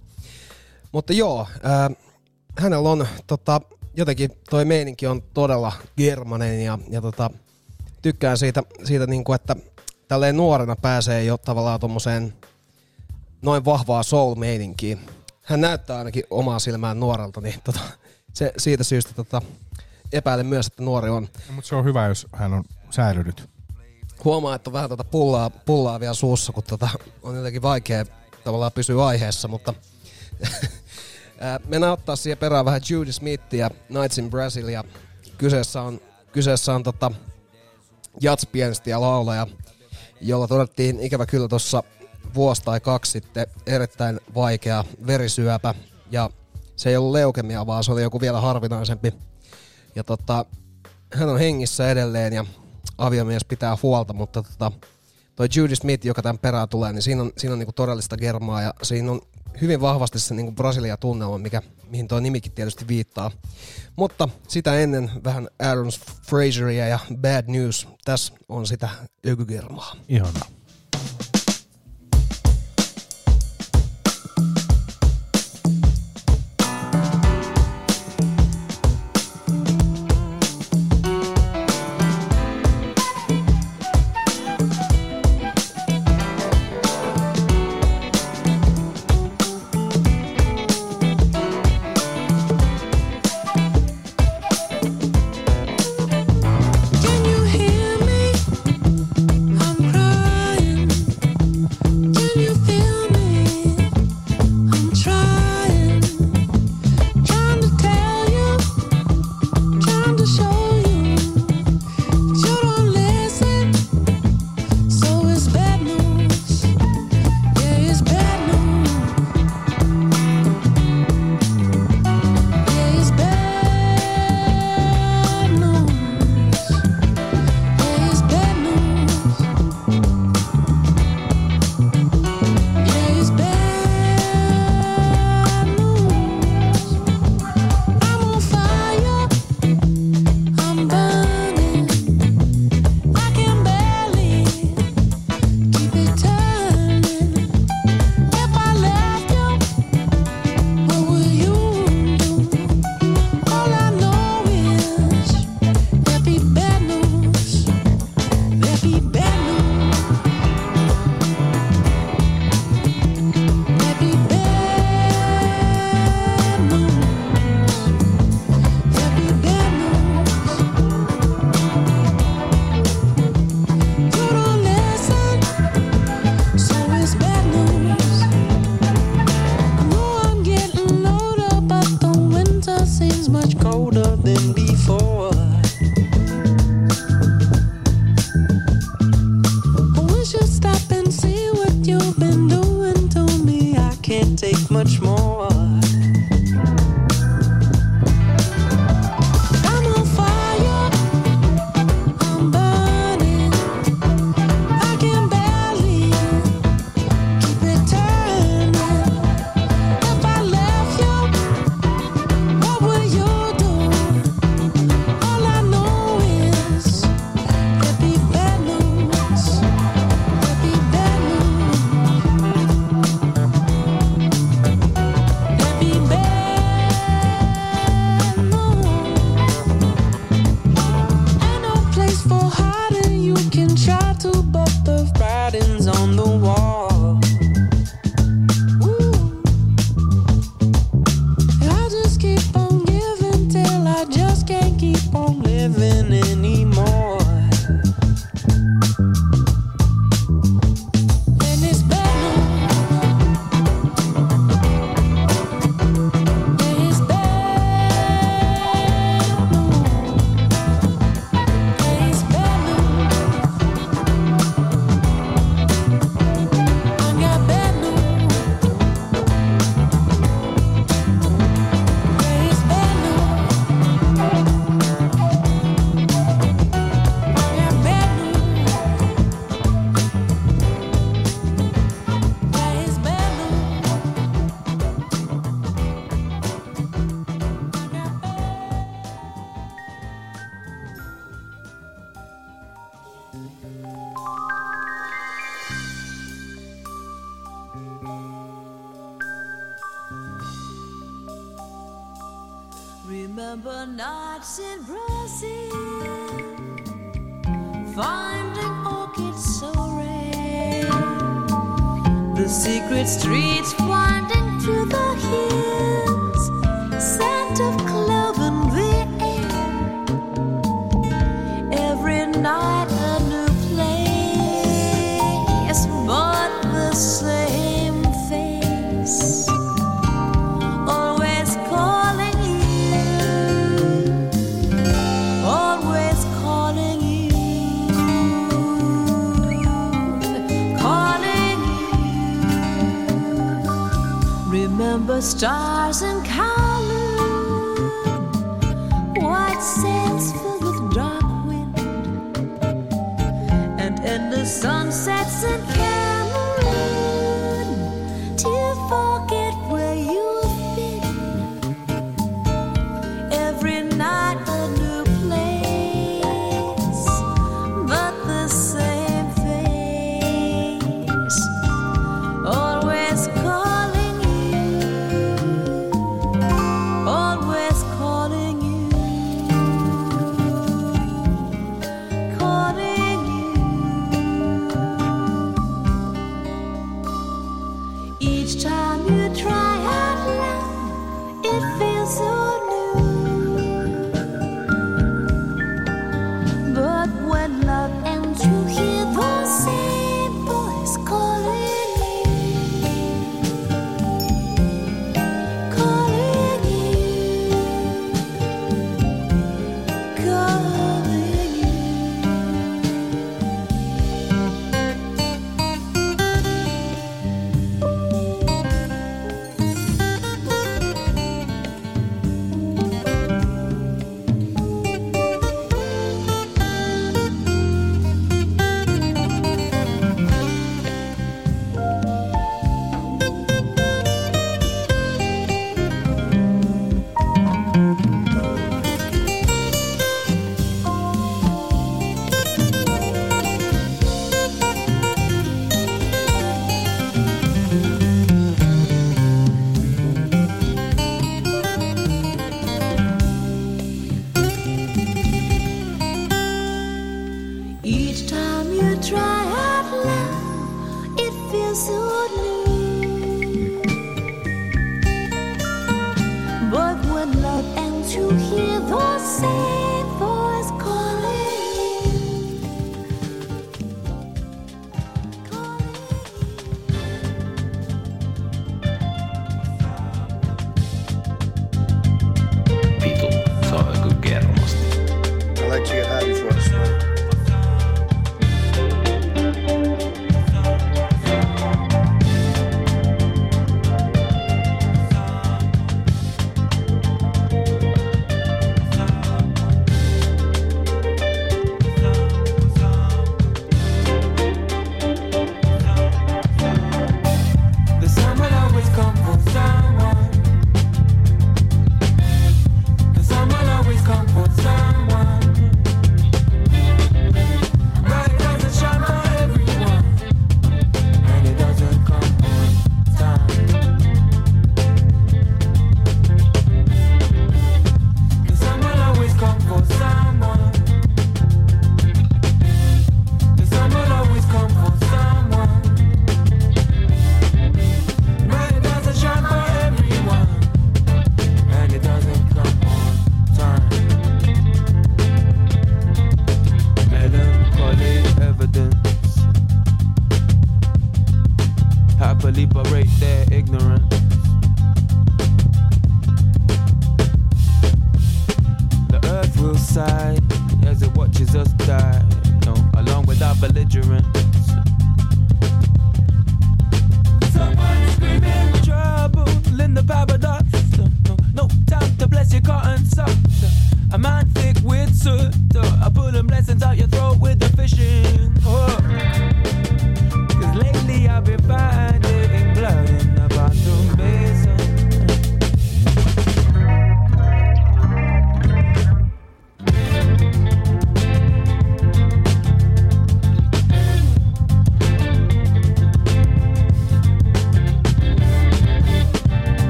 Mutta 0.93 1.13
joo, 1.13 1.47
ää, 1.63 1.91
hänellä 2.59 2.91
on 2.91 3.07
tota, 3.27 3.61
jotenkin 3.97 4.31
toi 4.51 4.65
meininki 4.65 5.07
on 5.07 5.23
todella 5.23 5.73
germanen 5.97 6.65
ja, 6.65 6.79
ja 6.91 7.01
tota, 7.01 7.31
tykkään 8.03 8.39
siitä, 8.39 8.63
siitä 8.85 9.07
niinku, 9.07 9.33
että 9.33 9.57
tälleen 10.09 10.37
nuorena 10.37 10.77
pääsee 10.77 11.25
jo 11.25 11.39
tavallaan 11.39 11.81
tommoseen 11.81 12.35
noin 13.43 13.65
vahvaa 13.65 14.03
soul-meininkiin. 14.03 15.01
Hän 15.43 15.61
näyttää 15.61 15.99
ainakin 15.99 16.25
omaa 16.31 16.59
silmään 16.59 17.01
nuorelta, 17.01 17.41
niin 17.41 17.61
tota, 17.65 17.81
se, 18.33 18.53
siitä 18.57 18.85
syystä 18.85 19.15
tota, 19.15 19.43
epäilen 20.13 20.47
myös, 20.47 20.67
että 20.67 20.83
nuori 20.83 21.11
on. 21.11 21.29
Mutta 21.51 21.69
se 21.69 21.75
on 21.75 21.85
hyvä, 21.85 22.07
jos 22.07 22.27
hän 22.33 22.53
on 22.53 22.65
säilynyt. 22.91 23.51
Huomaa, 24.25 24.55
että 24.55 24.71
on 24.71 24.73
vähän 24.73 24.91
tota 24.91 25.05
pullaa, 25.05 25.51
pullaa 25.51 26.01
vielä 26.01 26.15
suussa, 26.15 26.53
kun 26.53 26.63
tota, 26.63 26.89
on 27.23 27.37
jotenkin 27.37 27.63
vaikea 27.63 28.05
tavallaan 28.45 28.73
pysyä 28.73 29.07
aiheessa, 29.07 29.49
mutta 29.49 29.75
Ää, 31.41 31.61
mennään 31.67 31.93
ottaa 31.93 32.17
siihen 32.17 32.39
perään 32.39 32.65
vähän 32.65 32.81
Judy 32.91 33.13
Smithia, 33.13 33.71
Nights 33.89 34.19
in 34.19 34.31
Brazil, 34.31 34.69
ja 34.69 34.85
kyseessä 35.39 35.83
on, 35.83 36.01
kyseessä 36.33 36.75
on 36.75 36.83
tota, 36.83 37.11
jatspienisti 38.21 38.91
ja 38.91 39.01
laulaja, 39.01 39.47
jolla 40.21 40.49
todettiin 40.49 41.01
ikävä 41.01 41.27
kyllä 41.27 41.49
tuossa 41.49 41.83
vuosi 42.35 42.63
tai 42.63 42.81
kaksi 42.81 43.13
sitten 43.13 43.47
erittäin 43.67 44.21
vaikea 44.35 44.85
verisyöpä 45.07 45.75
ja 46.11 46.31
se 46.77 46.91
ei 46.91 46.97
ollut 46.97 47.13
leukemia, 47.13 47.67
vaan 47.67 47.85
se 47.85 47.93
oli 47.93 48.03
joku 48.03 48.21
vielä 48.21 48.41
harvinaisempi. 48.41 49.15
Ja 49.95 50.05
tota, 50.05 50.45
hän 51.15 51.29
on 51.29 51.39
hengissä 51.39 51.91
edelleen 51.91 52.33
ja 52.33 52.45
aviomies 52.99 53.45
pitää 53.45 53.77
huolta, 53.83 54.13
mutta 54.13 54.43
tota, 54.43 54.73
toi 55.37 55.49
Judy 55.57 55.77
Smith, 55.77 56.07
joka 56.07 56.23
tämän 56.23 56.39
perään 56.39 56.69
tulee, 56.69 56.93
niin 56.93 57.03
siinä 57.03 57.23
on, 57.23 57.33
siinä 57.39 57.53
on 57.53 57.59
niinku 57.59 57.73
todellista 57.73 58.17
germaa 58.17 58.63
ja 58.63 58.75
siinä 58.83 59.11
on 59.11 59.21
hyvin 59.61 59.81
vahvasti 59.81 60.21
se 60.21 60.35
niinku 60.35 60.53
Brasilia-tunnelma, 60.53 61.39
mikä, 61.39 61.63
mihin 61.91 62.09
tuo 62.09 62.21
nimikin 62.21 62.53
tietysti 62.53 62.89
viittaa. 62.89 63.31
Mutta 63.97 64.29
sitä 64.49 64.81
ennen 64.81 65.11
vähän 65.25 65.49
Aaron 65.59 65.91
Fraseria 66.29 66.89
ja 66.89 66.99
Bad 67.17 67.45
News. 67.47 67.89
Tässä 68.05 68.35
on 68.49 68.67
sitä 68.67 68.89
ykygermaa. 69.25 69.97
Ihanaa. 70.09 70.60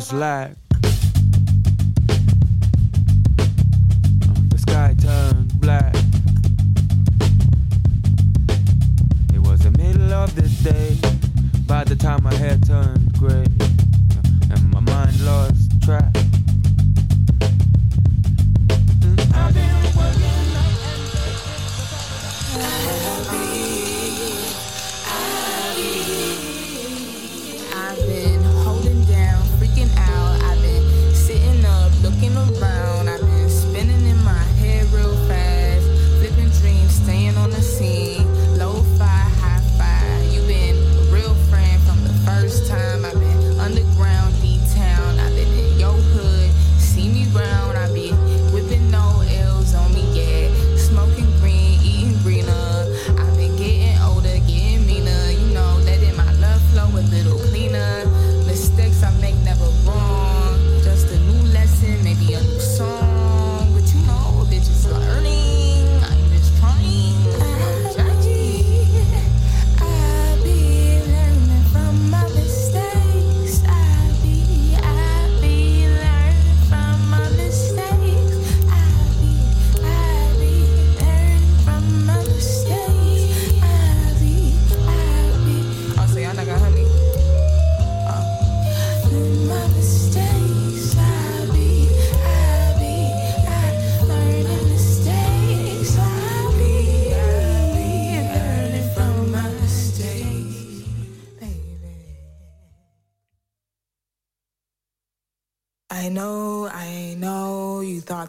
just 0.00 0.14
lied. 0.14 0.49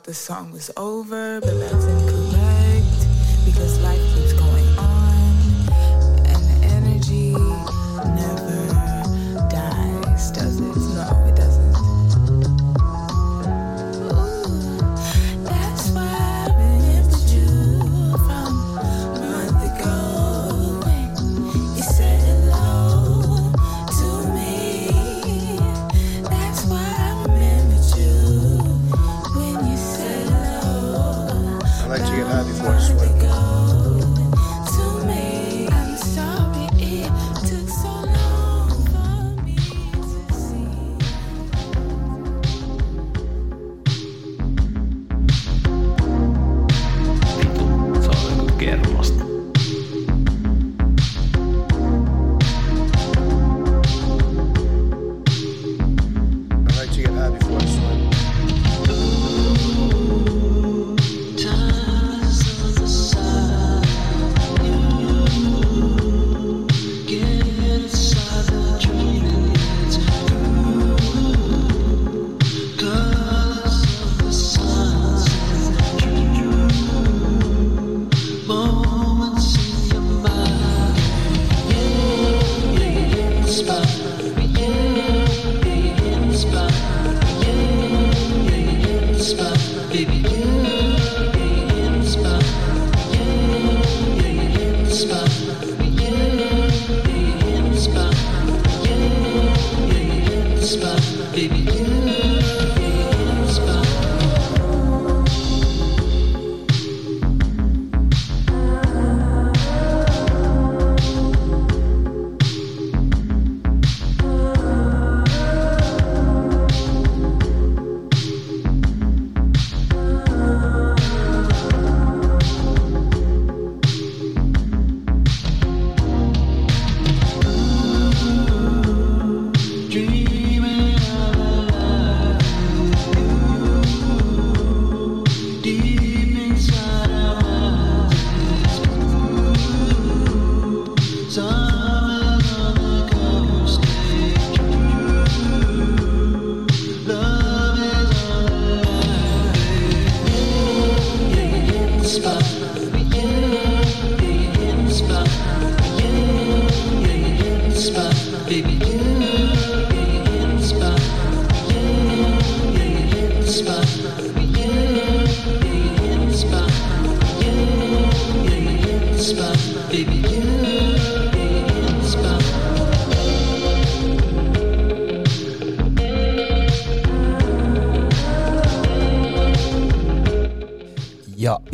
Thought 0.01 0.07
the 0.07 0.13
song 0.13 0.51
was 0.51 0.71
over, 0.77 1.39
but 1.41 1.59
that's 1.59 1.85
incorrect 1.85 3.45
because 3.45 3.79
life 3.81 4.01
keeps 4.15 4.33
going 4.33 4.70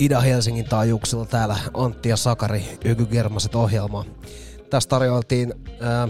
Ida-Helsingin 0.07 0.69
taajuuksilla 0.69 1.25
täällä 1.25 1.57
Antti 1.73 2.09
ja 2.09 2.17
Sakari 2.17 2.77
Ykygermaset 2.85 3.55
ohjelmaa. 3.55 4.05
Tässä 4.69 4.89
tarjoiltiin 4.89 5.53
ää, 5.81 6.07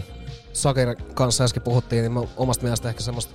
Sakarin 0.54 0.98
kanssa 1.14 1.44
äsken 1.44 1.64
puhuttiin, 1.64 2.14
niin 2.14 2.28
omasta 2.38 2.64
mielestä 2.64 2.90
ehkä 2.90 3.02
semmoista 3.02 3.34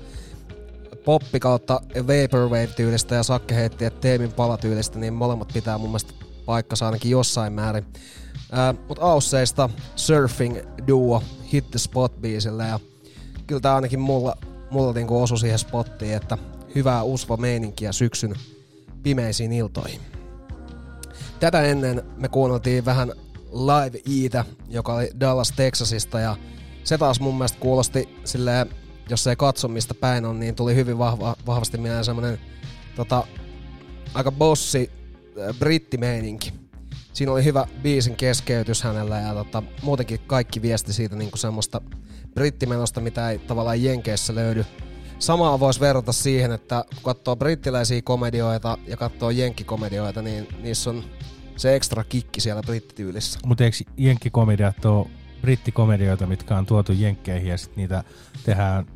poppi 1.05 1.41
kautta 1.41 1.81
vaporwave-tyylistä 1.97 3.15
ja 3.15 3.23
Sakke 3.23 3.55
heitti, 3.55 3.85
että 3.85 4.01
Teemin 4.01 4.33
palatyylistä, 4.33 4.99
niin 4.99 5.15
molemmat 5.15 5.51
pitää 5.55 5.79
mun 5.79 5.89
mielestä 5.89 6.13
paikkansa 6.47 6.87
ainakin 6.87 7.11
jossain 7.11 7.53
määrin. 7.53 7.87
Ää, 8.53 8.75
mut 8.89 8.99
Ausseista 9.01 9.71
Surfing 9.97 10.57
Duo 10.89 11.23
Hit 11.53 11.71
the 11.71 11.79
Spot 11.79 12.21
biisillä 12.21 12.65
ja 12.65 12.81
kyllä 13.47 13.61
tää 13.61 13.75
ainakin 13.75 14.01
mulla, 14.01 14.37
mulla 14.71 14.93
niinku 14.93 15.23
osui 15.23 15.39
siihen 15.39 15.59
spottiin, 15.59 16.15
että 16.15 16.39
hyvää 16.75 17.03
usva 17.03 17.37
meininkiä 17.37 17.93
syksyn 17.93 18.35
pimeisiin 19.03 19.53
iltoihin. 19.53 20.01
Tätä 21.43 21.63
ennen 21.63 22.03
me 22.17 22.29
kuunneltiin 22.29 22.85
vähän 22.85 23.13
Live 23.53 23.99
Eitä, 24.23 24.45
joka 24.69 24.95
oli 24.95 25.11
Dallas, 25.21 25.53
Texasista 25.53 26.21
ja 26.21 26.37
se 26.85 26.99
taas 26.99 27.21
mun 27.21 27.35
mielestä 27.35 27.59
kuulosti 27.61 28.09
silleen, 28.25 28.71
jos 29.11 29.27
ei 29.27 29.37
katso 29.37 29.69
mistä 29.69 29.95
päin 29.95 30.25
on, 30.25 30.41
niin 30.41 30.55
tuli 30.55 30.75
hyvin 30.75 30.99
vahva, 30.99 31.37
vahvasti 31.47 31.79
mieleen 31.79 32.05
semmonen 32.05 32.39
tota, 32.97 33.27
aika 34.15 34.33
bossi 34.33 34.91
äh, 35.41 35.59
brittimeininki. 35.59 36.53
Siinä 37.13 37.33
oli 37.33 37.45
hyvä 37.45 37.67
biisin 37.83 38.17
keskeytys 38.17 38.83
hänellä 38.83 39.21
ja 39.21 39.35
tota, 39.35 39.63
muutenkin 39.83 40.21
kaikki 40.27 40.63
viesti 40.63 40.93
siitä 40.93 41.17
niinku 41.17 41.37
semmoista 41.37 41.81
brittimenosta, 42.35 43.01
mitä 43.01 43.31
ei 43.31 43.39
tavallaan 43.39 43.83
Jenkeissä 43.83 44.35
löydy. 44.35 44.65
Samaa 45.19 45.61
voisi 45.61 45.81
verrata 45.81 46.13
siihen, 46.13 46.53
että 46.53 46.85
kun 46.95 47.03
katsoo 47.03 47.37
brittiläisiä 47.37 48.03
komedioita 48.03 48.79
ja 48.87 48.97
katsoo 48.97 49.31
jenkkikomedioita, 49.31 50.23
niin 50.23 50.49
niissä 50.63 50.91
on 50.91 51.05
se 51.57 51.77
ekstra 51.77 52.05
kikki 52.05 52.41
siellä 52.41 52.63
brittityylissä. 52.63 53.39
Mutta 53.47 53.65
eikö 53.65 53.77
jenkkikomediat 53.97 54.85
ole 54.85 55.07
brittikomedioita, 55.41 56.27
mitkä 56.27 56.57
on 56.57 56.67
tuotu 56.67 56.93
jenkkeihin 56.93 57.49
ja 57.49 57.59
sitten 57.59 57.77
niitä 57.77 58.05
tehdään 58.45 58.87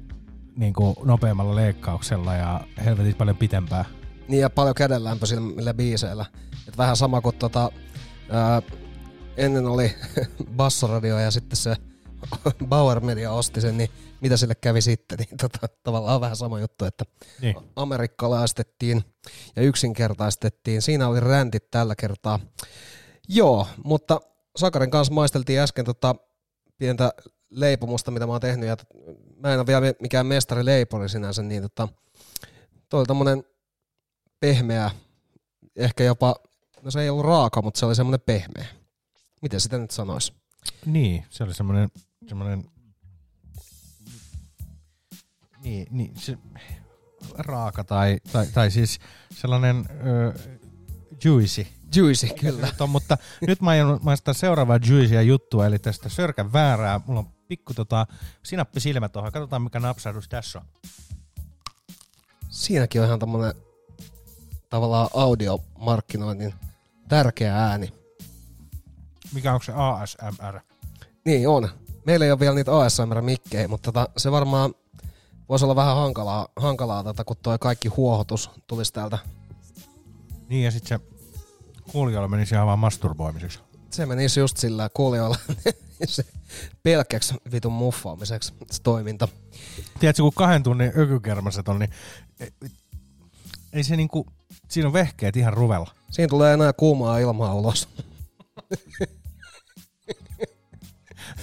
niinku 0.56 0.96
nopeammalla 1.04 1.54
leikkauksella 1.54 2.34
ja 2.34 2.60
helvetin 2.84 3.14
paljon 3.14 3.36
pitempää. 3.36 3.84
Niin 4.28 4.40
ja 4.40 4.50
paljon 4.50 4.74
kädenlämpöisillä 4.74 5.74
biiseillä. 5.74 6.26
Et 6.68 6.78
vähän 6.78 6.96
sama 6.96 7.20
kuin 7.20 7.36
tota, 7.36 7.72
ää, 8.30 8.62
ennen 9.36 9.66
oli 9.66 9.94
bassoradio 10.56 11.18
ja 11.18 11.30
sitten 11.30 11.56
se 11.56 11.76
Bauer 12.68 13.00
Media 13.00 13.32
osti 13.32 13.60
sen, 13.60 13.78
niin 13.78 13.90
mitä 14.20 14.36
sille 14.36 14.54
kävi 14.54 14.80
sitten, 14.82 15.18
niin 15.20 15.36
tota, 15.40 15.68
tavallaan 15.82 16.20
vähän 16.20 16.36
sama 16.36 16.60
juttu, 16.60 16.84
että 16.84 17.04
Niin. 17.40 17.56
amerikkalaistettiin 17.76 19.04
ja 19.56 19.62
yksinkertaistettiin. 19.62 20.82
Siinä 20.82 21.08
oli 21.08 21.20
räntit 21.20 21.70
tällä 21.70 21.94
kertaa. 21.96 22.40
Joo, 23.28 23.66
mutta 23.84 24.20
Sakarin 24.56 24.90
kanssa 24.90 25.14
maisteltiin 25.14 25.60
äsken 25.60 25.84
tota 25.84 26.14
pientä 26.78 27.10
leipomusta, 27.50 28.10
mitä 28.10 28.26
mä 28.26 28.32
oon 28.32 28.40
tehnyt, 28.40 28.68
ja 28.68 28.76
mä 29.36 29.52
en 29.52 29.58
ole 29.58 29.66
vielä 29.66 29.92
mikään 30.00 30.26
mestari 30.26 30.64
leipuri 30.64 31.08
sinänsä, 31.08 31.42
niin 31.42 31.62
tota, 31.62 31.88
toi 32.88 32.98
oli 33.00 33.06
tommonen 33.06 33.44
pehmeä, 34.40 34.90
ehkä 35.76 36.04
jopa, 36.04 36.36
no 36.82 36.90
se 36.90 37.00
ei 37.00 37.10
ollut 37.10 37.24
raaka, 37.26 37.62
mutta 37.62 37.80
se 37.80 37.86
oli 37.86 37.94
semmonen 37.94 38.20
pehmeä. 38.20 38.66
Miten 39.42 39.60
sitä 39.60 39.78
nyt 39.78 39.90
sanois? 39.90 40.32
Niin, 40.86 41.24
se 41.30 41.44
oli 41.44 41.54
semmoinen, 41.54 41.88
semmoinen 42.28 42.64
niin, 45.66 45.86
niin 45.90 46.12
se, 46.16 46.38
raaka 47.38 47.84
tai, 47.84 48.18
tai, 48.32 48.46
tai 48.46 48.70
siis 48.70 48.98
sellainen 49.30 49.84
ö, 50.06 50.38
juicy. 51.24 51.66
Juicy, 51.96 52.28
kyllä. 52.40 52.68
On, 52.80 52.90
mutta 52.90 53.18
nyt 53.46 53.60
mä 53.60 53.70
aion 53.70 54.00
maistaa 54.02 54.34
seuraavaa 54.34 54.78
juicyä 54.88 55.22
juttua, 55.22 55.66
eli 55.66 55.78
tästä 55.78 56.08
sörkän 56.08 56.52
väärää. 56.52 57.00
Mulla 57.06 57.20
on 57.20 57.28
pikku 57.48 57.74
tota, 57.74 58.06
sinappi 58.42 58.80
silmä 58.80 59.08
tuohon. 59.08 59.32
Katsotaan 59.32 59.62
mikä 59.62 59.80
napsahdus 59.80 60.28
tässä 60.28 60.58
on. 60.58 60.64
Siinäkin 62.48 63.00
on 63.00 63.06
ihan 63.06 63.18
tämmönen 63.18 63.54
tavallaan 64.70 65.08
audiomarkkinoinnin 65.14 66.54
tärkeä 67.08 67.56
ääni. 67.56 67.92
Mikä 69.34 69.52
onko 69.52 69.64
se 69.64 69.72
ASMR? 69.76 70.60
Niin 71.24 71.48
on. 71.48 71.68
Meillä 72.04 72.24
ei 72.24 72.32
ole 72.32 72.40
vielä 72.40 72.54
niitä 72.54 72.78
ASMR-mikkejä, 72.78 73.68
mutta 73.68 73.92
tota, 73.92 74.08
se 74.16 74.30
varmaan 74.30 74.74
voisi 75.48 75.64
olla 75.64 75.76
vähän 75.76 75.96
hankalaa, 75.96 76.48
hankalaa 76.56 77.04
tota, 77.04 77.24
kun 77.24 77.36
toi 77.42 77.58
kaikki 77.58 77.88
huohotus 77.88 78.50
tulisi 78.66 78.92
täältä. 78.92 79.18
Niin 80.48 80.64
ja 80.64 80.70
sitten 80.70 80.98
se 80.98 81.04
kuulijoilla 81.92 82.28
menisi 82.28 82.54
ihan 82.54 82.66
vaan 82.66 82.78
masturboimiseksi. 82.78 83.58
Se 83.90 84.06
menisi 84.06 84.40
just 84.40 84.56
sillä 84.56 84.90
kuulijoilla 84.94 85.36
se 86.04 86.24
pelkäksi 86.82 87.34
vitun 87.52 87.72
muffaamiseksi 87.72 88.52
se 88.70 88.82
toiminta. 88.82 89.28
Tiedätkö, 90.00 90.22
kun 90.22 90.32
kahden 90.34 90.62
tunnin 90.62 90.92
ökykermaset 90.98 91.68
on, 91.68 91.78
niin 91.78 91.90
ei, 92.40 92.50
ei 93.72 93.84
se 93.84 93.96
niinku, 93.96 94.26
siinä 94.68 94.86
on 94.86 94.92
vehkeet 94.92 95.36
ihan 95.36 95.52
ruvella. 95.52 95.90
Siinä 96.10 96.28
tulee 96.28 96.54
enää 96.54 96.72
kuumaa 96.72 97.18
ilmaa 97.18 97.54
ulos. 97.54 97.88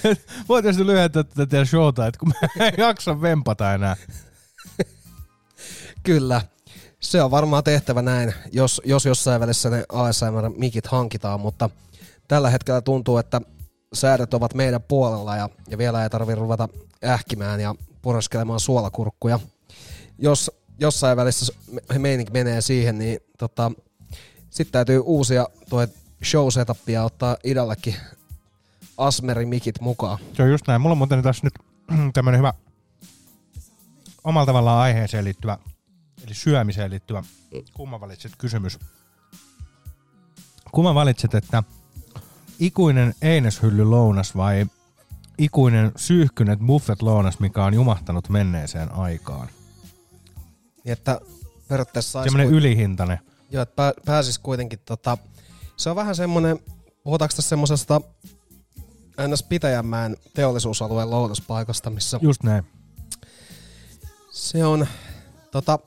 Voitaisiin 0.50 0.88
lyhentää 0.88 1.24
tätä 1.24 1.46
teidän 1.46 1.68
showta, 1.68 2.08
että 2.08 2.20
kun 2.20 2.28
mä 2.28 2.48
en 2.66 2.74
jaksa 2.78 3.22
vempata 3.22 3.74
enää. 3.74 3.96
Kyllä. 6.04 6.42
Se 7.00 7.24
on 7.24 7.32
varmaan 7.32 7.64
tehtävä 7.64 8.02
näin, 8.02 8.34
jos, 8.52 8.82
jos 8.86 9.06
jossain 9.06 9.42
välissä 9.42 9.70
ne 9.70 9.84
ASMR-mikit 9.90 10.88
hankitaan, 10.88 11.40
mutta 11.40 11.70
tällä 12.28 12.50
hetkellä 12.50 12.82
tuntuu, 12.82 13.18
että 13.18 13.42
säädöt 13.94 14.34
ovat 14.34 14.54
meidän 14.54 14.82
puolella 14.82 15.36
ja, 15.36 15.50
ja 15.70 15.78
vielä 15.78 16.04
ei 16.04 16.10
tarvitse 16.10 16.40
ruveta 16.40 16.70
ähkimään 17.06 17.60
ja 17.60 17.76
pureskelemaan 18.02 18.60
suolakurkkuja. 18.60 19.40
Jos 20.18 20.52
jossain 20.80 21.18
välissä 21.18 21.54
me- 21.72 22.00
meininki 22.00 22.32
menee 22.34 22.62
siihen, 22.62 23.00
niin 23.00 23.20
tota, 23.38 23.72
sitten 24.50 24.72
täytyy 24.72 25.00
uusia 25.00 25.48
tuo 25.70 25.88
show 26.26 26.50
setupia 26.50 27.04
ottaa 27.04 27.38
idallekin 27.44 27.96
Asmeri-mikit 28.98 29.82
mukaan. 29.82 30.20
On 30.40 30.50
just 30.50 30.68
näin. 30.68 30.82
Mulla 30.82 30.92
on 30.94 30.98
muuten 30.98 31.22
tässä 31.24 31.46
nyt 31.46 31.54
tämmönen 32.14 32.38
hyvä 32.38 32.54
omalla 34.24 34.46
tavallaan 34.46 34.82
aiheeseen 34.82 35.24
liittyvä, 35.24 35.58
eli 36.26 36.34
syömiseen 36.34 36.92
liittyvä, 36.92 37.24
kumman 37.74 38.02
valitset 38.02 38.32
kysymys. 38.38 38.80
Kumman 40.72 40.96
valitset, 40.96 41.34
että 41.34 41.64
ikuinen 42.60 43.14
eineshylly 43.22 43.86
lounas 43.86 44.36
vai 44.36 44.66
ikuinen 45.38 45.92
syyhkynet 45.96 46.60
buffet 46.60 47.02
lounas, 47.02 47.40
mikä 47.40 47.66
on 47.66 47.74
jumahtanut 47.74 48.30
menneeseen 48.30 48.92
aikaan? 48.92 49.48
Niin 50.84 50.94
että 50.94 51.22
periaatteessa 51.68 52.12
sais 52.12 52.24
Semmoinen 52.24 52.48
kuit- 52.48 52.58
ylihintainen. 52.58 53.20
Joo, 53.52 53.64
että 53.64 53.76
pää, 53.76 53.94
pääsis 54.06 54.40
kuitenkin 54.40 54.80
tota, 54.86 55.18
se 55.78 55.90
on 55.90 55.96
vähän 55.96 56.16
semmonen, 56.16 56.60
puhutaanko 57.04 57.36
tässä 57.36 57.50
semmosesta 57.50 58.02
ns. 59.28 59.44
Pitäjänmäen 59.44 60.18
teollisuusalueen 60.34 61.10
lounaspaikasta, 61.10 61.90
missä 61.90 62.20
Just 62.22 62.44
näin. 62.44 62.64
se 64.32 64.66
on, 64.66 64.88
tota, 65.52 65.80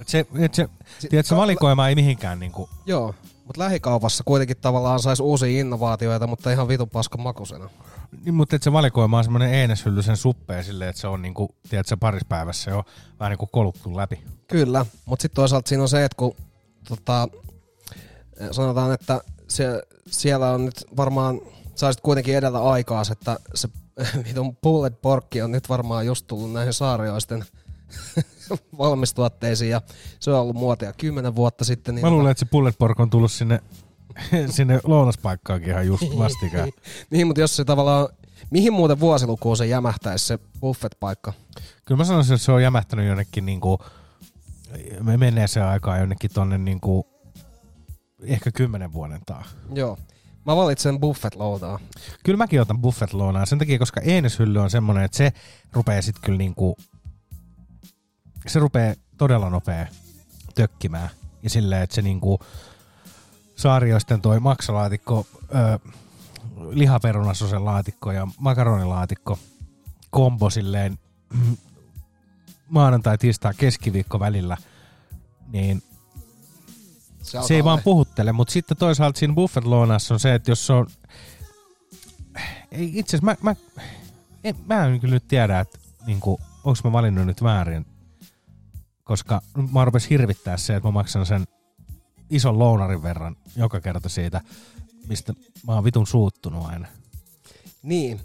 Et 0.00 0.08
se, 0.08 0.26
et 0.38 0.54
se, 0.54 0.68
tiedätkö, 1.10 1.36
valikoima 1.36 1.88
ei 1.88 1.94
mihinkään 1.94 2.38
niinku, 2.38 2.68
joo, 2.86 3.14
mutta 3.44 3.62
lähikaupassa 3.62 4.24
kuitenkin 4.24 4.56
tavallaan 4.56 5.00
saisi 5.00 5.22
uusia 5.22 5.60
innovaatioita, 5.60 6.26
mutta 6.26 6.50
ihan 6.52 6.68
vitun 6.68 6.90
paskan 6.90 7.20
makusena. 7.20 7.70
niin, 8.24 8.34
mutta 8.34 8.58
se 8.60 8.72
valikoima 8.72 9.18
on 9.18 9.24
semmoinen 9.24 9.54
eineshylly 9.54 10.02
sen 10.02 10.16
suppeen 10.16 10.64
silleen, 10.64 10.90
että 10.90 11.00
se 11.00 11.06
on 11.08 11.22
niinku, 11.22 11.54
tiedätkö, 11.70 11.96
parissa 11.96 12.26
päivässä 12.28 12.70
jo 12.70 12.84
vähän 13.20 13.30
niinku 13.30 13.46
koluttu 13.46 13.96
läpi. 13.96 14.22
Kyllä, 14.48 14.86
mutta 15.04 15.22
sitten 15.22 15.36
toisaalta 15.36 15.68
siinä 15.68 15.82
on 15.82 15.88
se, 15.88 16.04
että 16.04 16.16
kun 16.16 16.36
tota, 16.88 17.28
sanotaan, 18.50 18.92
että 18.92 19.20
se, 19.48 19.82
siellä 20.10 20.50
on 20.50 20.64
nyt 20.64 20.84
varmaan, 20.96 21.40
saisit 21.78 22.00
kuitenkin 22.00 22.36
edellä 22.36 22.62
aikaa, 22.62 23.02
että 23.12 23.36
se 23.54 23.68
vitun 24.28 24.56
pulled 24.56 24.94
porkki 25.02 25.42
on 25.42 25.52
nyt 25.52 25.68
varmaan 25.68 26.06
just 26.06 26.26
tullut 26.26 26.52
näihin 26.52 26.72
saarioisten 26.72 27.44
valmistuotteisiin 28.78 29.70
ja 29.70 29.80
se 30.20 30.30
on 30.30 30.40
ollut 30.40 30.56
muotia 30.56 30.92
kymmenen 30.92 31.36
vuotta 31.36 31.64
sitten. 31.64 31.94
Niin 31.94 32.06
Mä 32.06 32.10
luulen, 32.10 32.30
että 32.30 32.38
se 32.38 32.46
Bullet 32.50 32.78
Pork 32.78 33.00
on 33.00 33.10
tullut 33.10 33.32
sinne, 33.32 33.60
sinne 34.56 34.80
lounaspaikkaankin 34.84 35.70
ihan 35.70 35.86
just 35.86 36.18
vastikään. 36.18 36.68
niin, 37.10 37.26
mutta 37.26 37.40
jos 37.40 37.56
se 37.56 37.64
tavallaan, 37.64 38.08
mihin 38.50 38.72
muuten 38.72 39.00
vuosilukuun 39.00 39.56
se 39.56 39.66
jämähtäisi 39.66 40.26
se 40.26 40.38
buffet-paikka? 40.60 41.32
Kyllä 41.84 41.98
mä 41.98 42.04
sanoisin, 42.04 42.34
että 42.34 42.44
se 42.44 42.52
on 42.52 42.62
jämähtänyt 42.62 43.06
jonnekin 43.06 43.46
niinku, 43.46 43.78
me 45.00 45.16
menneeseen 45.16 45.66
aikaan 45.66 46.00
jonnekin 46.00 46.30
tonne 46.34 46.58
niinku, 46.58 47.06
ehkä 48.22 48.52
kymmenen 48.52 48.92
vuoden 48.92 49.20
taa. 49.26 49.44
Joo. 49.74 49.98
Mä 50.46 50.56
valitsen 50.56 51.00
buffet-loutaa. 51.00 51.78
Kyllä 52.24 52.36
mäkin 52.36 52.60
otan 52.60 52.80
buffet 52.80 53.12
lounaa 53.12 53.46
sen 53.46 53.58
takia, 53.58 53.78
koska 53.78 54.00
eineshylly 54.00 54.58
on 54.58 54.70
semmonen, 54.70 55.04
että 55.04 55.16
se 55.16 55.32
rupeaa 55.72 56.02
sit 56.02 56.16
kyllä 56.18 56.38
niinku, 56.38 56.76
se 58.46 58.58
rupeaa 58.58 58.94
todella 59.18 59.50
nopea 59.50 59.86
tökkimään. 60.54 61.10
Ja 61.42 61.50
silleen, 61.50 61.82
että 61.82 61.94
se 61.94 62.02
niinku, 62.02 62.40
saarioisten 63.56 64.20
toi 64.20 64.40
maksalaatikko, 64.40 65.26
ö, 65.54 65.78
lihaperunasosen 66.70 67.64
laatikko 67.64 68.12
ja 68.12 68.28
makaronilaatikko 68.38 69.38
kombo 70.10 70.50
silleen 70.50 70.98
mm, 71.34 71.56
maanantai, 72.68 73.18
tiistai, 73.18 73.54
keskiviikko 73.56 74.20
välillä, 74.20 74.56
niin 75.48 75.82
se, 77.26 77.38
se 77.46 77.54
ei 77.54 77.64
vaan 77.64 77.82
puhuttele, 77.84 78.32
mutta 78.32 78.52
sitten 78.52 78.76
toisaalta 78.76 79.18
siinä 79.18 79.34
buffet 79.34 79.64
lounassa 79.64 80.14
on 80.14 80.20
se, 80.20 80.34
että 80.34 80.50
jos 80.50 80.66
se 80.66 80.72
on... 80.72 80.86
Itse 82.72 83.16
asiassa 83.16 83.24
mä, 83.24 83.36
mä, 83.42 83.56
en, 84.44 84.54
mä 84.66 84.86
en 84.86 85.00
kyllä 85.00 85.14
nyt 85.14 85.28
tiedä, 85.28 85.60
että 85.60 85.78
niinku, 86.06 86.40
onko 86.64 86.80
mä 86.84 86.92
valinnut 86.92 87.26
nyt 87.26 87.42
väärin, 87.42 87.86
koska 89.04 89.42
mä 89.72 89.84
rupes 89.84 90.10
hirvittää 90.10 90.56
se, 90.56 90.76
että 90.76 90.88
mä 90.88 90.92
maksan 90.92 91.26
sen 91.26 91.44
ison 92.30 92.58
lounarin 92.58 93.02
verran 93.02 93.36
joka 93.56 93.80
kerta 93.80 94.08
siitä, 94.08 94.40
mistä 95.08 95.32
mä 95.66 95.74
oon 95.74 95.84
vitun 95.84 96.06
suuttunut 96.06 96.66
aina. 96.66 96.88
Niin. 97.82 98.20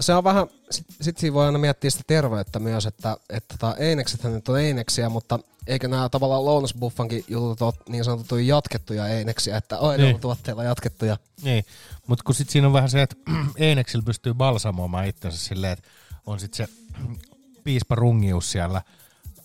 Se 0.00 0.14
on 0.14 0.24
vähän, 0.24 0.46
sit, 0.70 0.86
sit 1.00 1.18
siinä 1.18 1.34
voi 1.34 1.46
aina 1.46 1.58
miettiä 1.58 1.90
sitä 1.90 2.04
terveyttä 2.06 2.58
myös, 2.58 2.86
että, 2.86 3.16
että 3.30 3.54
tota, 3.58 3.76
eineksethän 3.76 4.32
nyt 4.32 4.48
on 4.48 4.60
eineksiä, 4.60 5.08
mutta 5.08 5.38
eikö 5.66 5.88
nämä 5.88 6.08
tavallaan 6.08 6.44
lounasbuffankin 6.44 7.24
jutut 7.28 7.62
ole 7.62 7.72
niin 7.88 8.04
sanottuja 8.04 8.44
jatkettuja 8.44 9.08
eineksiä, 9.08 9.56
että 9.56 9.76
ainoalla 9.78 9.96
Niin. 10.12 10.20
tuotteella 10.20 10.64
jatkettuja. 10.64 11.16
Niin, 11.42 11.64
mutta 12.06 12.24
kun 12.24 12.34
sit 12.34 12.50
siinä 12.50 12.66
on 12.66 12.72
vähän 12.72 12.90
se, 12.90 13.02
että 13.02 13.16
Eineksillä 13.56 14.04
pystyy 14.04 14.34
balsamoimaan 14.34 15.06
itsensä 15.06 15.38
silleen, 15.38 15.72
että 15.72 15.88
on 16.26 16.40
sit 16.40 16.54
se 16.54 16.68
piispa 17.64 17.94
rungius 17.94 18.52
siellä 18.52 18.82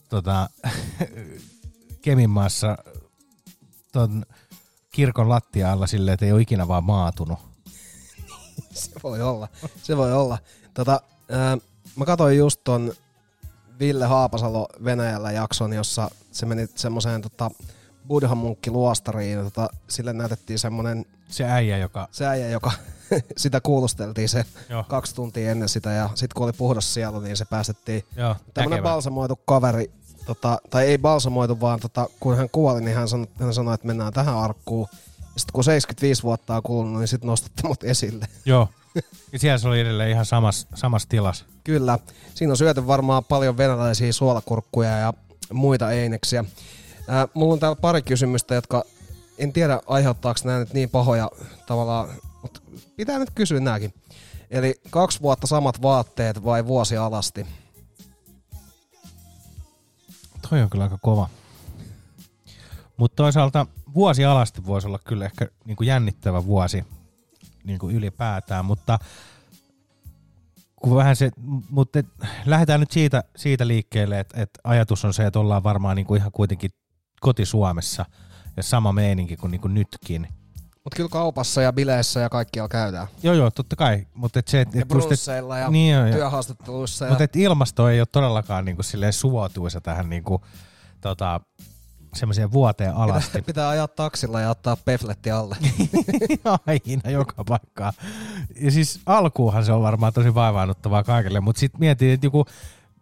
tota, 0.09 0.49
Keminmaassa 2.01 2.77
ton 3.91 4.25
kirkon 4.91 5.29
lattialla 5.29 5.87
silleen, 5.87 6.13
että 6.13 6.25
ei 6.25 6.31
ole 6.31 6.41
ikinä 6.41 6.67
vaan 6.67 6.83
maatunut. 6.83 7.39
Se 8.73 8.91
voi 9.03 9.21
olla, 9.21 9.47
se 9.83 9.97
voi 9.97 10.13
olla. 10.13 10.37
Tota, 10.73 11.01
ää, 11.31 11.57
mä 11.95 12.05
katsoin 12.05 12.37
just 12.37 12.61
ton 12.63 12.93
Ville 13.79 14.05
Haapasalo 14.05 14.67
Venäjällä 14.83 15.31
jakson, 15.31 15.73
jossa 15.73 16.11
se 16.31 16.45
meni 16.45 16.67
semmoiseen 16.75 17.21
tota, 17.21 17.51
buddhamunkki 18.07 18.71
luostariin. 18.71 19.43
Tota, 19.43 19.69
sille 19.87 20.13
näytettiin 20.13 20.59
semmonen 20.59 21.05
Se 21.29 21.43
äijä, 21.43 21.77
joka... 21.77 22.07
se 22.11 22.25
äijä, 22.25 22.49
joka 22.49 22.71
sitä 23.37 23.61
kuulusteltiin 23.61 24.29
se 24.29 24.45
Joo. 24.69 24.83
kaksi 24.83 25.15
tuntia 25.15 25.51
ennen 25.51 25.69
sitä 25.69 25.91
ja 25.91 26.09
sitten 26.15 26.35
kun 26.35 26.43
oli 26.43 26.53
puhdas 26.53 26.93
sielu, 26.93 27.19
niin 27.19 27.37
se 27.37 27.45
päästettiin. 27.45 28.03
Joo, 28.15 28.35
väkevä. 28.55 28.81
balsamoitu 28.81 29.35
kaveri, 29.45 29.91
tota, 30.25 30.57
tai 30.69 30.85
ei 30.85 30.97
balsamoitu, 30.97 31.59
vaan 31.61 31.79
tota, 31.79 32.09
kun 32.19 32.37
hän 32.37 32.49
kuoli, 32.51 32.81
niin 32.81 32.97
hän 32.97 33.07
sanoi, 33.07 33.27
hän 33.39 33.53
sanoi 33.53 33.73
että 33.73 33.87
mennään 33.87 34.13
tähän 34.13 34.37
arkkuun. 34.37 34.87
Sitten 35.37 35.53
kun 35.53 35.63
75 35.63 36.23
vuotta 36.23 36.55
on 36.55 36.63
kulunut, 36.63 36.99
niin 36.99 37.07
sitten 37.07 37.27
nostatte 37.27 37.67
mut 37.67 37.83
esille. 37.83 38.27
Joo. 38.45 38.69
Ja 39.31 39.39
siellä 39.39 39.57
se 39.57 39.67
oli 39.67 39.79
edelleen 39.79 40.09
ihan 40.09 40.25
samassa 40.25 40.67
samas 40.75 41.07
tilassa. 41.07 41.45
Kyllä. 41.63 41.99
Siinä 42.35 42.51
on 42.53 42.57
syöty 42.57 42.87
varmaan 42.87 43.23
paljon 43.23 43.57
venäläisiä 43.57 44.13
suolakurkkuja 44.13 44.97
ja 44.97 45.13
muita 45.53 45.91
eineksiä. 45.91 46.45
Ää, 47.07 47.27
mulla 47.33 47.53
on 47.53 47.59
täällä 47.59 47.75
pari 47.75 48.01
kysymystä, 48.01 48.55
jotka 48.55 48.83
en 49.37 49.53
tiedä 49.53 49.79
aiheuttaako 49.87 50.39
nämä 50.43 50.59
nyt 50.59 50.73
niin 50.73 50.89
pahoja 50.89 51.31
tavallaan, 51.65 52.09
mutta 52.41 52.61
pitää 52.95 53.19
nyt 53.19 53.29
kysyä 53.35 53.59
nääkin. 53.59 53.93
Eli 54.49 54.81
kaksi 54.89 55.21
vuotta 55.21 55.47
samat 55.47 55.81
vaatteet 55.81 56.43
vai 56.43 56.65
vuosi 56.65 56.97
alasti? 56.97 57.47
Toi 60.49 60.61
on 60.61 60.69
kyllä 60.69 60.83
aika 60.83 60.97
kova. 61.01 61.29
Mutta 62.97 63.15
toisaalta 63.15 63.67
vuosi 63.93 64.25
alasti 64.25 64.65
voisi 64.65 64.87
olla 64.87 64.99
kyllä 64.99 65.25
ehkä 65.25 65.47
niin 65.65 65.77
kuin 65.77 65.87
jännittävä 65.87 66.45
vuosi 66.45 66.83
niin 67.65 67.79
kuin 67.79 67.95
ylipäätään, 67.95 68.65
mutta 68.65 68.99
kun 70.75 70.95
vähän 70.95 71.15
se, 71.15 71.31
mutta 71.69 71.99
et, 71.99 72.05
lähdetään 72.45 72.79
nyt 72.79 72.91
siitä, 72.91 73.23
siitä 73.35 73.67
liikkeelle, 73.67 74.19
että 74.19 74.41
et 74.41 74.49
ajatus 74.63 75.05
on 75.05 75.13
se, 75.13 75.25
että 75.25 75.39
ollaan 75.39 75.63
varmaan 75.63 75.95
niin 75.95 76.05
kuin 76.05 76.19
ihan 76.19 76.31
kuitenkin 76.31 76.71
koti-Suomessa 77.21 78.05
ja 78.57 78.63
sama 78.63 78.91
meininki 78.93 79.37
kuin, 79.37 79.51
niin 79.51 79.61
kuin 79.61 79.73
nytkin. 79.73 80.27
Mutta 80.83 80.95
kyllä 80.95 81.09
kaupassa 81.09 81.61
ja 81.61 81.73
bileissä 81.73 82.19
ja 82.19 82.29
kaikkialla 82.29 82.69
käydään. 82.69 83.07
Joo, 83.23 83.33
joo, 83.33 83.51
totta 83.51 83.75
kai. 83.75 84.07
Mutta 84.13 84.39
et 84.39 84.47
se, 84.47 84.61
et, 84.61 84.75
Ja 84.75 84.85
brunsseilla 84.85 85.57
ja 85.57 85.69
niin 85.69 85.95
joo, 85.95 86.11
työhaastatteluissa. 86.11 87.05
Ja... 87.05 87.09
Mutta 87.09 87.23
et 87.23 87.35
ilmasto 87.35 87.89
ei 87.89 87.99
ole 87.99 88.07
todellakaan 88.11 88.65
niinku 88.65 88.83
silleen 88.83 89.13
suotuisa 89.13 89.81
tähän 89.81 90.09
niinku, 90.09 90.41
tota, 91.01 91.41
semmoiseen 92.15 92.51
vuoteen 92.51 92.93
alasti. 92.95 93.29
Pitää, 93.31 93.41
pitää 93.53 93.69
ajaa 93.69 93.87
taksilla 93.87 94.41
ja 94.41 94.49
ottaa 94.49 94.75
pefletti 94.75 95.31
alle. 95.31 95.57
Aina 96.67 97.09
joka 97.09 97.43
paikkaan. 97.43 97.93
Ja 98.61 98.71
siis 98.71 98.99
alkuuhan 99.05 99.65
se 99.65 99.71
on 99.71 99.81
varmaan 99.81 100.13
tosi 100.13 100.35
vaivaannuttavaa 100.35 101.03
kaikille, 101.03 101.39
mutta 101.39 101.59
sitten 101.59 101.79
mietin, 101.79 102.11
että 102.11 102.25
joku 102.25 102.45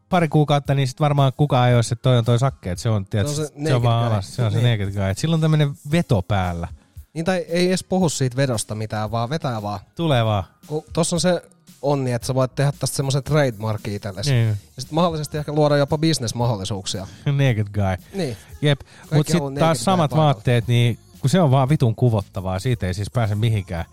pari 0.10 0.28
kuukautta, 0.28 0.74
niin 0.74 0.88
sitten 0.88 1.04
varmaan 1.06 1.32
kukaan 1.38 1.70
ei 1.70 1.76
olisi, 1.76 1.94
että 1.94 2.04
toi 2.04 2.18
on 2.18 2.26
toi 2.26 2.40
sakke, 2.40 2.72
että 2.72 2.82
se 2.82 2.90
on, 2.90 3.06
tiedät, 3.06 3.28
Se 3.28 3.42
on 3.42 3.48
se, 3.48 3.54
se 3.68 3.76
on 3.76 3.84
vaan 3.84 4.12
alas, 4.12 4.36
se 4.36 4.44
on 4.44 4.52
se 4.52 4.62
Niin. 4.62 4.80
naked 4.80 4.94
guy. 4.94 5.10
Et 5.10 5.18
Sillä 5.18 5.34
on 5.34 5.42
tämmöinen 5.42 5.74
veto 5.92 6.22
päällä. 6.22 6.68
Niin 7.14 7.26
tai 7.26 7.38
ei 7.38 7.68
edes 7.68 7.84
puhu 7.84 8.10
siitä 8.10 8.36
vedosta 8.38 8.76
mitään, 8.76 9.12
vaan 9.12 9.30
vetää 9.30 9.62
vaan. 9.62 9.80
Tulee 9.96 10.26
vaan. 10.26 10.44
Kun 10.68 10.84
tossa 10.94 11.16
on 11.16 11.20
se 11.20 11.42
onni, 11.84 12.12
että 12.12 12.26
sä 12.26 12.36
voit 12.36 12.56
tehdä 12.56 12.72
tästä 12.80 12.96
semmoisen 12.96 13.24
trademarkin 13.24 13.94
itsellesi. 13.94 14.32
Niin. 14.32 14.48
Ja 14.48 14.56
sitten 14.82 14.96
mahdollisesti 14.96 15.38
ehkä 15.38 15.54
luoda 15.54 15.78
jopa 15.78 15.98
bisnesmahdollisuuksia. 15.98 17.08
naked 17.26 17.68
guy. 17.74 18.08
Niin. 18.14 18.38
Jep, 18.62 18.82
mutta 19.14 19.32
sitten 19.32 19.56
taas 19.56 19.84
samat 19.84 20.10
paikalla. 20.10 20.26
vaatteet, 20.26 20.68
niin 20.68 21.00
kun 21.22 21.30
se 21.30 21.42
on 21.42 21.52
vaan 21.52 21.70
vitun 21.70 21.96
kuvottavaa, 21.96 22.60
siitä 22.60 22.88
ei 22.88 22.94
siis 22.94 23.12
pääse 23.12 23.36
mihinkään. 23.36 23.86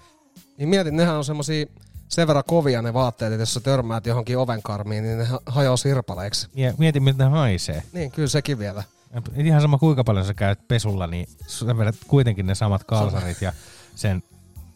Niin 0.58 0.68
mietin, 0.68 0.96
nehän 0.96 1.16
on 1.16 1.24
semmosia 1.24 1.66
sen 2.08 2.26
verran 2.26 2.44
kovia 2.46 2.82
ne 2.82 2.94
vaatteet, 2.94 3.32
että 3.32 3.42
jos 3.42 3.54
sä 3.54 3.60
törmäät 3.60 4.06
johonkin 4.06 4.38
ovenkarmiin, 4.38 5.04
niin 5.04 5.18
ne 5.18 5.24
ha- 5.24 5.40
hajoaa 5.46 5.76
sirpaleiksi. 5.76 6.48
Ja 6.54 6.72
mieti, 6.78 7.00
miltä 7.00 7.24
ne 7.24 7.30
haisee. 7.30 7.82
Niin, 7.92 8.10
kyllä 8.10 8.28
sekin 8.28 8.58
vielä. 8.58 8.82
Ihan 9.36 9.60
sama 9.60 9.78
kuinka 9.78 10.04
paljon 10.04 10.24
sä 10.26 10.34
käyt 10.34 10.68
pesulla, 10.68 11.06
niin 11.06 11.28
sä 11.46 11.78
vedät 11.78 11.96
kuitenkin 12.06 12.46
ne 12.46 12.54
samat 12.54 12.84
kalsarit 12.84 13.42
ja 13.42 13.52
sen 13.94 14.22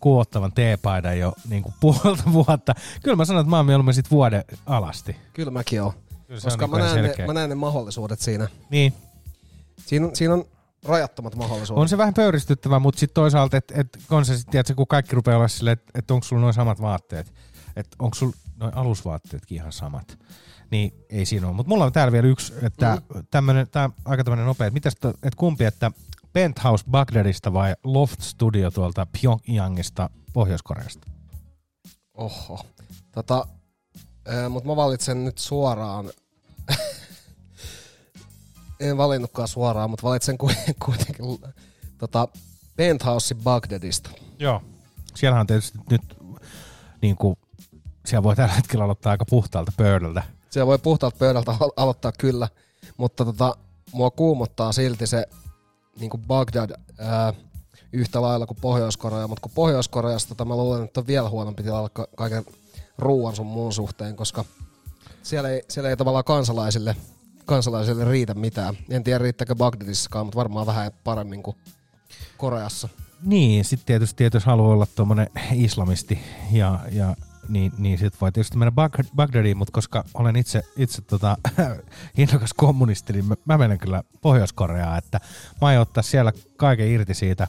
kuottavan 0.04 0.52
teepaidan 0.52 1.18
jo 1.18 1.32
niin 1.48 1.62
kuin 1.62 1.74
puolta 1.80 2.32
vuotta. 2.32 2.74
Kyllä 3.02 3.16
mä 3.16 3.24
sanon, 3.24 3.40
että 3.40 3.50
mä 3.50 3.56
oon 3.56 3.66
mieluummin 3.66 3.94
sit 3.94 4.10
vuoden 4.10 4.44
alasti. 4.66 5.16
Kyllä 5.32 5.50
mäkin 5.50 5.82
oon. 5.82 5.92
Kyllä 6.26 6.40
Koska 6.40 6.66
mä, 6.66 6.76
niin 6.76 6.86
näen 6.86 7.14
ne, 7.18 7.26
mä 7.26 7.32
näen 7.32 7.48
ne 7.48 7.54
mahdollisuudet 7.54 8.20
siinä. 8.20 8.48
Niin. 8.70 8.92
Siinä 9.86 10.06
on, 10.06 10.16
siinä 10.16 10.34
on 10.34 10.44
rajattomat 10.84 11.34
mahdollisuudet. 11.34 11.80
On 11.80 11.88
se 11.88 11.98
vähän 11.98 12.14
pöyristyttävää, 12.14 12.78
mutta 12.78 13.00
sitten 13.00 13.14
toisaalta, 13.14 13.56
että 13.56 13.74
et, 13.80 13.98
on 14.10 14.24
se 14.24 14.36
sitten, 14.36 14.76
kun 14.76 14.86
kaikki 14.86 15.16
rupeaa 15.16 15.36
olla 15.36 15.48
silleen, 15.48 15.72
että 15.72 15.98
et 15.98 16.10
onko 16.10 16.24
sulla 16.24 16.42
noin 16.42 16.54
samat 16.54 16.80
vaatteet, 16.80 17.32
että 17.76 17.96
onko 17.98 18.14
sulla 18.14 18.36
noin 18.56 18.74
alusvaatteetkin 18.74 19.56
ihan 19.56 19.72
samat, 19.72 20.18
niin 20.70 20.92
ei 21.10 21.26
siinä 21.26 21.46
ole. 21.46 21.56
Mutta 21.56 21.68
mulla 21.68 21.84
on 21.84 21.92
täällä 21.92 22.12
vielä 22.12 22.26
yksi, 22.26 22.52
että 22.62 23.02
mm. 23.14 23.24
tämmönen, 23.30 23.68
tää 23.68 23.84
on 23.84 23.94
aika 24.04 24.24
tämmöinen 24.24 24.46
nopea, 24.46 24.66
että 24.66 24.74
mitäs 24.74 24.94
to, 25.00 25.08
että 25.08 25.36
kumpi, 25.36 25.64
että 25.64 25.90
Penthouse 26.34 26.84
Bagdadista 26.90 27.52
vai 27.52 27.74
Loft 27.84 28.20
Studio 28.20 28.70
tuolta 28.70 29.06
Pyongyangista 29.20 30.10
Pohjois-Koreasta? 30.32 31.06
Oho. 32.14 32.66
Tota, 33.12 33.46
mutta 34.50 34.68
mä 34.68 34.76
valitsen 34.76 35.24
nyt 35.24 35.38
suoraan. 35.38 36.10
en 38.80 38.96
valinnutkaan 38.96 39.48
suoraan, 39.48 39.90
mutta 39.90 40.08
valitsen 40.08 40.38
ku- 40.38 40.50
kuitenkin 40.84 41.24
tota, 41.98 42.28
Penthouse 42.76 43.34
Bagdadista. 43.34 44.10
Joo. 44.38 44.62
Siellähän 45.14 45.40
on 45.40 45.46
tietysti 45.46 45.78
nyt, 45.90 46.02
niin 47.02 47.16
kuin, 47.16 47.36
siellä 48.06 48.22
voi 48.22 48.36
tällä 48.36 48.54
hetkellä 48.54 48.84
aloittaa 48.84 49.10
aika 49.10 49.24
puhtaalta 49.24 49.72
pöydältä. 49.76 50.22
Siellä 50.50 50.66
voi 50.66 50.78
puhtaalta 50.78 51.16
pöydältä 51.18 51.56
al- 51.60 51.72
aloittaa 51.76 52.12
kyllä, 52.18 52.48
mutta 52.96 53.24
tota, 53.24 53.54
mua 53.92 54.10
kuumottaa 54.10 54.72
silti 54.72 55.06
se 55.06 55.26
niin 56.00 56.10
kuin 56.10 56.22
Bagdad 56.26 56.70
ää, 56.98 57.32
yhtä 57.92 58.22
lailla 58.22 58.46
kuin 58.46 58.58
Pohjois-Korea, 58.60 59.28
mutta 59.28 59.42
kun 59.42 59.52
Pohjois-Koreasta 59.54 60.28
tota, 60.28 60.44
mä 60.44 60.56
luulen, 60.56 60.84
että 60.84 61.00
on 61.00 61.06
vielä 61.06 61.30
huonompi 61.30 61.62
tilanne 61.62 61.88
ka- 61.92 62.08
kaiken 62.16 62.44
ruuan 62.98 63.36
sun 63.36 63.46
muun 63.46 63.72
suhteen, 63.72 64.16
koska 64.16 64.44
siellä 65.22 65.48
ei, 65.48 65.62
siellä 65.68 65.90
ei 65.90 65.96
tavallaan 65.96 66.24
kansalaisille, 66.24 66.96
kansalaisille 67.44 68.04
riitä 68.04 68.34
mitään. 68.34 68.78
En 68.90 69.04
tiedä 69.04 69.18
riittääkö 69.18 69.54
Bagdadissakaan, 69.54 70.26
mutta 70.26 70.36
varmaan 70.36 70.66
vähän 70.66 70.92
paremmin 71.04 71.42
kuin 71.42 71.56
Koreassa. 72.38 72.88
Niin, 73.22 73.64
sitten 73.64 73.86
tietysti, 73.86 74.24
jos 74.34 74.44
haluaa 74.44 74.72
olla 74.72 74.86
tuommoinen 74.86 75.30
islamisti, 75.52 76.18
ja, 76.52 76.78
ja, 76.92 77.16
niin, 77.48 77.72
niin 77.78 77.98
sitten 77.98 78.20
voi 78.20 78.32
tietysti 78.32 78.58
mennä 78.58 78.72
Bag- 78.72 79.08
Bagdadiin, 79.16 79.56
mutta 79.56 79.72
koska 79.72 80.04
olen 80.14 80.36
itse, 80.36 80.62
itse 80.76 81.02
tota, 81.02 81.36
innokas 82.18 82.52
kommunisti, 82.54 83.12
niin 83.12 83.24
mä, 83.24 83.34
mä 83.44 83.58
menen 83.58 83.78
kyllä 83.78 84.02
Pohjois-Koreaan, 84.20 84.98
että 84.98 85.20
mä 85.60 85.68
aion 85.68 85.82
ottaa 85.82 86.02
siellä 86.02 86.32
kaiken 86.56 86.88
irti 86.88 87.14
siitä, 87.14 87.46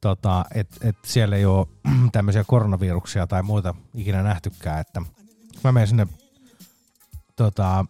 tota, 0.00 0.44
että 0.54 0.88
et 0.88 0.96
siellä 1.04 1.36
ei 1.36 1.44
ole 1.44 1.66
tämmöisiä 2.12 2.44
koronaviruksia 2.44 3.26
tai 3.26 3.42
muuta 3.42 3.74
ikinä 3.94 4.22
nähtykään, 4.22 4.80
että 4.80 5.02
mä 5.64 5.72
menen 5.72 5.88
sinne 5.88 6.06
tota, 7.36 7.84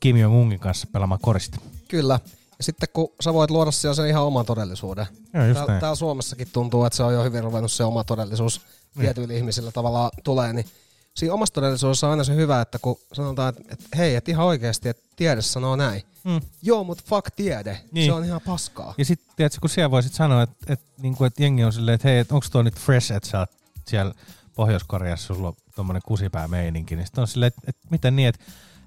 Kim 0.00 0.16
Jong-unin 0.16 0.58
kanssa 0.58 0.88
pelaamaan 0.92 1.20
korista. 1.22 1.60
Kyllä. 1.88 2.20
Sitten 2.60 2.88
kun 2.92 3.08
sä 3.20 3.34
voit 3.34 3.50
luoda 3.50 3.70
siellä 3.70 3.94
sen 3.94 4.06
ihan 4.08 4.22
oman 4.24 4.46
todellisuuden. 4.46 5.06
Joo, 5.34 5.44
just 5.44 5.54
täällä, 5.54 5.72
näin. 5.72 5.80
täällä 5.80 5.96
Suomessakin 5.96 6.48
tuntuu, 6.52 6.84
että 6.84 6.96
se 6.96 7.02
on 7.02 7.14
jo 7.14 7.24
hyvin 7.24 7.44
ruvennut 7.44 7.72
se 7.72 7.84
oma 7.84 8.04
todellisuus 8.04 8.60
Niin. 8.94 9.00
tietyillä 9.02 9.34
ihmisillä 9.34 9.72
tavallaan 9.72 10.10
tulee, 10.24 10.52
niin 10.52 10.66
siinä 11.14 11.34
omassa 11.34 11.54
todellisuudessa 11.54 12.06
on 12.06 12.10
aina 12.10 12.24
se 12.24 12.34
hyvä, 12.34 12.60
että 12.60 12.78
kun 12.78 12.98
sanotaan, 13.12 13.48
että, 13.48 13.62
että 13.74 13.96
hei, 13.96 14.14
että 14.14 14.30
ihan 14.30 14.46
oikeasti, 14.46 14.88
että 14.88 15.02
tiede 15.16 15.42
sanoo 15.42 15.76
näin. 15.76 16.02
Mm. 16.24 16.40
Joo, 16.62 16.84
mutta 16.84 17.04
fuck 17.06 17.30
tiede. 17.36 17.80
Niin. 17.92 18.06
Se 18.06 18.12
on 18.12 18.24
ihan 18.24 18.40
paskaa. 18.46 18.94
Ja 18.98 19.04
sitten, 19.04 19.36
tiedätkö, 19.36 19.58
kun 19.60 19.70
siellä 19.70 19.90
voisit 19.90 20.12
sanoa, 20.14 20.42
että, 20.42 20.56
että, 20.72 20.86
niin 21.02 21.16
kuin, 21.16 21.26
että 21.26 21.42
jengi 21.42 21.64
on 21.64 21.72
silleen, 21.72 21.94
että 21.94 22.08
hei, 22.08 22.18
että 22.18 22.34
onko 22.34 22.46
tuo 22.52 22.62
nyt 22.62 22.78
fresh, 22.78 23.12
että 23.12 23.28
sä 23.28 23.38
oot 23.38 23.50
siellä 23.88 24.14
Pohjois-Koreassa, 24.54 25.34
sulla 25.34 25.48
on 25.48 25.54
tommonen 25.76 26.02
kusipää 26.06 26.48
meininki, 26.48 26.96
niin 26.96 27.06
sitten 27.06 27.22
on 27.22 27.28
silleen, 27.28 27.48
että, 27.48 27.60
että 27.66 27.88
miten 27.90 28.16
niin, 28.16 28.28
että, 28.28 28.44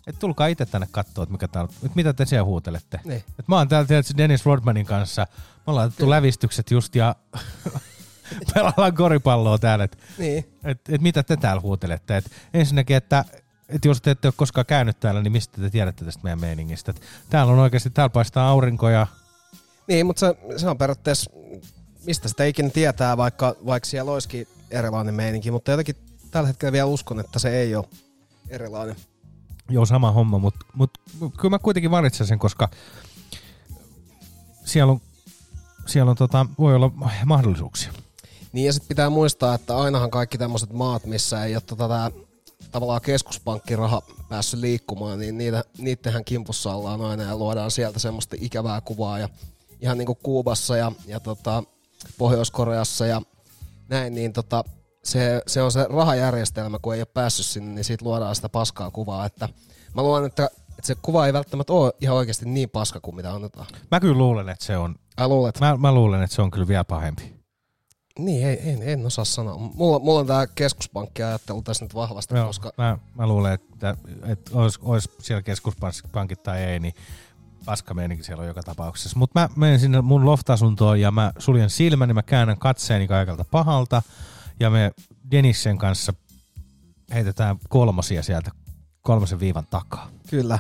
että 0.10 0.20
tulkaa 0.20 0.48
itse 0.48 0.66
tänne 0.66 0.88
katsoa, 0.92 1.24
että, 1.24 1.32
mikä 1.34 1.48
tää, 1.48 1.62
on- 1.62 1.70
että 1.70 1.96
mitä 1.96 2.14
te 2.14 2.26
siellä 2.26 2.46
huutelette. 2.46 3.00
Niin. 3.04 3.18
Että 3.18 3.44
mä 3.48 3.56
oon 3.58 3.68
täällä 3.68 3.88
tietysti 3.88 4.18
Dennis 4.18 4.46
Rodmanin 4.46 4.86
kanssa, 4.86 5.28
me 5.42 5.64
ollaan 5.72 5.88
otettu 5.88 6.10
lävistykset 6.10 6.72
just 6.72 6.96
ja 6.96 7.16
pelaillaan 8.54 8.96
koripalloa 8.96 9.58
täällä, 9.58 9.84
että 9.84 9.98
Niin. 10.18 10.46
et, 10.64 10.82
et 10.90 11.02
mitä 11.02 11.24
te 11.24 11.38
täällä 11.38 11.62
huutelette. 11.62 12.18
Et 12.18 12.32
ensinnäkin, 12.54 12.96
että 12.98 13.26
et 13.70 13.86
jos 13.86 14.02
te 14.02 14.12
ette 14.12 14.28
ole 14.28 14.34
koskaan 14.38 14.66
käynyt 14.66 15.00
täällä, 15.00 15.22
niin 15.22 15.32
mistä 15.32 15.62
te 15.62 15.70
tiedätte 15.70 16.06
tästä 16.06 16.24
meidän 16.24 16.40
meiningistä. 16.42 16.92
Et 16.92 17.02
täällä 17.30 17.54
on 17.54 17.60
oikeasti, 17.60 17.90
täällä 17.90 18.10
paistaa 18.10 18.50
aurinko 18.50 18.90
ja 18.90 19.08
Niin, 19.88 20.06
mutta 20.06 20.20
se, 20.20 20.36
se 20.58 20.70
on 20.70 20.78
periaatteessa, 20.78 21.32
mistä 22.06 22.28
sitä 22.28 22.46
ikinä 22.46 22.70
tietää, 22.70 23.18
vaikka, 23.18 23.56
vaikka 23.66 23.90
siellä 23.90 24.12
olisikin 24.12 24.48
erilainen 24.72 25.14
meininki, 25.16 25.52
mutta 25.52 25.72
jotenkin 25.72 25.96
tällä 26.32 26.48
hetkellä 26.48 26.72
vielä 26.72 26.86
uskon, 26.86 27.20
että 27.20 27.40
se 27.40 27.50
ei 27.50 27.76
ole 27.76 27.86
erilainen. 28.50 28.96
Joo, 29.70 29.86
sama 29.86 30.12
homma, 30.12 30.40
mutta 30.40 30.66
mut, 30.74 30.92
kyllä 31.20 31.50
mä 31.50 31.60
kuitenkin 31.60 31.92
valitsen 31.92 32.28
sen, 32.28 32.40
koska 32.40 32.70
siellä 34.66 34.92
on, 34.92 35.02
siellä 35.86 36.10
on 36.10 36.18
tota, 36.18 36.46
voi 36.60 36.76
olla 36.76 36.92
mahdollisuuksia. 37.26 37.94
Niin 38.54 38.66
ja 38.66 38.74
sitten 38.74 38.88
pitää 38.88 39.10
muistaa, 39.10 39.56
että 39.56 39.78
ainahan 39.78 40.12
kaikki 40.12 40.38
tämmöiset 40.38 40.74
maat, 40.74 41.06
missä 41.06 41.44
ei 41.44 41.56
ole 41.56 41.62
tota 41.62 41.88
tää, 41.88 42.12
tavallaan 42.72 43.02
keskuspankkiraha 43.02 44.02
päässyt 44.30 44.60
liikkumaan, 44.60 45.20
niin 45.20 45.38
niitä, 45.38 45.64
niittenhän 45.78 46.26
kimpussa 46.26 46.74
ollaan 46.74 47.02
aina 47.02 47.24
ja 47.24 47.38
luodaan 47.38 47.72
sieltä 47.72 48.00
semmoista 48.00 48.36
ikävää 48.40 48.82
kuvaa. 48.82 49.20
Ja 49.20 49.30
ihan 49.82 49.98
niin 49.98 50.06
kuin 50.06 50.20
Kuubassa 50.24 50.78
ja, 50.78 50.92
ja 51.08 51.20
tota, 51.20 51.64
Pohjois-Koreassa 52.18 53.06
ja 53.06 53.22
näin, 53.90 54.16
niin 54.16 54.34
tota, 54.34 54.64
se, 55.04 55.42
se, 55.48 55.62
on 55.62 55.72
se 55.72 55.88
rahajärjestelmä, 55.90 56.80
kun 56.82 56.96
ei 56.96 57.02
ole 57.02 57.08
päässyt 57.14 57.46
sinne, 57.46 57.74
niin 57.74 57.84
siitä 57.86 58.06
luodaan 58.06 58.36
sitä 58.36 58.50
paskaa 58.50 58.92
kuvaa. 58.92 59.26
Että 59.26 59.50
mä 59.96 60.04
luulen, 60.04 60.26
että, 60.26 60.46
että 60.70 60.88
se 60.88 60.96
kuva 61.02 61.26
ei 61.26 61.34
välttämättä 61.34 61.74
ole 61.74 61.94
ihan 62.02 62.18
oikeasti 62.18 62.46
niin 62.46 62.70
paska 62.70 63.00
kuin 63.00 63.16
mitä 63.16 63.34
annetaan. 63.34 63.68
Mä 63.92 64.00
kyllä 64.00 64.18
luulen, 64.18 64.50
että 64.50 64.66
se 64.66 64.78
on. 64.78 64.96
Ai 65.18 65.28
luulet? 65.28 65.60
Mä, 65.60 65.78
mä 65.78 65.92
luulen, 65.92 66.24
että 66.24 66.36
se 66.36 66.42
on 66.42 66.52
kyllä 66.52 66.68
vielä 66.68 66.84
pahempi. 66.84 67.40
Niin, 68.20 68.48
ei, 68.48 68.70
en, 68.70 68.82
en 68.82 69.06
osaa 69.06 69.26
sanoa. 69.26 69.58
Mulla, 69.58 70.00
mulla 70.00 70.20
on 70.20 70.28
tämä 70.28 70.48
keskuspankkiajattelu 70.48 71.62
tässä 71.62 71.86
nyt 71.86 71.96
vahvasti, 71.96 72.36
Joo, 72.36 72.48
koska 72.48 72.72
mä, 72.78 72.98
mä 73.16 73.28
luulen, 73.28 73.54
että, 73.54 73.96
että 74.26 74.52
olisi, 74.54 74.80
olisi 74.82 75.10
siellä 75.20 75.42
keskuspankit 75.42 76.44
tai 76.44 76.64
ei, 76.64 76.80
niin 76.80 76.94
paska 77.66 77.94
meininki 77.94 78.24
siellä 78.24 78.42
on 78.42 78.48
joka 78.48 78.64
tapauksessa. 78.64 79.20
Mutta 79.20 79.40
mä 79.40 79.50
menen 79.56 79.80
sinne 79.80 80.02
mun 80.02 80.26
loftasuntoon 80.26 81.02
ja 81.02 81.12
mä 81.12 81.32
suljen 81.38 81.70
silmäni, 81.70 82.14
mä 82.14 82.24
käännän 82.24 82.60
katseeni 82.60 83.08
kaikelta 83.08 83.46
pahalta 83.52 84.02
ja 84.60 84.70
me 84.70 84.92
Denissen 85.32 85.78
kanssa 85.78 86.14
heitetään 87.14 87.58
kolmosia 87.70 88.24
sieltä 88.24 88.52
kolmosen 89.02 89.40
viivan 89.40 89.68
takaa. 89.70 90.10
Kyllä. 90.30 90.60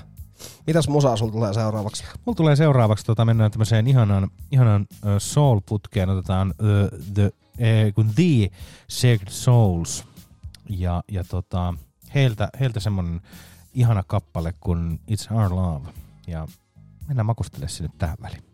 Mitäs 0.67 0.87
musaa 0.87 1.17
sulla 1.17 1.31
tulee 1.31 1.53
seuraavaksi? 1.53 2.03
Mulla 2.25 2.35
tulee 2.35 2.55
seuraavaksi, 2.55 3.05
tota, 3.05 3.25
mennään 3.25 3.51
tämmöiseen 3.51 3.87
ihanan, 3.87 4.31
ihanan 4.51 4.81
uh, 4.91 5.09
soul-putkeen, 5.17 6.09
otetaan 6.09 6.49
uh, 6.49 6.99
the, 7.13 7.25
uh, 7.25 7.93
kun 7.95 8.13
the 8.15 8.57
Sacred 8.87 9.29
Souls, 9.29 10.05
ja, 10.69 11.03
ja 11.11 11.23
tota, 11.23 11.73
heiltä, 12.15 12.49
heiltä 12.59 12.79
semmonen 12.79 13.21
ihana 13.73 14.03
kappale 14.07 14.53
kuin 14.59 14.99
It's 15.11 15.33
Our 15.35 15.55
Love, 15.55 15.89
ja 16.27 16.47
mennään 17.07 17.25
makustelemaan 17.25 17.69
sinne 17.69 17.89
tähän 17.97 18.17
väliin. 18.21 18.48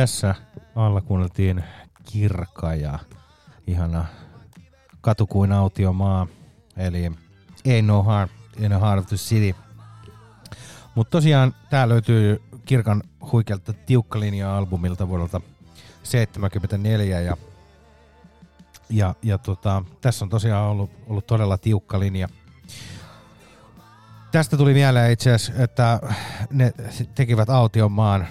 Tässä 0.00 0.34
alla 0.76 1.00
kuunneltiin 1.00 1.64
Kirka 2.12 2.74
ja 2.74 2.98
ihana 3.66 4.04
katu 5.00 5.26
kuin 5.26 5.52
autiomaa, 5.52 6.26
eli 6.76 7.08
Ain't 7.68 7.82
No 7.82 8.04
Heart 8.04 8.30
in 8.58 8.70
the 8.70 8.80
Heart 8.80 8.98
of 8.98 9.06
the 9.06 9.16
City. 9.16 9.54
Mutta 10.94 11.10
tosiaan 11.10 11.54
tää 11.70 11.88
löytyy 11.88 12.42
Kirkan 12.64 13.02
huikealta 13.32 13.72
tiukka 13.72 14.20
linja 14.20 14.56
albumilta 14.56 15.08
vuodelta 15.08 15.40
74 16.02 17.20
ja, 17.20 17.36
ja, 18.90 19.14
ja 19.22 19.38
tota, 19.38 19.84
tässä 20.00 20.24
on 20.24 20.28
tosiaan 20.28 20.70
ollut, 20.70 20.90
ollut 21.06 21.26
todella 21.26 21.58
tiukka 21.58 22.00
linja. 22.00 22.28
Tästä 24.32 24.56
tuli 24.56 24.74
mieleen 24.74 25.12
itse 25.12 25.32
asiassa, 25.32 25.62
että 25.62 26.00
ne 26.50 26.72
tekivät 27.14 27.50
Aution 27.50 27.92
maan 27.92 28.26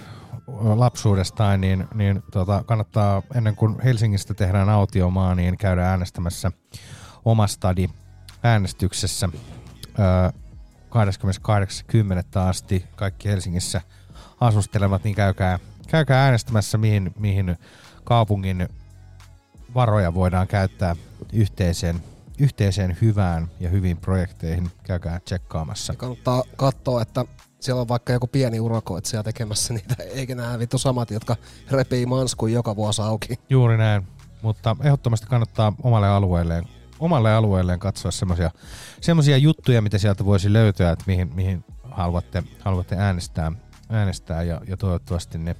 lapsuudestaan, 0.58 1.60
niin, 1.60 1.86
niin 1.94 2.22
tota, 2.30 2.64
kannattaa 2.66 3.22
ennen 3.34 3.56
kuin 3.56 3.80
Helsingistä 3.80 4.34
tehdään 4.34 4.68
autiomaa, 4.68 5.34
niin 5.34 5.56
käydä 5.56 5.90
äänestämässä 5.90 6.52
omastadi 7.24 7.88
äänestyksessä 8.42 9.28
öö, 9.98 10.30
28.10. 10.90 12.40
asti 12.40 12.84
kaikki 12.96 13.28
Helsingissä 13.28 13.80
asustelevat, 14.40 15.04
niin 15.04 15.14
käykää, 15.14 15.58
käykää 15.88 16.24
äänestämässä, 16.24 16.78
mihin, 16.78 17.14
mihin 17.18 17.56
kaupungin 18.04 18.68
varoja 19.74 20.14
voidaan 20.14 20.48
käyttää 20.48 20.96
yhteiseen, 21.32 22.00
yhteiseen 22.38 22.96
hyvään 23.00 23.48
ja 23.60 23.68
hyviin 23.68 23.96
projekteihin. 23.96 24.70
Käykää 24.82 25.20
tsekkaamassa. 25.20 25.94
Kannattaa 25.94 26.42
katsoa, 26.56 27.02
että 27.02 27.24
siellä 27.60 27.80
on 27.80 27.88
vaikka 27.88 28.12
joku 28.12 28.26
pieni 28.26 28.60
urakoitsija 28.60 29.22
tekemässä 29.22 29.74
niitä, 29.74 29.94
eikä 30.02 30.34
nämä 30.34 30.58
vittu 30.58 30.78
samat, 30.78 31.10
jotka 31.10 31.36
repii 31.70 32.06
manskuun 32.06 32.52
joka 32.52 32.76
vuosi 32.76 33.02
auki. 33.02 33.38
Juuri 33.50 33.76
näin, 33.76 34.06
mutta 34.42 34.76
ehdottomasti 34.82 35.26
kannattaa 35.26 35.72
omalle 35.82 36.08
alueelleen, 36.08 36.64
omalle 36.98 37.34
alueelleen 37.34 37.78
katsoa 37.78 38.10
semmoisia 39.00 39.36
juttuja, 39.36 39.82
mitä 39.82 39.98
sieltä 39.98 40.24
voisi 40.24 40.52
löytyä, 40.52 40.90
että 40.90 41.04
mihin, 41.06 41.30
mihin 41.34 41.64
haluatte, 41.90 42.42
haluatte 42.60 42.96
äänestää, 42.96 43.52
äänestää 43.88 44.42
ja, 44.42 44.60
ja 44.66 44.76
toivottavasti 44.76 45.38
ne 45.38 45.56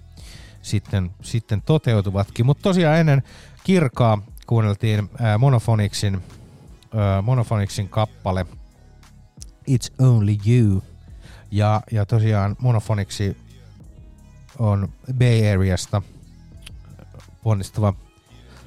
sitten, 0.63 1.11
sitten 1.23 1.63
toteutuvatkin. 1.63 2.47
Mutta 2.47 2.63
tosiaan 2.63 2.99
ennen 2.99 3.23
kirkaa 3.65 4.23
kuunneltiin 4.47 5.11
ää, 5.19 5.39
Monophonixin, 5.39 6.23
ää, 6.95 7.23
Monophonixin 7.23 7.89
kappale 7.89 8.47
It's 9.71 10.05
Only 10.05 10.37
You. 10.47 10.83
Ja, 11.51 11.81
ja 11.93 12.07
tosiaan 12.07 12.57
Monophonixi 12.59 13.37
on 14.59 14.89
Bay 15.19 15.53
Areasta 15.53 16.03
ponnistava 17.43 17.95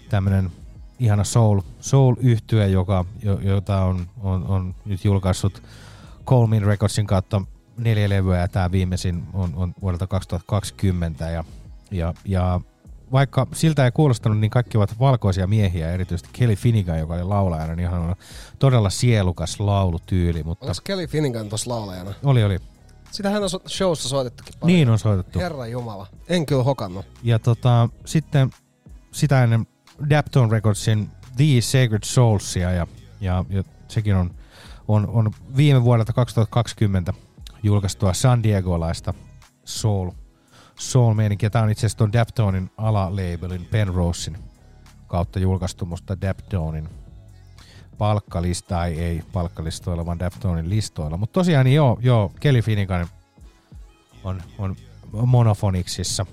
tämmönen 0.09 0.51
ihana 0.99 1.23
soul, 1.23 1.61
soul 1.79 2.15
yhtye, 2.19 2.67
joka, 2.67 3.05
jo, 3.23 3.39
jota 3.39 3.83
on, 3.83 4.07
on, 4.21 4.43
on, 4.47 4.75
nyt 4.85 5.05
julkaissut 5.05 5.63
Colmin 6.25 6.63
Recordsin 6.63 7.07
kautta 7.07 7.41
neljä 7.77 8.09
levyä 8.09 8.39
ja 8.39 8.47
tämä 8.47 8.71
viimeisin 8.71 9.23
on, 9.33 9.53
on 9.55 9.73
vuodelta 9.81 10.07
2020 10.07 11.29
ja, 11.29 11.43
ja, 11.91 12.13
ja 12.25 12.61
vaikka 13.11 13.47
siltä 13.53 13.85
ei 13.85 13.91
kuulostanut, 13.91 14.39
niin 14.39 14.51
kaikki 14.51 14.77
ovat 14.77 14.99
valkoisia 14.99 15.47
miehiä, 15.47 15.91
erityisesti 15.91 16.29
Kelly 16.33 16.55
Finnegan, 16.55 16.99
joka 16.99 17.13
oli 17.13 17.23
laulajana, 17.23 17.75
niin 17.75 17.87
ihan 17.87 18.15
todella 18.59 18.89
sielukas 18.89 19.59
laulutyyli. 19.59 20.43
Mutta 20.43 20.65
Onko 20.65 20.81
Kelly 20.83 21.07
Finnegan 21.07 21.49
tuossa 21.49 21.69
laulajana? 21.69 22.13
oli, 22.23 22.43
oli. 22.43 22.59
Sitähän 23.13 23.43
on 23.43 23.49
so- 23.49 23.61
showssa 23.67 24.09
soitettukin 24.09 24.53
paljon. 24.59 24.75
Niin 24.75 24.89
on 24.89 24.99
soitettu. 24.99 25.39
Herra 25.39 25.67
Jumala. 25.67 26.07
En 26.29 26.45
kyllä 26.45 26.63
hokannut. 26.63 27.05
Ja 27.23 27.39
tota, 27.39 27.89
sitten 28.05 28.49
sitä 29.11 29.43
ennen 29.43 29.67
Daptone 30.09 30.51
Recordsin 30.51 31.09
The 31.37 31.61
Sacred 31.61 32.03
Soulsia 32.03 32.71
ja, 32.71 32.87
ja, 33.21 33.45
ja 33.49 33.63
sekin 33.87 34.15
on, 34.15 34.35
on, 34.87 35.07
on 35.07 35.31
viime 35.57 35.83
vuodelta 35.83 36.13
2020 36.13 37.13
julkaistua 37.63 38.13
San 38.13 38.43
Diegolaista 38.43 39.13
soul, 39.65 40.11
soul 40.79 41.13
meininkiä. 41.13 41.49
Tämä 41.49 41.63
on 41.63 41.71
itse 41.71 41.79
asiassa 41.79 41.97
tuon 41.97 42.13
Daptonin 42.13 42.71
alalabelin 42.77 43.65
Penrosein 43.71 44.37
kautta 45.07 45.39
julkaistu 45.39 45.85
musta 45.85 46.21
Daptonin 46.21 46.89
palkkalista, 48.03 48.85
ei, 48.85 48.99
ei 48.99 49.21
palkkalistoilla, 49.33 50.05
vaan 50.05 50.19
Daptonin 50.19 50.69
listoilla. 50.69 51.17
Mutta 51.17 51.33
tosiaan 51.33 51.65
niin 51.65 51.75
joo, 51.75 51.97
joo, 52.01 52.31
Kelly 52.39 52.61
Finnegan 52.61 53.07
on, 54.23 54.41
on 54.57 54.75
Monophonicsissa 55.11 56.25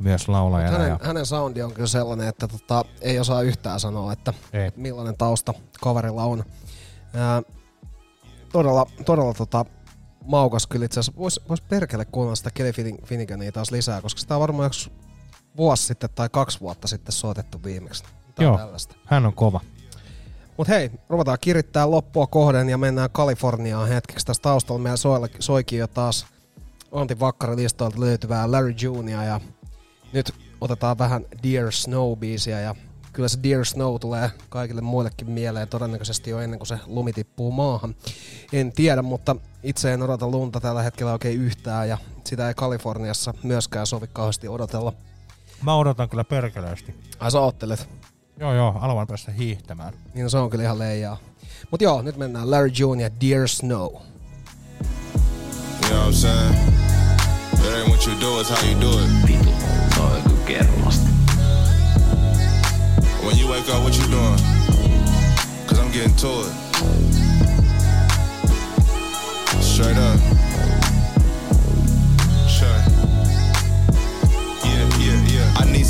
myös 0.00 0.28
laulajana. 0.28 0.72
Hänen, 0.72 0.88
ja, 0.88 0.98
hänen 1.02 1.26
soundi 1.26 1.62
on 1.62 1.72
kyllä 1.72 1.86
sellainen, 1.86 2.28
että 2.28 2.48
tota, 2.48 2.84
ei 3.00 3.18
osaa 3.18 3.42
yhtään 3.42 3.80
sanoa, 3.80 4.12
että 4.12 4.34
Ei. 4.52 4.70
millainen 4.76 5.16
tausta 5.16 5.54
kaverilla 5.80 6.24
on. 6.24 6.44
Ää, 7.14 7.42
todella, 8.52 8.86
todella 9.04 9.34
tota, 9.34 9.64
maukas 10.24 10.66
kyllä 10.66 10.84
itse 10.84 11.00
asiassa. 11.00 11.18
Vois, 11.18 11.40
vois 11.48 11.60
perkele 11.60 12.04
kuunnella 12.04 12.36
sitä 12.36 12.50
Kelly 12.54 12.70
Fin- 12.72 13.06
Finnegania 13.06 13.52
taas 13.52 13.70
lisää, 13.70 14.00
koska 14.00 14.20
sitä 14.20 14.34
on 14.34 14.40
varmaan 14.40 14.66
yksi 14.66 14.92
vuosi 15.56 15.86
sitten 15.86 16.10
tai 16.14 16.28
kaksi 16.28 16.60
vuotta 16.60 16.88
sitten 16.88 17.12
soitettu 17.12 17.60
viimeksi. 17.64 18.04
Tai 18.34 18.44
Joo, 18.44 18.56
tällaista. 18.58 18.94
hän 19.04 19.26
on 19.26 19.34
kova. 19.34 19.60
Mut 20.58 20.68
hei, 20.68 20.90
ruvetaan 21.08 21.38
kirittää 21.40 21.90
loppua 21.90 22.26
kohden 22.26 22.68
ja 22.68 22.78
mennään 22.78 23.10
Kaliforniaan 23.12 23.88
hetkeksi. 23.88 24.26
Tässä 24.26 24.42
taustalla 24.42 24.82
meillä 24.82 24.96
soi, 24.96 25.28
soikin 25.38 25.78
jo 25.78 25.86
taas 25.86 26.26
Antti 26.92 27.20
Vakkari-listoilta 27.20 28.00
löytyvää 28.00 28.50
Larry 28.50 28.74
Junia 28.82 29.24
ja 29.24 29.40
nyt 30.12 30.34
otetaan 30.60 30.98
vähän 30.98 31.24
Dear 31.42 31.66
Snow-biisiä 31.72 32.60
ja 32.60 32.74
kyllä 33.12 33.28
se 33.28 33.38
Dear 33.42 33.64
Snow 33.64 33.96
tulee 34.00 34.30
kaikille 34.48 34.80
muillekin 34.80 35.30
mieleen 35.30 35.68
todennäköisesti 35.68 36.30
jo 36.30 36.40
ennen 36.40 36.58
kuin 36.58 36.66
se 36.66 36.78
lumi 36.86 37.12
tippuu 37.12 37.52
maahan. 37.52 37.94
En 38.52 38.72
tiedä, 38.72 39.02
mutta 39.02 39.36
itse 39.62 39.94
en 39.94 40.02
odota 40.02 40.28
lunta 40.28 40.60
tällä 40.60 40.82
hetkellä 40.82 41.12
oikein 41.12 41.40
yhtään 41.40 41.88
ja 41.88 41.98
sitä 42.24 42.48
ei 42.48 42.54
Kaliforniassa 42.54 43.34
myöskään 43.42 43.86
sovi 43.86 44.06
kauheasti 44.12 44.48
odotella. 44.48 44.92
Mä 45.62 45.74
odotan 45.76 46.08
kyllä 46.08 46.24
perkeleesti. 46.24 46.94
Ai 47.18 47.30
sä 47.30 47.40
oottelet? 47.40 47.88
Joo 48.40 48.54
joo, 48.54 48.72
haluan 48.72 49.06
päästä 49.06 49.32
hiihtämään. 49.32 49.94
Niin 50.14 50.22
no, 50.22 50.28
se 50.28 50.38
on 50.38 50.50
kyllä 50.50 50.64
ihan 50.64 50.78
leijaa. 50.78 51.16
Mut 51.70 51.82
joo, 51.82 52.02
nyt 52.02 52.16
mennään 52.16 52.50
Larry 52.50 52.70
June 52.78 53.02
ja 53.02 53.10
Dear 53.20 53.48
Snow. 53.48 53.92
You 53.92 54.00
know 55.88 55.98
what 55.98 56.08
I'm 56.08 56.14
saying? 56.14 56.54
It 57.54 57.74
ain't 57.74 57.88
what 57.88 58.06
you 58.06 58.20
do, 58.20 58.40
it's 58.40 58.50
how 58.50 58.70
you 58.70 58.80
do 58.80 58.90
it. 58.98 59.10
Vitu, 59.26 59.50
joku 59.96 60.36
kermasta. 60.46 61.08
When 63.24 63.38
you 63.38 63.48
wake 63.48 63.68
up, 63.68 63.82
what 63.82 63.96
you 63.98 64.10
doing? 64.10 64.38
Cause 65.66 65.80
I'm 65.80 65.92
getting 65.92 66.16
to 66.16 66.28
it. 66.28 66.52
Straight 69.60 69.98
up. 69.98 70.43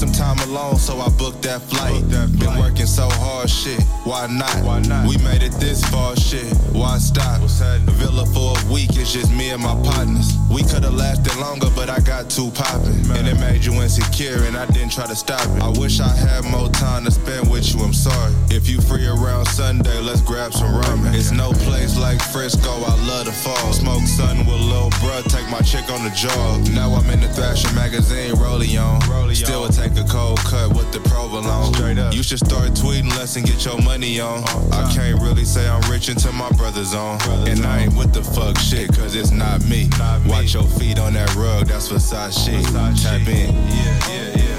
Some 0.04 0.36
time 0.36 0.48
alone, 0.48 0.76
so 0.76 0.98
I 0.98 1.08
booked 1.10 1.42
that 1.42 1.62
flight. 1.62 2.08
Been 2.10 2.58
working 2.58 2.86
so 2.86 3.08
hard, 3.08 3.48
shit. 3.48 3.82
Why 4.04 4.26
not? 4.26 4.54
Why 4.64 4.80
not? 4.80 5.08
We 5.08 5.16
made 5.18 5.42
it 5.42 5.52
this 5.52 5.84
far, 5.86 6.16
shit. 6.16 6.52
Why 6.72 6.98
stop? 6.98 7.40
Villa 7.40 8.26
for 8.26 8.54
a 8.58 8.72
week, 8.72 8.90
it's 8.96 9.12
just 9.12 9.32
me 9.32 9.50
and 9.50 9.62
my 9.62 9.74
partners. 9.82 10.36
We 10.50 10.62
could've 10.62 10.92
lasted 10.92 11.36
longer, 11.36 11.68
but 11.74 11.88
I 11.88 12.00
got 12.00 12.28
too 12.28 12.50
poppin'. 12.50 13.10
And 13.12 13.26
it 13.28 13.38
made 13.40 13.64
you 13.64 13.72
insecure, 13.80 14.44
and 14.44 14.56
I 14.56 14.66
didn't 14.66 14.92
try 14.92 15.06
to 15.06 15.16
stop 15.16 15.46
it. 15.56 15.62
I 15.62 15.68
wish 15.78 16.00
I 16.00 16.08
had 16.08 16.44
more 16.44 16.68
time 16.68 17.04
to 17.04 17.10
spend 17.10 17.50
with 17.50 17.72
you, 17.72 17.80
I'm 17.80 17.94
sorry. 17.94 18.34
If 18.50 18.68
you 18.68 18.80
free 18.80 19.06
around 19.06 19.46
Sunday, 19.46 20.00
let's 20.00 20.20
grab 20.20 20.52
some 20.52 20.72
ramen. 20.82 21.14
It's 21.14 21.30
no 21.30 21.52
place 21.52 21.96
like 21.98 22.20
Frisco, 22.20 22.70
I 22.70 22.94
love 23.06 23.26
the 23.26 23.32
fall. 23.32 23.72
Smoke 23.72 24.02
something 24.02 24.46
with 24.46 24.60
Lil 24.60 24.90
Bruh, 25.00 25.24
take 25.30 25.48
my 25.48 25.60
chick 25.60 25.88
on 25.90 26.04
the 26.04 26.10
jog. 26.10 26.68
Now 26.72 26.92
I'm 26.94 27.08
in 27.10 27.20
the 27.20 27.28
Thrasher 27.28 27.72
magazine, 27.74 28.34
rolling 28.34 28.76
on. 28.76 29.00
Still 29.34 29.62
would 29.62 29.72
take 29.72 29.93
a 29.98 30.04
cold 30.04 30.38
cut 30.40 30.70
with 30.74 30.90
the 30.92 31.00
provolone. 31.08 31.72
Straight 31.74 31.98
up. 31.98 32.14
You 32.14 32.22
should 32.22 32.38
start 32.38 32.70
tweeting 32.72 33.10
less 33.16 33.36
and 33.36 33.46
get 33.46 33.64
your 33.64 33.80
money 33.82 34.20
on. 34.20 34.38
I 34.38 34.42
uh-huh. 34.42 34.94
can't 34.94 35.20
really 35.20 35.44
say 35.44 35.68
I'm 35.68 35.82
rich 35.90 36.08
until 36.08 36.32
my 36.32 36.50
brother's 36.52 36.94
on. 36.94 37.20
And 37.48 37.64
I 37.66 37.84
ain't 37.84 37.96
with 37.96 38.12
the 38.12 38.22
fuck 38.22 38.58
shit, 38.58 38.94
cause 38.94 39.14
it's 39.14 39.30
not 39.30 39.64
me. 39.64 39.88
Watch 40.26 40.54
your 40.54 40.64
feet 40.78 40.98
on 40.98 41.14
that 41.14 41.34
rug, 41.34 41.66
that's 41.66 41.88
Versace. 41.88 42.62
Tap 43.02 43.28
in. 43.28 43.54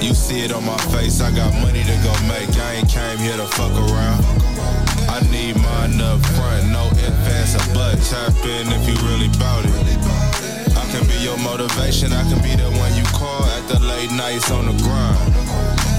You 0.01 0.13
see 0.13 0.41
it 0.41 0.51
on 0.51 0.65
my 0.65 0.77
face, 0.93 1.21
I 1.21 1.31
got 1.31 1.53
money 1.61 1.83
to 1.83 1.95
go 2.03 2.13
make. 2.27 2.49
I 2.57 2.75
ain't 2.75 2.89
came 2.89 3.17
here 3.17 3.37
to 3.37 3.47
fuck 3.47 3.71
around. 3.71 4.21
I 5.09 5.21
need 5.31 5.55
mine 5.55 6.01
up 6.01 6.19
front, 6.35 6.69
no 6.69 6.91
ands, 6.99 7.55
or 7.55 7.73
buts. 7.73 8.11
Tap 8.11 8.35
in 8.43 8.67
if 8.69 8.83
you 8.87 8.95
really 9.07 9.29
bout 9.39 9.65
it. 9.65 10.25
I 10.75 10.83
can 10.91 11.07
be 11.07 11.17
your 11.23 11.37
motivation, 11.39 12.11
I 12.11 12.21
can 12.29 12.41
be 12.43 12.55
the 12.55 12.69
one 12.77 12.93
you 12.95 13.03
call 13.15 13.44
the 13.67 13.79
late 13.79 14.11
nights 14.11 14.51
on 14.51 14.65
the 14.65 14.83
grind. 14.83 15.94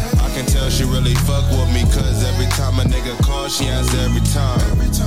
Tell 0.67 0.75
she 0.75 0.83
really 0.83 1.15
fuck 1.15 1.49
with 1.53 1.73
me, 1.73 1.83
cause 1.95 2.25
every 2.25 2.47
time 2.59 2.81
a 2.81 2.83
nigga 2.83 3.17
calls, 3.23 3.57
she 3.57 3.67
answer 3.67 3.99
every 3.99 4.21
time. 4.35 4.59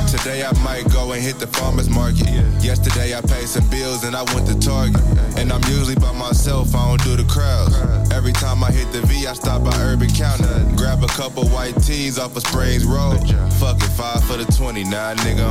Today 0.08 0.46
I 0.46 0.54
might 0.64 0.90
go 0.94 1.12
and 1.12 1.22
hit 1.22 1.38
the 1.38 1.48
farmer's 1.48 1.90
market. 1.90 2.30
Yesterday 2.64 3.14
I 3.14 3.20
paid 3.20 3.48
some 3.50 3.68
bills 3.70 4.06
and 4.06 4.16
I 4.16 4.24
went 4.34 4.48
to 4.48 4.58
Target. 4.58 5.02
And 5.36 5.52
I'm 5.52 5.62
usually 5.64 5.96
by 5.96 6.14
myself, 6.14 6.74
I 6.74 6.88
don't 6.88 7.04
do 7.04 7.18
the 7.18 7.28
crowds. 7.28 7.76
Every 8.14 8.32
time 8.32 8.64
I 8.64 8.72
hit 8.72 8.90
the 8.94 9.02
V, 9.08 9.28
I 9.28 9.34
stop 9.34 9.66
by 9.66 9.76
Urban 9.82 10.10
Counter. 10.10 10.48
Grab 10.78 11.04
a 11.04 11.08
couple 11.08 11.46
white 11.50 11.76
tees 11.84 12.18
off 12.18 12.38
of 12.38 12.48
Springs 12.48 12.86
Road. 12.86 13.20
Fuck 13.60 13.84
it, 13.84 13.92
five 14.00 14.24
for 14.24 14.38
the 14.38 14.46
20, 14.56 14.86
now 14.86 15.14
nigga. 15.16 15.44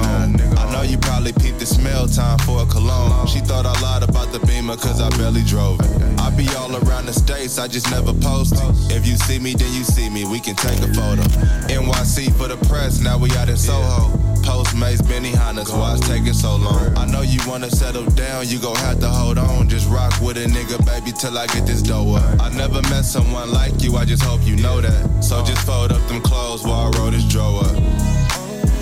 I 0.56 0.72
know 0.72 0.82
you 0.82 0.97
probably 0.97 1.35
peeped 1.35 1.59
the 1.59 1.66
smell 1.66 2.09
time 2.09 2.39
for 2.39 2.62
a 2.62 2.66
cologne. 2.66 3.26
She 3.26 3.40
thought 3.40 3.66
I 3.66 3.78
lied 3.82 4.09
about 4.09 4.32
the 4.32 4.40
beamer 4.47 4.76
cause 4.76 5.02
I 5.02 5.10
barely 5.18 5.43
drove 5.43 5.80
it. 5.80 6.18
I 6.18 6.30
be 6.30 6.48
all 6.56 6.74
around 6.74 7.06
the 7.06 7.12
states, 7.12 7.59
I 7.59 7.68
just 7.68 7.90
never 7.90 8.14
post. 8.14 8.55
If 8.90 9.06
you 9.06 9.16
see 9.16 9.39
me, 9.39 9.52
then 9.55 9.72
you 9.72 9.85
see 9.85 9.98
me, 10.07 10.25
we 10.25 10.39
can 10.39 10.55
take 10.55 10.79
a 10.79 10.89
photo. 10.95 11.23
NYC 11.66 12.31
for 12.39 12.47
the 12.47 12.57
press, 12.69 13.01
now 13.01 13.19
we 13.19 13.31
out 13.33 13.49
in 13.49 13.57
Soho. 13.57 14.15
Postmates, 14.47 15.03
Benny 15.07 15.31
Hannes, 15.31 15.70
why 15.73 15.95
it's 15.95 16.07
taking 16.07 16.33
so 16.33 16.57
long? 16.57 16.97
I 16.97 17.05
know 17.07 17.23
you 17.23 17.41
wanna 17.47 17.70
settle 17.70 18.07
down, 18.11 18.47
you 18.49 18.59
gon' 18.61 18.77
have 18.77 19.01
to 19.01 19.09
hold 19.09 19.39
on. 19.39 19.69
Just 19.69 19.91
rock 19.91 20.12
with 20.20 20.37
a 20.37 20.47
nigga, 20.47 20.79
baby, 20.87 21.12
till 21.12 21.37
I 21.37 21.47
get 21.49 21.66
this 21.66 21.83
dough 21.83 22.15
up. 22.15 22.41
I 22.41 22.49
never 22.51 22.81
met 22.83 23.05
someone 23.05 23.53
like 23.53 23.83
you, 23.83 23.97
I 23.97 24.05
just 24.05 24.23
hope 24.23 24.41
you 24.47 24.57
know 24.57 24.81
that. 24.81 25.25
So 25.25 25.45
just 25.45 25.66
fold 25.66 25.91
up 25.91 26.07
them 26.09 26.20
clothes 26.23 26.62
while 26.65 26.95
I 26.95 26.99
roll 26.99 27.11
this 27.11 27.25
draw 27.25 27.61
up. 27.61 27.77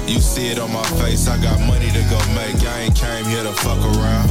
You 0.06 0.20
see 0.20 0.48
it 0.48 0.58
on 0.58 0.72
my 0.72 0.84
face, 1.00 1.26
I 1.28 1.40
got 1.42 1.58
money 1.60 1.88
to 1.88 2.02
go 2.10 2.18
make. 2.34 2.62
I 2.62 2.80
ain't 2.82 2.94
came 2.94 3.24
here 3.24 3.42
to 3.42 3.52
fuck 3.64 3.78
around. 3.78 4.30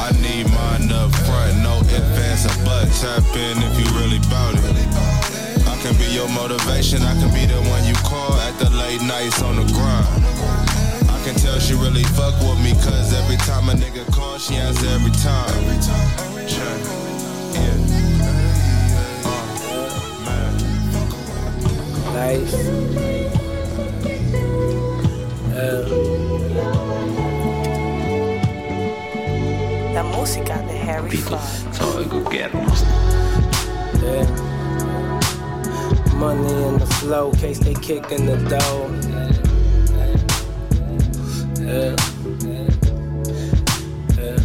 I 0.00 0.10
need 0.22 0.48
mine 0.48 0.90
up 0.90 1.14
front, 1.26 1.58
no 1.62 1.78
ands, 2.40 2.46
or 2.46 2.64
buts. 2.64 3.02
Tap 3.02 3.22
in 3.36 3.62
if 3.62 3.78
you 3.78 3.86
really 4.00 4.18
bout 4.30 4.54
it. 4.56 5.19
I 6.20 6.26
can 6.26 6.34
be 6.34 6.36
your 6.36 6.48
motivation, 6.48 7.02
I 7.02 7.14
can 7.18 7.32
be 7.32 7.46
the 7.46 7.58
one 7.70 7.84
you 7.86 7.94
call 8.04 8.34
at 8.34 8.58
the 8.58 8.68
late 8.76 9.00
nights 9.00 9.42
on 9.42 9.56
the 9.56 9.64
grind. 9.72 10.06
I 11.08 11.18
can 11.24 11.34
tell 11.34 11.58
she 11.58 11.72
really 11.72 12.02
fuck 12.02 12.38
with 12.40 12.60
me, 12.62 12.72
cause 12.72 13.14
every 13.14 13.36
time 13.38 13.70
a 13.70 13.72
nigga 13.72 14.04
calls, 14.12 14.44
she 14.44 14.56
answer 14.56 14.86
every 14.88 15.12
time. 15.12 15.48
Uh, 20.26 20.52
nice. 22.12 22.54
La 29.94 30.02
música 30.02 30.58
de 30.68 30.78
Harry 30.78 31.08
Vitu, 31.08 31.28
Fraud. 31.28 31.40
se 31.72 31.82
on 31.82 32.04
joku 32.04 32.28
kermasta. 32.28 32.88
Yeah. 34.02 34.49
Money 36.20 36.52
in 36.64 36.78
the 36.78 36.86
flow, 37.00 37.32
case 37.32 37.58
they 37.60 37.72
kicking 37.72 38.26
the 38.26 38.36
door. 38.36 38.90
Yeah. 41.64 41.96
Yeah. 44.18 44.36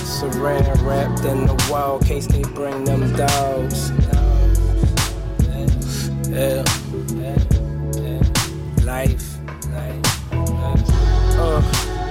Saran 0.00 0.80
wrapped 0.86 1.26
in 1.26 1.46
the 1.46 1.68
wall, 1.70 1.98
case 1.98 2.26
they 2.26 2.40
bring 2.40 2.84
them 2.84 3.14
dogs. 3.14 3.90
Yeah. 6.30 6.64
Life. 8.82 9.36
Uh, 10.32 11.60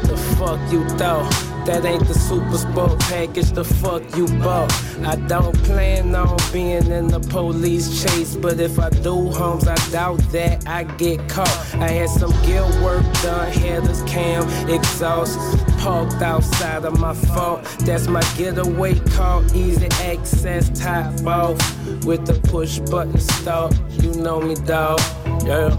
the 0.03 0.17
fuck 0.37 0.71
you 0.71 0.87
thought? 0.99 1.54
That 1.65 1.83
ain't 1.83 2.07
the 2.07 2.13
super 2.13 2.57
sport 2.57 2.99
package, 2.99 3.51
the 3.51 3.63
fuck 3.63 4.03
you 4.15 4.27
bought. 4.39 4.71
I 5.03 5.15
don't 5.15 5.57
plan 5.63 6.13
on 6.13 6.37
being 6.53 6.91
in 6.91 7.07
the 7.07 7.19
police 7.19 8.03
chase, 8.03 8.35
but 8.35 8.59
if 8.59 8.77
I 8.77 8.91
do, 8.91 9.31
homes, 9.31 9.67
I 9.67 9.75
doubt 9.89 10.19
that 10.31 10.67
I 10.67 10.83
get 10.83 11.27
caught. 11.27 11.75
I 11.75 11.89
had 11.89 12.09
some 12.09 12.31
guilt 12.45 12.71
work 12.83 13.03
done, 13.23 13.51
headers 13.51 14.03
cam, 14.03 14.43
exhaust, 14.69 15.39
parked 15.79 16.21
outside 16.21 16.85
of 16.85 16.99
my 16.99 17.15
fault. 17.15 17.63
That's 17.79 18.07
my 18.07 18.21
getaway 18.37 18.99
car, 19.15 19.43
easy 19.55 19.87
access, 20.03 20.69
top 20.79 21.25
off 21.25 21.57
with 22.05 22.27
the 22.27 22.39
push 22.47 22.77
button 22.77 23.19
start. 23.19 23.75
You 23.89 24.13
know 24.13 24.39
me, 24.39 24.53
dog. 24.53 24.99
Yeah. 25.43 25.75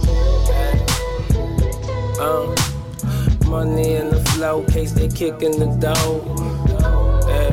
Uh, 2.19 2.76
money 3.47 3.95
in 3.95 4.11
the 4.11 4.21
flow, 4.31 4.65
case 4.65 4.93
they 4.93 5.09
kicking 5.09 5.59
the 5.59 5.67
door. 5.81 6.23
Yeah. 7.29 7.53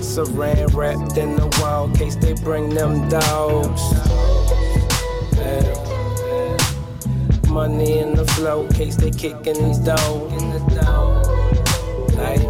Saran 0.00 0.74
wrapped 0.74 1.16
in 1.16 1.36
the 1.36 1.46
wall, 1.60 1.88
case 1.94 2.16
they 2.16 2.34
bring 2.34 2.74
them 2.74 3.08
dogs. 3.08 3.82
Yeah. 5.36 5.76
Money 7.50 7.98
in 7.98 8.14
the 8.14 8.26
flow, 8.34 8.68
case 8.68 8.96
they 8.96 9.10
kicking 9.10 9.54
the 9.54 9.74
door. 9.84 10.28
Like, 12.16 12.40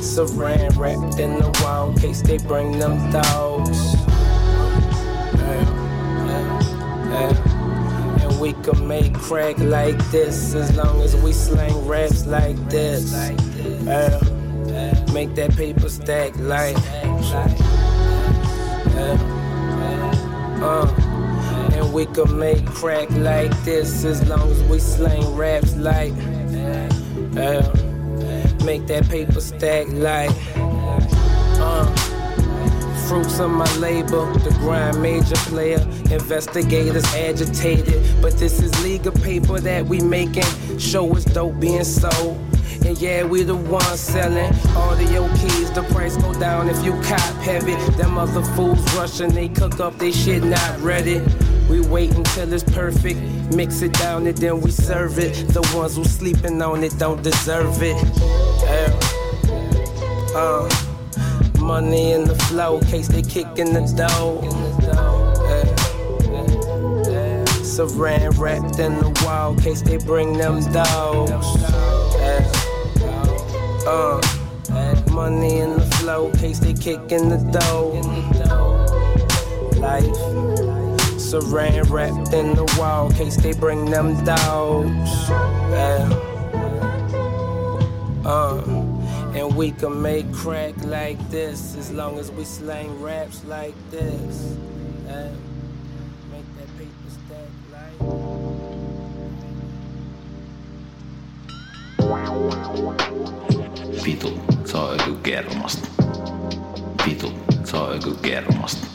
Saran 0.00 0.76
wrapped 0.76 1.18
in 1.18 1.38
the 1.38 1.50
wall, 1.62 1.92
case 1.94 2.22
they 2.22 2.38
bring 2.38 2.78
them 2.78 3.10
dogs. 3.10 3.95
We 8.46 8.52
can 8.62 8.86
make 8.86 9.12
crack 9.12 9.58
like 9.58 9.98
this 10.12 10.54
as 10.54 10.76
long 10.76 11.02
as 11.02 11.16
we 11.16 11.32
slang 11.32 11.84
raps 11.84 12.26
like 12.26 12.56
this. 12.68 13.12
Yeah. 13.12 14.20
Make 15.12 15.34
that 15.34 15.56
paper 15.56 15.88
stack 15.88 16.36
like. 16.36 16.76
Yeah. 18.94 19.18
Uh. 20.62 20.86
And 21.74 21.92
we 21.92 22.06
can 22.06 22.38
make 22.38 22.64
crack 22.66 23.10
like 23.10 23.50
this 23.64 24.04
as 24.04 24.24
long 24.28 24.48
as 24.48 24.62
we 24.64 24.78
slang 24.78 25.34
raps 25.34 25.74
like. 25.74 26.14
Yeah. 27.34 27.66
Make 28.64 28.86
that 28.86 29.08
paper 29.08 29.40
stack 29.40 29.88
like. 29.88 30.30
Uh. 30.54 32.05
Fruits 33.08 33.38
of 33.38 33.50
my 33.50 33.72
labor, 33.76 34.26
the 34.40 34.50
grind 34.58 35.00
major 35.00 35.36
player. 35.46 35.78
Investigators 36.10 37.04
agitated, 37.14 38.02
but 38.20 38.36
this 38.36 38.60
is 38.60 38.82
legal 38.82 39.12
paper 39.12 39.60
that 39.60 39.86
we 39.86 40.00
making. 40.00 40.42
Show 40.78 41.14
us 41.14 41.24
dope 41.24 41.60
being 41.60 41.84
sold. 41.84 42.36
And 42.84 42.98
yeah, 42.98 43.22
we 43.22 43.44
the 43.44 43.54
ones 43.54 44.00
selling 44.00 44.52
audio 44.76 45.28
keys. 45.36 45.70
The 45.70 45.82
price 45.92 46.16
go 46.16 46.32
down 46.40 46.68
if 46.68 46.84
you 46.84 46.92
cop 47.02 47.20
heavy. 47.42 47.74
Them 47.92 48.18
other 48.18 48.42
fools 48.54 48.82
rushing, 48.96 49.30
they 49.30 49.48
cook 49.48 49.78
up 49.78 49.96
they 49.98 50.10
shit 50.10 50.42
not 50.42 50.80
ready. 50.80 51.20
We 51.70 51.80
wait 51.82 52.12
until 52.12 52.52
it's 52.52 52.64
perfect, 52.64 53.20
mix 53.54 53.82
it 53.82 53.92
down 53.92 54.26
and 54.26 54.36
then 54.38 54.60
we 54.60 54.72
serve 54.72 55.18
it. 55.20 55.48
The 55.48 55.62
ones 55.76 55.96
who 55.96 56.04
sleeping 56.04 56.60
on 56.60 56.82
it 56.82 56.98
don't 56.98 57.22
deserve 57.22 57.82
it. 57.82 57.96
Uh, 60.34 60.85
money 61.66 62.12
in 62.12 62.24
the 62.24 62.34
flow, 62.46 62.80
case 62.82 63.08
they 63.08 63.22
kicking 63.22 63.74
the 63.74 63.80
dough. 63.96 64.40
Saran 67.64 68.38
wrapped 68.38 68.78
in 68.78 68.94
the 69.00 69.10
wall, 69.24 69.56
case 69.56 69.82
they 69.82 69.96
bring 69.98 70.38
them. 70.38 70.60
Yeah. 70.72 70.92
Uh, 73.84 74.20
money 75.10 75.58
in 75.58 75.74
the 75.74 75.84
flow, 75.96 76.30
case 76.34 76.60
they 76.60 76.72
kicking 76.72 77.28
the 77.28 77.38
dough. 77.50 78.00
Life, 79.80 80.04
saran 81.18 81.90
wrapped 81.90 82.32
in 82.32 82.54
the 82.54 82.64
wall, 82.78 83.10
case 83.10 83.36
they 83.36 83.54
bring 83.54 83.86
them 83.86 84.24
dogs. 84.24 85.28
Yeah. 85.74 86.08
Uh, 88.24 88.85
and 89.36 89.54
we 89.54 89.70
can 89.70 90.00
make 90.00 90.32
crack 90.32 90.74
like 90.84 91.18
this 91.30 91.76
as 91.76 91.92
long 91.92 92.18
as 92.18 92.32
we 92.32 92.42
slang 92.42 93.02
raps 93.02 93.44
like 93.44 93.74
this. 93.90 94.56
Yeah. 95.06 95.30
Make 96.32 96.48
that 96.56 96.68
paper 96.78 97.10
stack 97.12 97.50
like. 97.70 97.98
Vitu, 104.02 104.30
se 104.66 104.78
on 104.78 104.98
joku 104.98 105.16
kermasta. 105.22 105.88
Vitu, 107.04 107.30
se 107.66 107.76
on 107.76 108.00
joku 108.00 108.14
kermasta. 108.22 108.86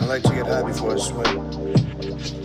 I 0.00 0.06
like 0.06 0.22
to 0.24 0.34
get 0.34 0.46
high 0.46 0.62
before 0.62 0.94
I 0.94 0.98
swim. 0.98 2.41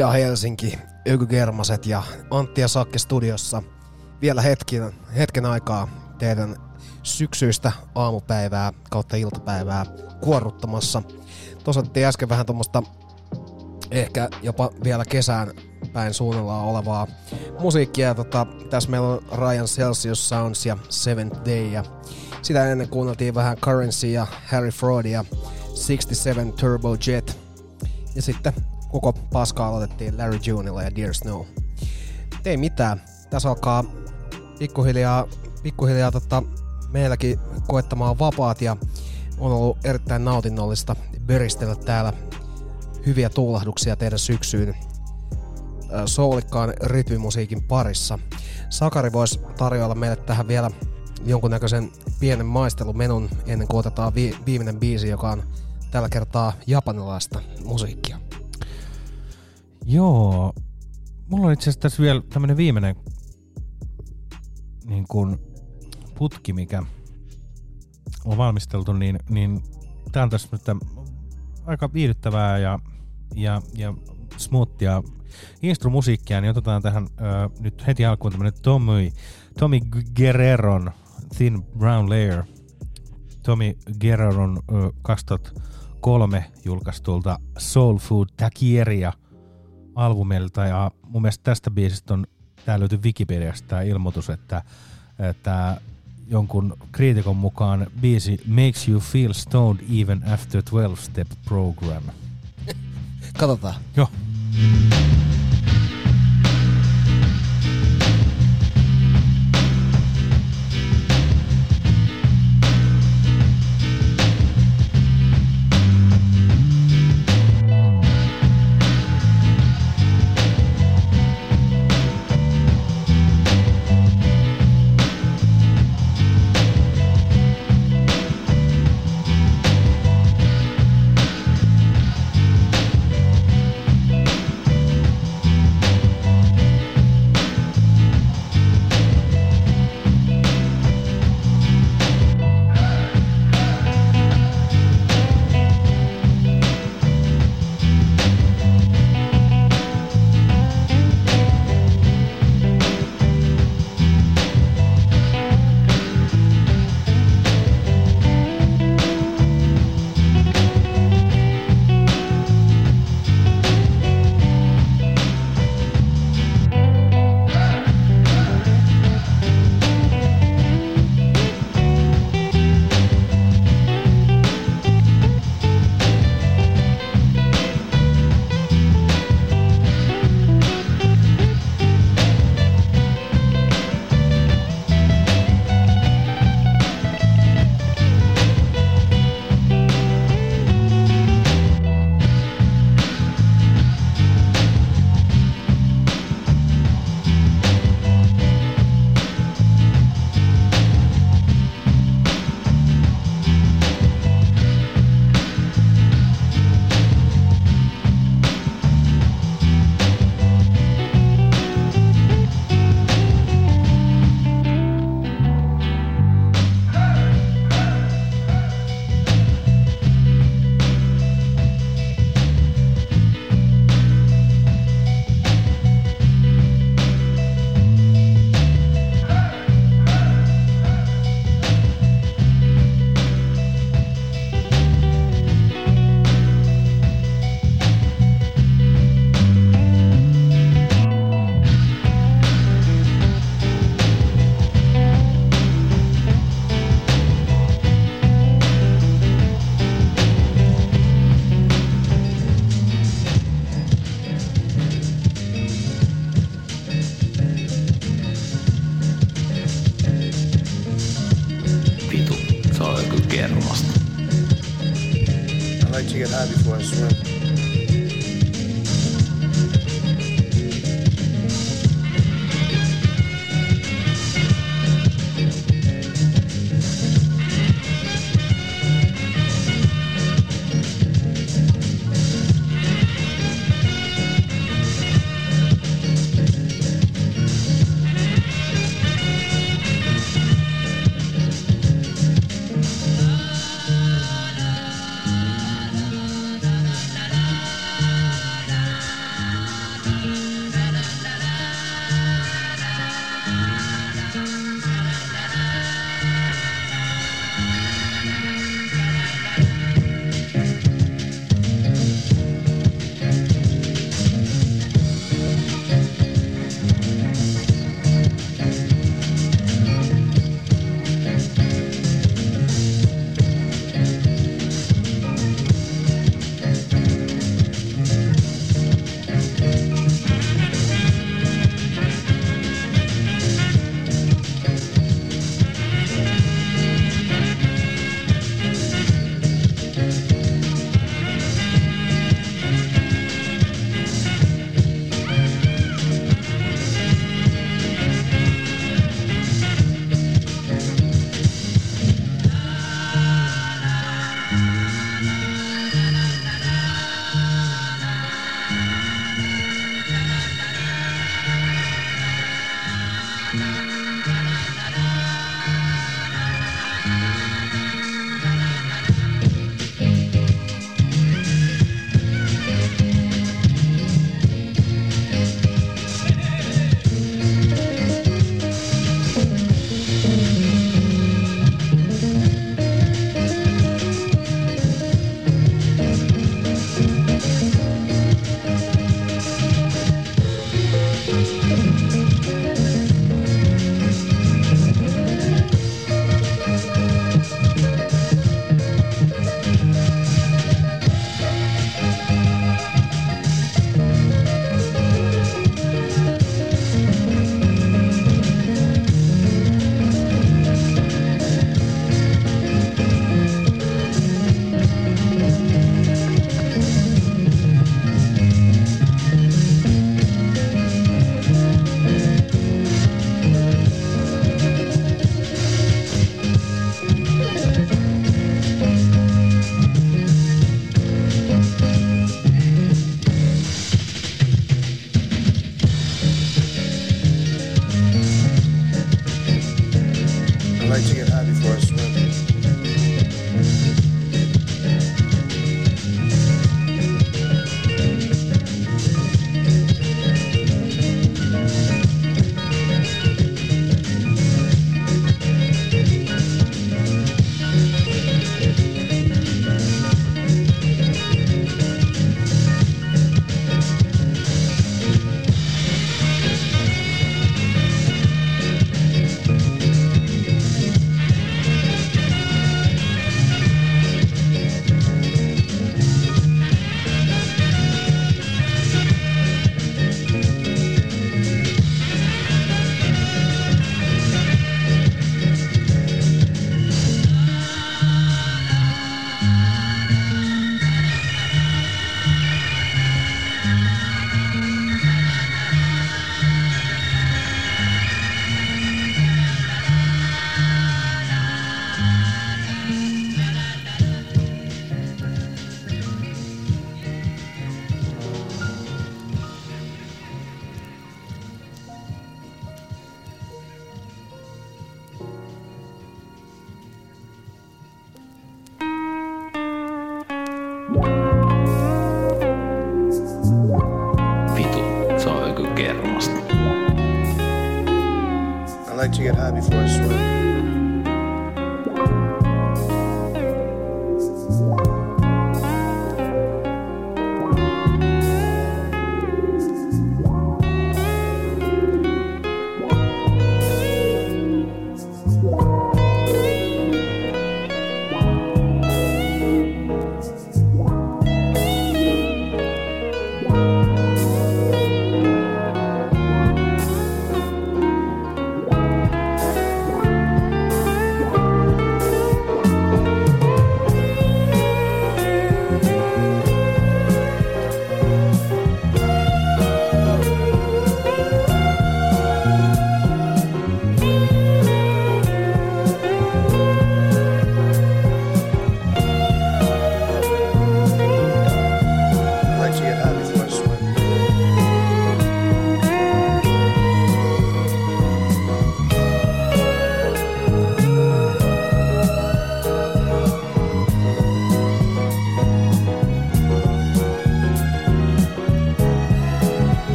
Ida 0.00 0.10
Helsinki, 0.10 0.78
Yky 1.06 1.26
Germaset 1.26 1.86
ja 1.86 2.02
Antti 2.30 2.60
ja 2.60 2.68
Sakke 2.68 2.98
studiossa. 2.98 3.62
Vielä 4.22 4.42
hetken, 4.42 4.92
hetken 5.16 5.46
aikaa 5.46 5.88
teidän 6.18 6.56
syksyistä 7.02 7.72
aamupäivää 7.94 8.72
kautta 8.90 9.16
iltapäivää 9.16 9.86
kuorruttamassa. 10.20 11.02
Otettiin 11.66 12.06
äsken 12.06 12.28
vähän 12.28 12.46
tuommoista 12.46 12.82
ehkä 13.90 14.28
jopa 14.42 14.70
vielä 14.84 15.04
kesään 15.04 15.50
päin 15.92 16.14
suunnillaan 16.14 16.64
olevaa 16.66 17.06
musiikkia. 17.58 18.14
Tota, 18.14 18.46
tässä 18.70 18.90
meillä 18.90 19.08
on 19.08 19.22
Ryan 19.32 19.66
Celsius 19.66 20.28
Sounds 20.28 20.66
ja 20.66 20.76
Seventh 20.88 21.40
Day. 21.44 21.66
Ja 21.66 21.84
sitä 22.42 22.72
ennen 22.72 22.88
kuunneltiin 22.88 23.34
vähän 23.34 23.56
Currency 23.56 24.06
ja 24.06 24.26
Harry 24.46 24.70
Fraudia 24.70 25.24
67 25.68 26.52
Turbo 26.52 26.96
Jet. 27.06 27.38
Ja 28.14 28.22
sitten 28.22 28.52
koko 28.92 29.12
paska 29.12 29.66
aloitettiin 29.66 30.18
Larry 30.18 30.38
Junella 30.46 30.82
ja 30.82 30.96
Dear 30.96 31.14
Snow. 31.14 31.46
Ei 32.44 32.56
mitään. 32.56 33.02
Tässä 33.30 33.48
alkaa 33.48 33.84
pikkuhiljaa, 34.58 35.26
pikkuhiljaa 35.62 36.12
tota, 36.12 36.42
meilläkin 36.88 37.38
koettamaan 37.68 38.18
vapaat 38.18 38.62
ja 38.62 38.76
on 39.38 39.52
ollut 39.52 39.78
erittäin 39.84 40.24
nautinnollista 40.24 40.96
böristellä 41.26 41.74
täällä 41.74 42.12
hyviä 43.06 43.28
tuulahduksia 43.28 43.96
teidän 43.96 44.18
syksyyn 44.18 44.68
äh, 44.68 46.02
soulikkaan 46.06 46.74
rytmimusiikin 46.82 47.62
parissa. 47.62 48.18
Sakari 48.70 49.12
voisi 49.12 49.40
tarjoilla 49.58 49.94
meille 49.94 50.16
tähän 50.16 50.48
vielä 50.48 50.70
jonkunnäköisen 51.24 51.90
pienen 52.20 52.46
maistelumenun 52.46 53.30
ennen 53.46 53.68
kuin 53.68 53.78
otetaan 53.78 54.14
vi- 54.14 54.36
viimeinen 54.46 54.80
biisi, 54.80 55.08
joka 55.08 55.30
on 55.30 55.42
tällä 55.90 56.08
kertaa 56.08 56.52
japanilaista 56.66 57.40
musiikkia. 57.64 58.29
Joo. 59.84 60.52
Mulla 61.28 61.46
on 61.46 61.52
itse 61.52 61.62
asiassa 61.62 61.80
tässä 61.80 62.02
vielä 62.02 62.22
tämmönen 62.28 62.56
viimeinen 62.56 62.96
niin 64.84 65.04
kuin 65.08 65.38
putki, 66.18 66.52
mikä 66.52 66.82
on 68.24 68.36
valmisteltu, 68.36 68.92
niin, 68.92 69.18
niin 69.28 69.62
tää 70.12 70.22
on 70.22 70.30
tässä 70.30 70.48
nyt 70.52 70.82
aika 71.66 71.92
viihdyttävää 71.92 72.58
ja, 72.58 72.78
ja, 73.34 73.62
ja 73.74 73.94
smoothia 74.36 75.02
instrumusiikkia, 75.62 76.40
niin 76.40 76.50
otetaan 76.50 76.82
tähän 76.82 77.06
ö, 77.20 77.60
nyt 77.60 77.86
heti 77.86 78.04
alkuun 78.04 78.32
tämmönen 78.32 78.62
Tommy, 78.62 79.10
Tommy 79.58 79.80
Guerreron 80.16 80.90
Thin 81.36 81.62
Brown 81.62 82.08
Layer. 82.08 82.44
Tommy 83.42 83.76
Guerreron 84.00 84.58
ö, 84.72 84.92
2003 85.02 86.44
julkaistulta 86.64 87.38
Soul 87.58 87.98
Food 87.98 88.28
Takieria 88.36 89.12
albumilta 89.94 90.64
ja 90.64 90.90
mun 91.08 91.22
mielestä 91.22 91.44
tästä 91.44 91.70
biisistä 91.70 92.14
on, 92.14 92.26
tää 92.64 92.80
löytyy 92.80 92.98
Wikipediasta 93.02 93.68
tämä 93.68 93.82
ilmoitus, 93.82 94.30
että, 94.30 94.62
että 95.18 95.80
jonkun 96.28 96.76
kriitikon 96.92 97.36
mukaan 97.36 97.86
biisi 98.00 98.40
makes 98.46 98.88
you 98.88 99.00
feel 99.00 99.32
stoned 99.32 99.84
even 100.00 100.22
after 100.32 100.62
12 100.62 101.06
step 101.06 101.28
program. 101.44 102.02
Katsotaan. 103.38 103.74
Joo. 103.96 104.08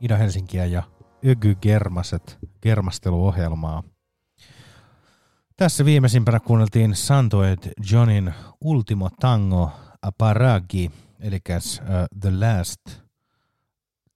Ida-Helsinkiä 0.00 0.64
ja 0.64 0.82
Ögy 1.26 1.54
Germaset 1.54 2.38
germasteluohjelmaa. 2.62 3.82
Tässä 5.56 5.84
viimeisimpänä 5.84 6.40
kuunneltiin 6.40 6.96
Santoet 6.96 7.68
Johnin 7.90 8.34
Ultimo 8.60 9.10
Tango 9.20 9.70
Aparagi, 10.02 10.90
eli 11.20 11.40
uh, 11.50 12.20
The 12.20 12.30
Last 12.30 12.80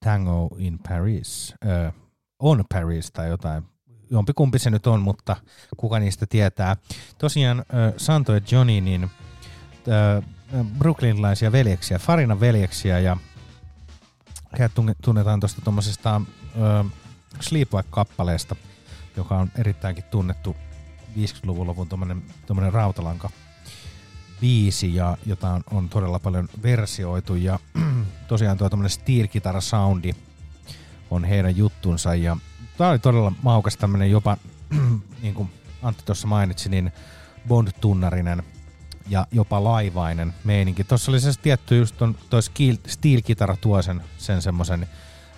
Tango 0.05 0.49
in 0.59 0.79
Paris, 0.89 1.55
uh, 1.65 1.95
on 2.39 2.65
Paris 2.73 3.13
tai 3.13 3.29
jotain. 3.29 3.63
Jompikumpi 4.11 4.59
se 4.59 4.71
nyt 4.71 4.87
on, 4.87 5.01
mutta 5.01 5.37
kuka 5.77 5.99
niistä 5.99 6.27
tietää. 6.27 6.77
Tosiaan 7.19 7.59
uh, 7.59 7.65
Santoet 7.97 8.53
Johnny, 8.53 8.81
niin 8.81 9.05
uh, 9.05 9.11
brooklynlaisia 10.79 11.53
veljeksiä, 11.53 11.99
Farinan 11.99 12.41
veljeksiä 12.41 12.99
ja 12.99 13.17
heidät 14.53 14.75
tunne- 14.75 14.95
tunnetaan 15.03 15.41
tuosta 15.41 15.61
tuommoisesta 15.61 16.21
Sleepwalk-kappaleesta, 17.41 18.57
joka 19.17 19.39
on 19.39 19.51
erittäinkin 19.59 20.05
tunnettu 20.05 20.57
50-luvun 21.17 21.67
lopun 21.67 21.89
tuommoinen 21.89 22.73
rautalanka 22.73 23.31
biisi, 24.41 24.95
ja, 24.95 25.17
jota 25.27 25.51
on, 25.51 25.65
on 25.71 25.89
todella 25.89 26.19
paljon 26.19 26.49
versioitu. 26.63 27.35
Ja 27.35 27.59
tosiaan 28.29 28.59
tuo 28.59 28.69
tuommoinen 28.69 28.91
steel 28.91 29.27
soundi 29.61 30.15
on 31.11 31.25
heidän 31.25 31.57
juttunsa. 31.57 32.15
Ja 32.15 32.37
tämä 32.79 32.91
oli 32.91 32.99
todella 32.99 33.33
maukas 33.43 33.77
tämmöinen 33.77 34.11
jopa, 34.11 34.37
niin 35.23 35.35
kuin 35.35 35.51
Antti 35.83 36.03
tuossa 36.07 36.27
mainitsi, 36.27 36.69
niin 36.69 36.93
Bond-tunnarinen 37.49 38.43
ja 39.09 39.27
jopa 39.31 39.65
laivainen 39.65 40.35
meininki. 40.45 40.85
Tuossa 40.85 41.11
oli 41.13 41.21
se 41.21 41.31
tietty 41.43 41.79
just 41.79 41.97
ton, 41.99 42.17
toi 42.31 42.43
steel-kitara 42.87 43.57
tuo 43.61 43.83
sen, 43.83 44.03
sen 44.19 44.43
semmoisen 44.43 44.89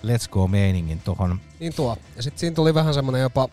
let's 0.05 0.29
go 0.29 0.47
meiningin 0.47 0.99
tohon. 0.99 1.39
Niin 1.59 1.73
tuo. 1.73 1.97
Ja 2.15 2.23
sitten 2.23 2.39
siinä 2.39 2.55
tuli 2.55 2.73
vähän 2.73 2.93
semmonen 2.93 3.21
jopa, 3.21 3.49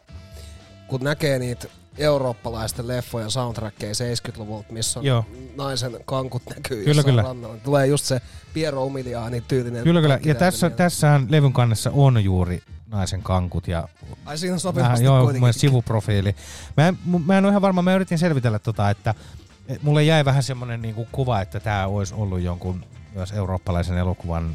kun 0.89 1.01
näkee 1.01 1.39
niitä 1.39 1.69
eurooppalaisten 1.99 2.89
leffojen 2.89 3.31
soundtrackeja 3.31 3.93
70-luvulta, 3.93 4.73
missä 4.73 5.01
on 5.01 5.07
Joo. 5.07 5.25
naisen 5.57 5.97
kankut 6.05 6.43
näkyy 6.55 6.85
Kyllä, 6.85 7.03
kyllä. 7.03 7.23
rannalla. 7.23 7.55
niin 7.55 7.65
Tulee 7.65 7.87
just 7.87 8.05
se 8.05 8.21
Piero 8.55 8.85
Umiliani 8.85 9.41
tyylinen. 9.49 9.85
Kyllä, 9.85 10.01
kyllä. 10.01 10.19
Ja 10.25 10.35
tässä, 10.35 10.71
tässähän 10.71 11.27
levyn 11.31 11.53
kannessa 11.53 11.91
on 11.95 12.25
juuri 12.25 12.63
naisen 12.91 13.23
kankut 13.23 13.69
ja 13.69 13.89
Ai 14.25 14.39
siinä 14.39 14.55
on 14.55 14.61
vähän, 14.61 14.61
sopivasti 14.61 15.05
joo, 15.05 15.19
kuitenkin. 15.19 15.43
mielestä 15.43 15.61
sivuprofiili. 15.61 16.37
Mä 16.77 16.89
en, 16.89 16.99
mä 17.27 17.39
en 17.39 17.45
ole 17.45 17.53
ihan 17.53 17.63
varma, 17.63 17.83
mä 17.83 17.95
yritin 17.95 18.19
selvitellä 18.19 18.59
tota, 18.59 18.91
että 18.91 19.11
et 19.11 19.46
mulle 19.83 20.05
jäi 20.05 20.25
vähän 20.25 20.43
semmoinen 20.43 20.83
niinku 20.83 21.09
kuva, 21.13 21.41
että 21.41 21.61
tämä 21.61 21.87
olisi 21.87 22.15
ollut 22.15 22.41
jonkun 22.41 22.85
myös 23.15 23.33
eurooppalaisen 23.33 23.99
elokuvan 23.99 24.51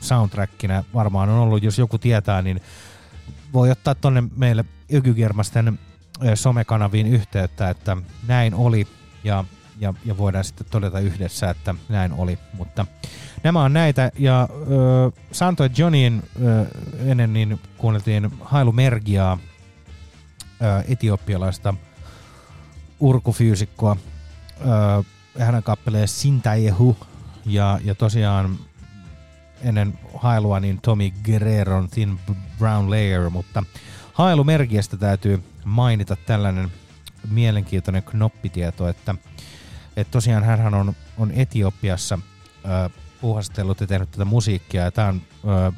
soundtrackina. 0.00 0.84
Varmaan 0.94 1.28
on 1.28 1.38
ollut, 1.38 1.62
jos 1.62 1.78
joku 1.78 1.98
tietää, 1.98 2.42
niin 2.42 2.60
voi 3.52 3.70
ottaa 3.70 3.94
tonne 3.94 4.22
meille 4.36 4.64
Ykygermasten 4.88 5.78
somekanaviin 6.34 7.06
yhteyttä, 7.06 7.70
että 7.70 7.96
näin 8.28 8.54
oli 8.54 8.86
ja, 9.24 9.44
ja, 9.80 9.94
ja 10.04 10.18
voidaan 10.18 10.44
sitten 10.44 10.66
todeta 10.70 11.00
yhdessä, 11.00 11.50
että 11.50 11.74
näin 11.88 12.12
oli. 12.12 12.38
Mutta 12.52 12.86
nämä 13.42 13.62
on 13.62 13.72
näitä 13.72 14.12
ja 14.18 14.48
ö, 14.50 15.10
Santo 15.32 15.64
Johnin 15.76 16.22
ennen 17.06 17.32
niin 17.32 17.60
kuunneltiin 17.78 18.30
Hailu 18.40 18.72
Mergiaa, 18.72 19.38
etiopialaista 20.88 21.74
urkufyysikkoa. 23.02 23.96
Ö, 24.60 25.04
hänen 25.38 25.62
kappeleen 25.62 26.08
Sintayehu 26.08 26.96
ja, 27.46 27.80
ja 27.84 27.94
tosiaan 27.94 28.58
ennen 29.62 29.98
hailua 30.14 30.60
niin 30.60 30.80
Tommy 30.80 31.10
Guerreron 31.24 31.88
Thin 31.88 32.18
Brown 32.58 32.90
Layer, 32.90 33.30
mutta 33.30 33.62
hailumerkiästä 34.12 34.96
täytyy 34.96 35.42
mainita 35.64 36.16
tällainen 36.16 36.72
mielenkiintoinen 37.30 38.02
knoppitieto, 38.02 38.88
että, 38.88 39.14
että 39.96 40.10
tosiaan 40.10 40.44
hän 40.44 40.74
on, 40.74 40.94
on 41.18 41.30
Etiopiassa 41.30 42.18
ö, 42.64 42.90
puuhastellut 43.20 43.80
ja 43.80 43.86
tehnyt 43.86 44.10
tätä 44.10 44.24
musiikkia, 44.24 44.82
ja 44.82 44.90
tämä 44.90 45.08
on 45.08 45.22
ö, 45.68 45.72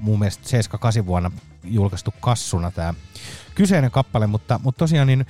mun 0.00 0.18
mielestä 0.18 0.48
78 0.48 1.06
vuonna 1.06 1.30
julkaistu 1.64 2.14
kassuna 2.20 2.70
tämä 2.70 2.94
kyseinen 3.54 3.90
kappale, 3.90 4.26
mutta, 4.26 4.60
mutta 4.62 4.78
tosiaan 4.78 5.06
niin 5.06 5.26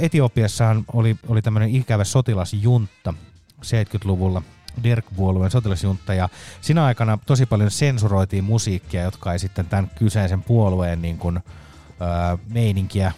Etiopiassahan 0.00 0.84
oli, 0.92 1.16
oli 1.28 1.42
tämmöinen 1.42 1.74
ikävä 1.74 2.04
sotilasjuntta 2.04 3.14
70-luvulla, 3.62 4.42
Derg-puolueen 4.82 5.50
sotilasjuntta, 5.50 6.14
ja 6.14 6.28
siinä 6.60 6.84
aikana 6.84 7.18
tosi 7.26 7.46
paljon 7.46 7.70
sensuroitiin 7.70 8.44
musiikkia, 8.44 9.02
jotka 9.02 9.32
ei 9.32 9.38
sitten 9.38 9.66
tämän 9.66 9.90
kyseisen 9.98 10.42
puolueen 10.42 11.02
niin 11.02 11.18
kuin, 11.18 11.36
ö, 11.36 12.38
meininkiä 12.48 13.12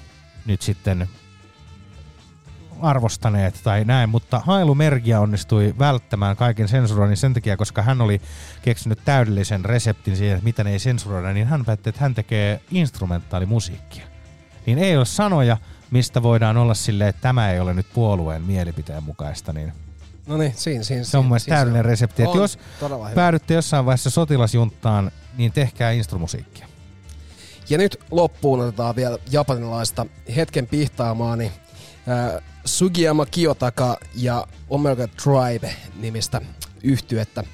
nyt 0.47 0.63
sitten 0.63 1.09
arvostaneet 2.83 3.61
tai 3.65 3.85
näin, 3.85 4.09
mutta 4.09 4.39
Hailu 4.39 4.75
Mergia 4.75 5.21
onnistui 5.21 5.75
välttämään 5.79 6.37
kaiken 6.37 6.69
sensuroinnin 6.69 7.17
sen 7.17 7.35
takia, 7.35 7.57
koska 7.57 7.83
hän 7.83 8.01
oli 8.01 8.21
keksinyt 8.63 8.99
täydellisen 9.05 9.65
reseptin 9.65 10.17
siihen, 10.17 10.35
että 10.37 10.45
miten 10.45 10.67
ei 10.67 10.79
sensuroida, 10.79 11.33
niin 11.33 11.47
hän 11.47 11.65
päätti, 11.65 11.89
että 11.89 12.01
hän 12.01 12.15
tekee 12.15 12.61
instrumentaalimusiikkia. 12.71 14.05
Niin 14.67 14.79
ei 14.79 14.97
ole 14.97 15.05
sanoja, 15.05 15.57
mistä 15.91 16.23
voidaan 16.23 16.57
olla 16.57 16.75
silleen, 16.75 17.11
että 17.11 17.23
tämä 17.23 17.51
ei 17.51 17.61
ole 17.61 17.75
nyt 17.75 17.87
puolueen 17.95 18.43
mielipiteen 18.43 19.03
mukaista, 19.03 19.53
niin 19.53 19.73
No 20.27 20.37
niin, 20.37 20.53
siinä, 20.57 20.85
siinä. 20.85 21.05
se 21.05 21.19
on 21.19 21.25
mun 21.25 21.31
mielestä 21.31 21.49
täydellinen 21.49 21.85
resepti. 21.85 22.23
Että 22.23 22.31
On 22.31 22.41
jos 22.41 22.59
päädytte 23.15 23.55
jossain 23.55 23.87
vaiheessa 23.87 24.11
sotilasjunttaan, 24.11 25.11
niin 25.37 25.53
tehkää 25.53 25.91
instrumusiikkia. 25.91 26.67
Ja 27.71 27.79
nyt 27.79 28.01
loppuun 28.11 28.61
otetaan 28.61 28.97
vielä 28.97 29.19
japanilaista 29.31 30.07
hetken 30.37 30.67
pihtaamaani 30.67 31.53
äh, 32.09 32.43
Sugiyama 32.69 33.27
Kiyotaka 33.27 33.97
ja 34.15 34.47
Omega 34.71 35.09
Tribe 35.09 35.75
nimistä 35.97 36.41
yhtyettä. 36.83 37.45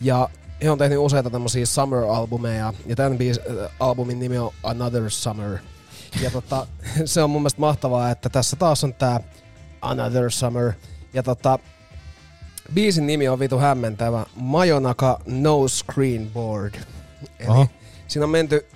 Ja 0.00 0.28
he 0.62 0.70
on 0.70 0.78
tehnyt 0.78 0.98
useita 0.98 1.30
tämmöisiä 1.30 1.66
summer-albumeja, 1.66 2.74
ja 2.86 2.96
tämän 2.96 3.18
biis, 3.18 3.38
äh, 3.38 3.70
albumin 3.80 4.18
nimi 4.18 4.38
on 4.38 4.52
Another 4.62 5.10
Summer. 5.10 5.58
Ja 6.22 6.30
tota, 6.40 6.66
se 7.04 7.22
on 7.22 7.30
mun 7.30 7.42
mielestä 7.42 7.60
mahtavaa, 7.60 8.10
että 8.10 8.28
tässä 8.28 8.56
taas 8.56 8.84
on 8.84 8.94
tää 8.94 9.20
Another 9.82 10.30
Summer. 10.30 10.72
Ja 11.12 11.22
tota, 11.22 11.58
biisin 12.74 13.06
nimi 13.06 13.28
on 13.28 13.38
vitu 13.38 13.58
hämmentävä. 13.58 14.26
Mayonaka 14.36 15.20
No 15.26 15.68
Screen 15.68 16.30
Board. 16.30 16.74
Eli 17.38 17.48
Oho. 17.48 17.66
siinä 18.08 18.24
on 18.24 18.30
menty 18.30 18.66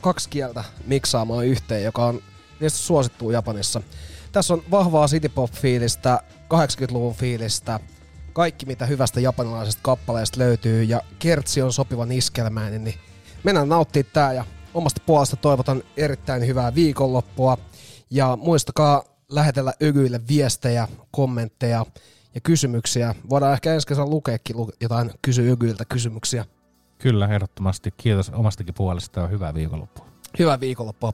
kaksi 0.00 0.28
kieltä 0.28 0.64
miksaamaan 0.86 1.46
yhteen, 1.46 1.84
joka 1.84 2.06
on 2.06 2.22
niistä 2.60 2.78
suosittuu 2.78 3.30
Japanissa. 3.30 3.82
Tässä 4.32 4.54
on 4.54 4.62
vahvaa 4.70 5.06
citypop-fiilistä, 5.06 6.20
80-luvun 6.54 7.14
fiilistä, 7.14 7.80
kaikki 8.32 8.66
mitä 8.66 8.86
hyvästä 8.86 9.20
japanilaisesta 9.20 9.80
kappaleesta 9.82 10.38
löytyy 10.38 10.82
ja 10.82 11.02
kertsi 11.18 11.62
on 11.62 11.72
sopivan 11.72 12.12
iskelmäinen, 12.12 12.84
niin 12.84 12.94
mennään 13.44 13.68
nauttii 13.68 14.04
tää 14.04 14.32
ja 14.32 14.44
omasta 14.74 15.02
puolesta 15.06 15.36
toivotan 15.36 15.82
erittäin 15.96 16.46
hyvää 16.46 16.74
viikonloppua 16.74 17.58
ja 18.10 18.38
muistakaa 18.40 19.04
lähetellä 19.30 19.72
Ygyille 19.80 20.20
viestejä, 20.28 20.88
kommentteja 21.10 21.86
ja 22.34 22.40
kysymyksiä. 22.40 23.14
Voidaan 23.30 23.52
ehkä 23.52 23.74
ensi 23.74 23.86
kesän 23.86 24.10
lukeekin 24.10 24.56
lu- 24.56 24.72
jotain 24.80 25.10
kysy 25.22 25.50
Ygyiltä 25.50 25.84
kysymyksiä. 25.84 26.44
Kyllä, 26.98 27.28
ehdottomasti. 27.28 27.94
Kiitos 27.96 28.30
omastakin 28.30 28.74
puolesta 28.74 29.20
ja 29.20 29.26
hyvää 29.26 29.54
viikonloppua. 29.54 30.06
Hyvää 30.38 30.60
viikonloppua. 30.60 31.12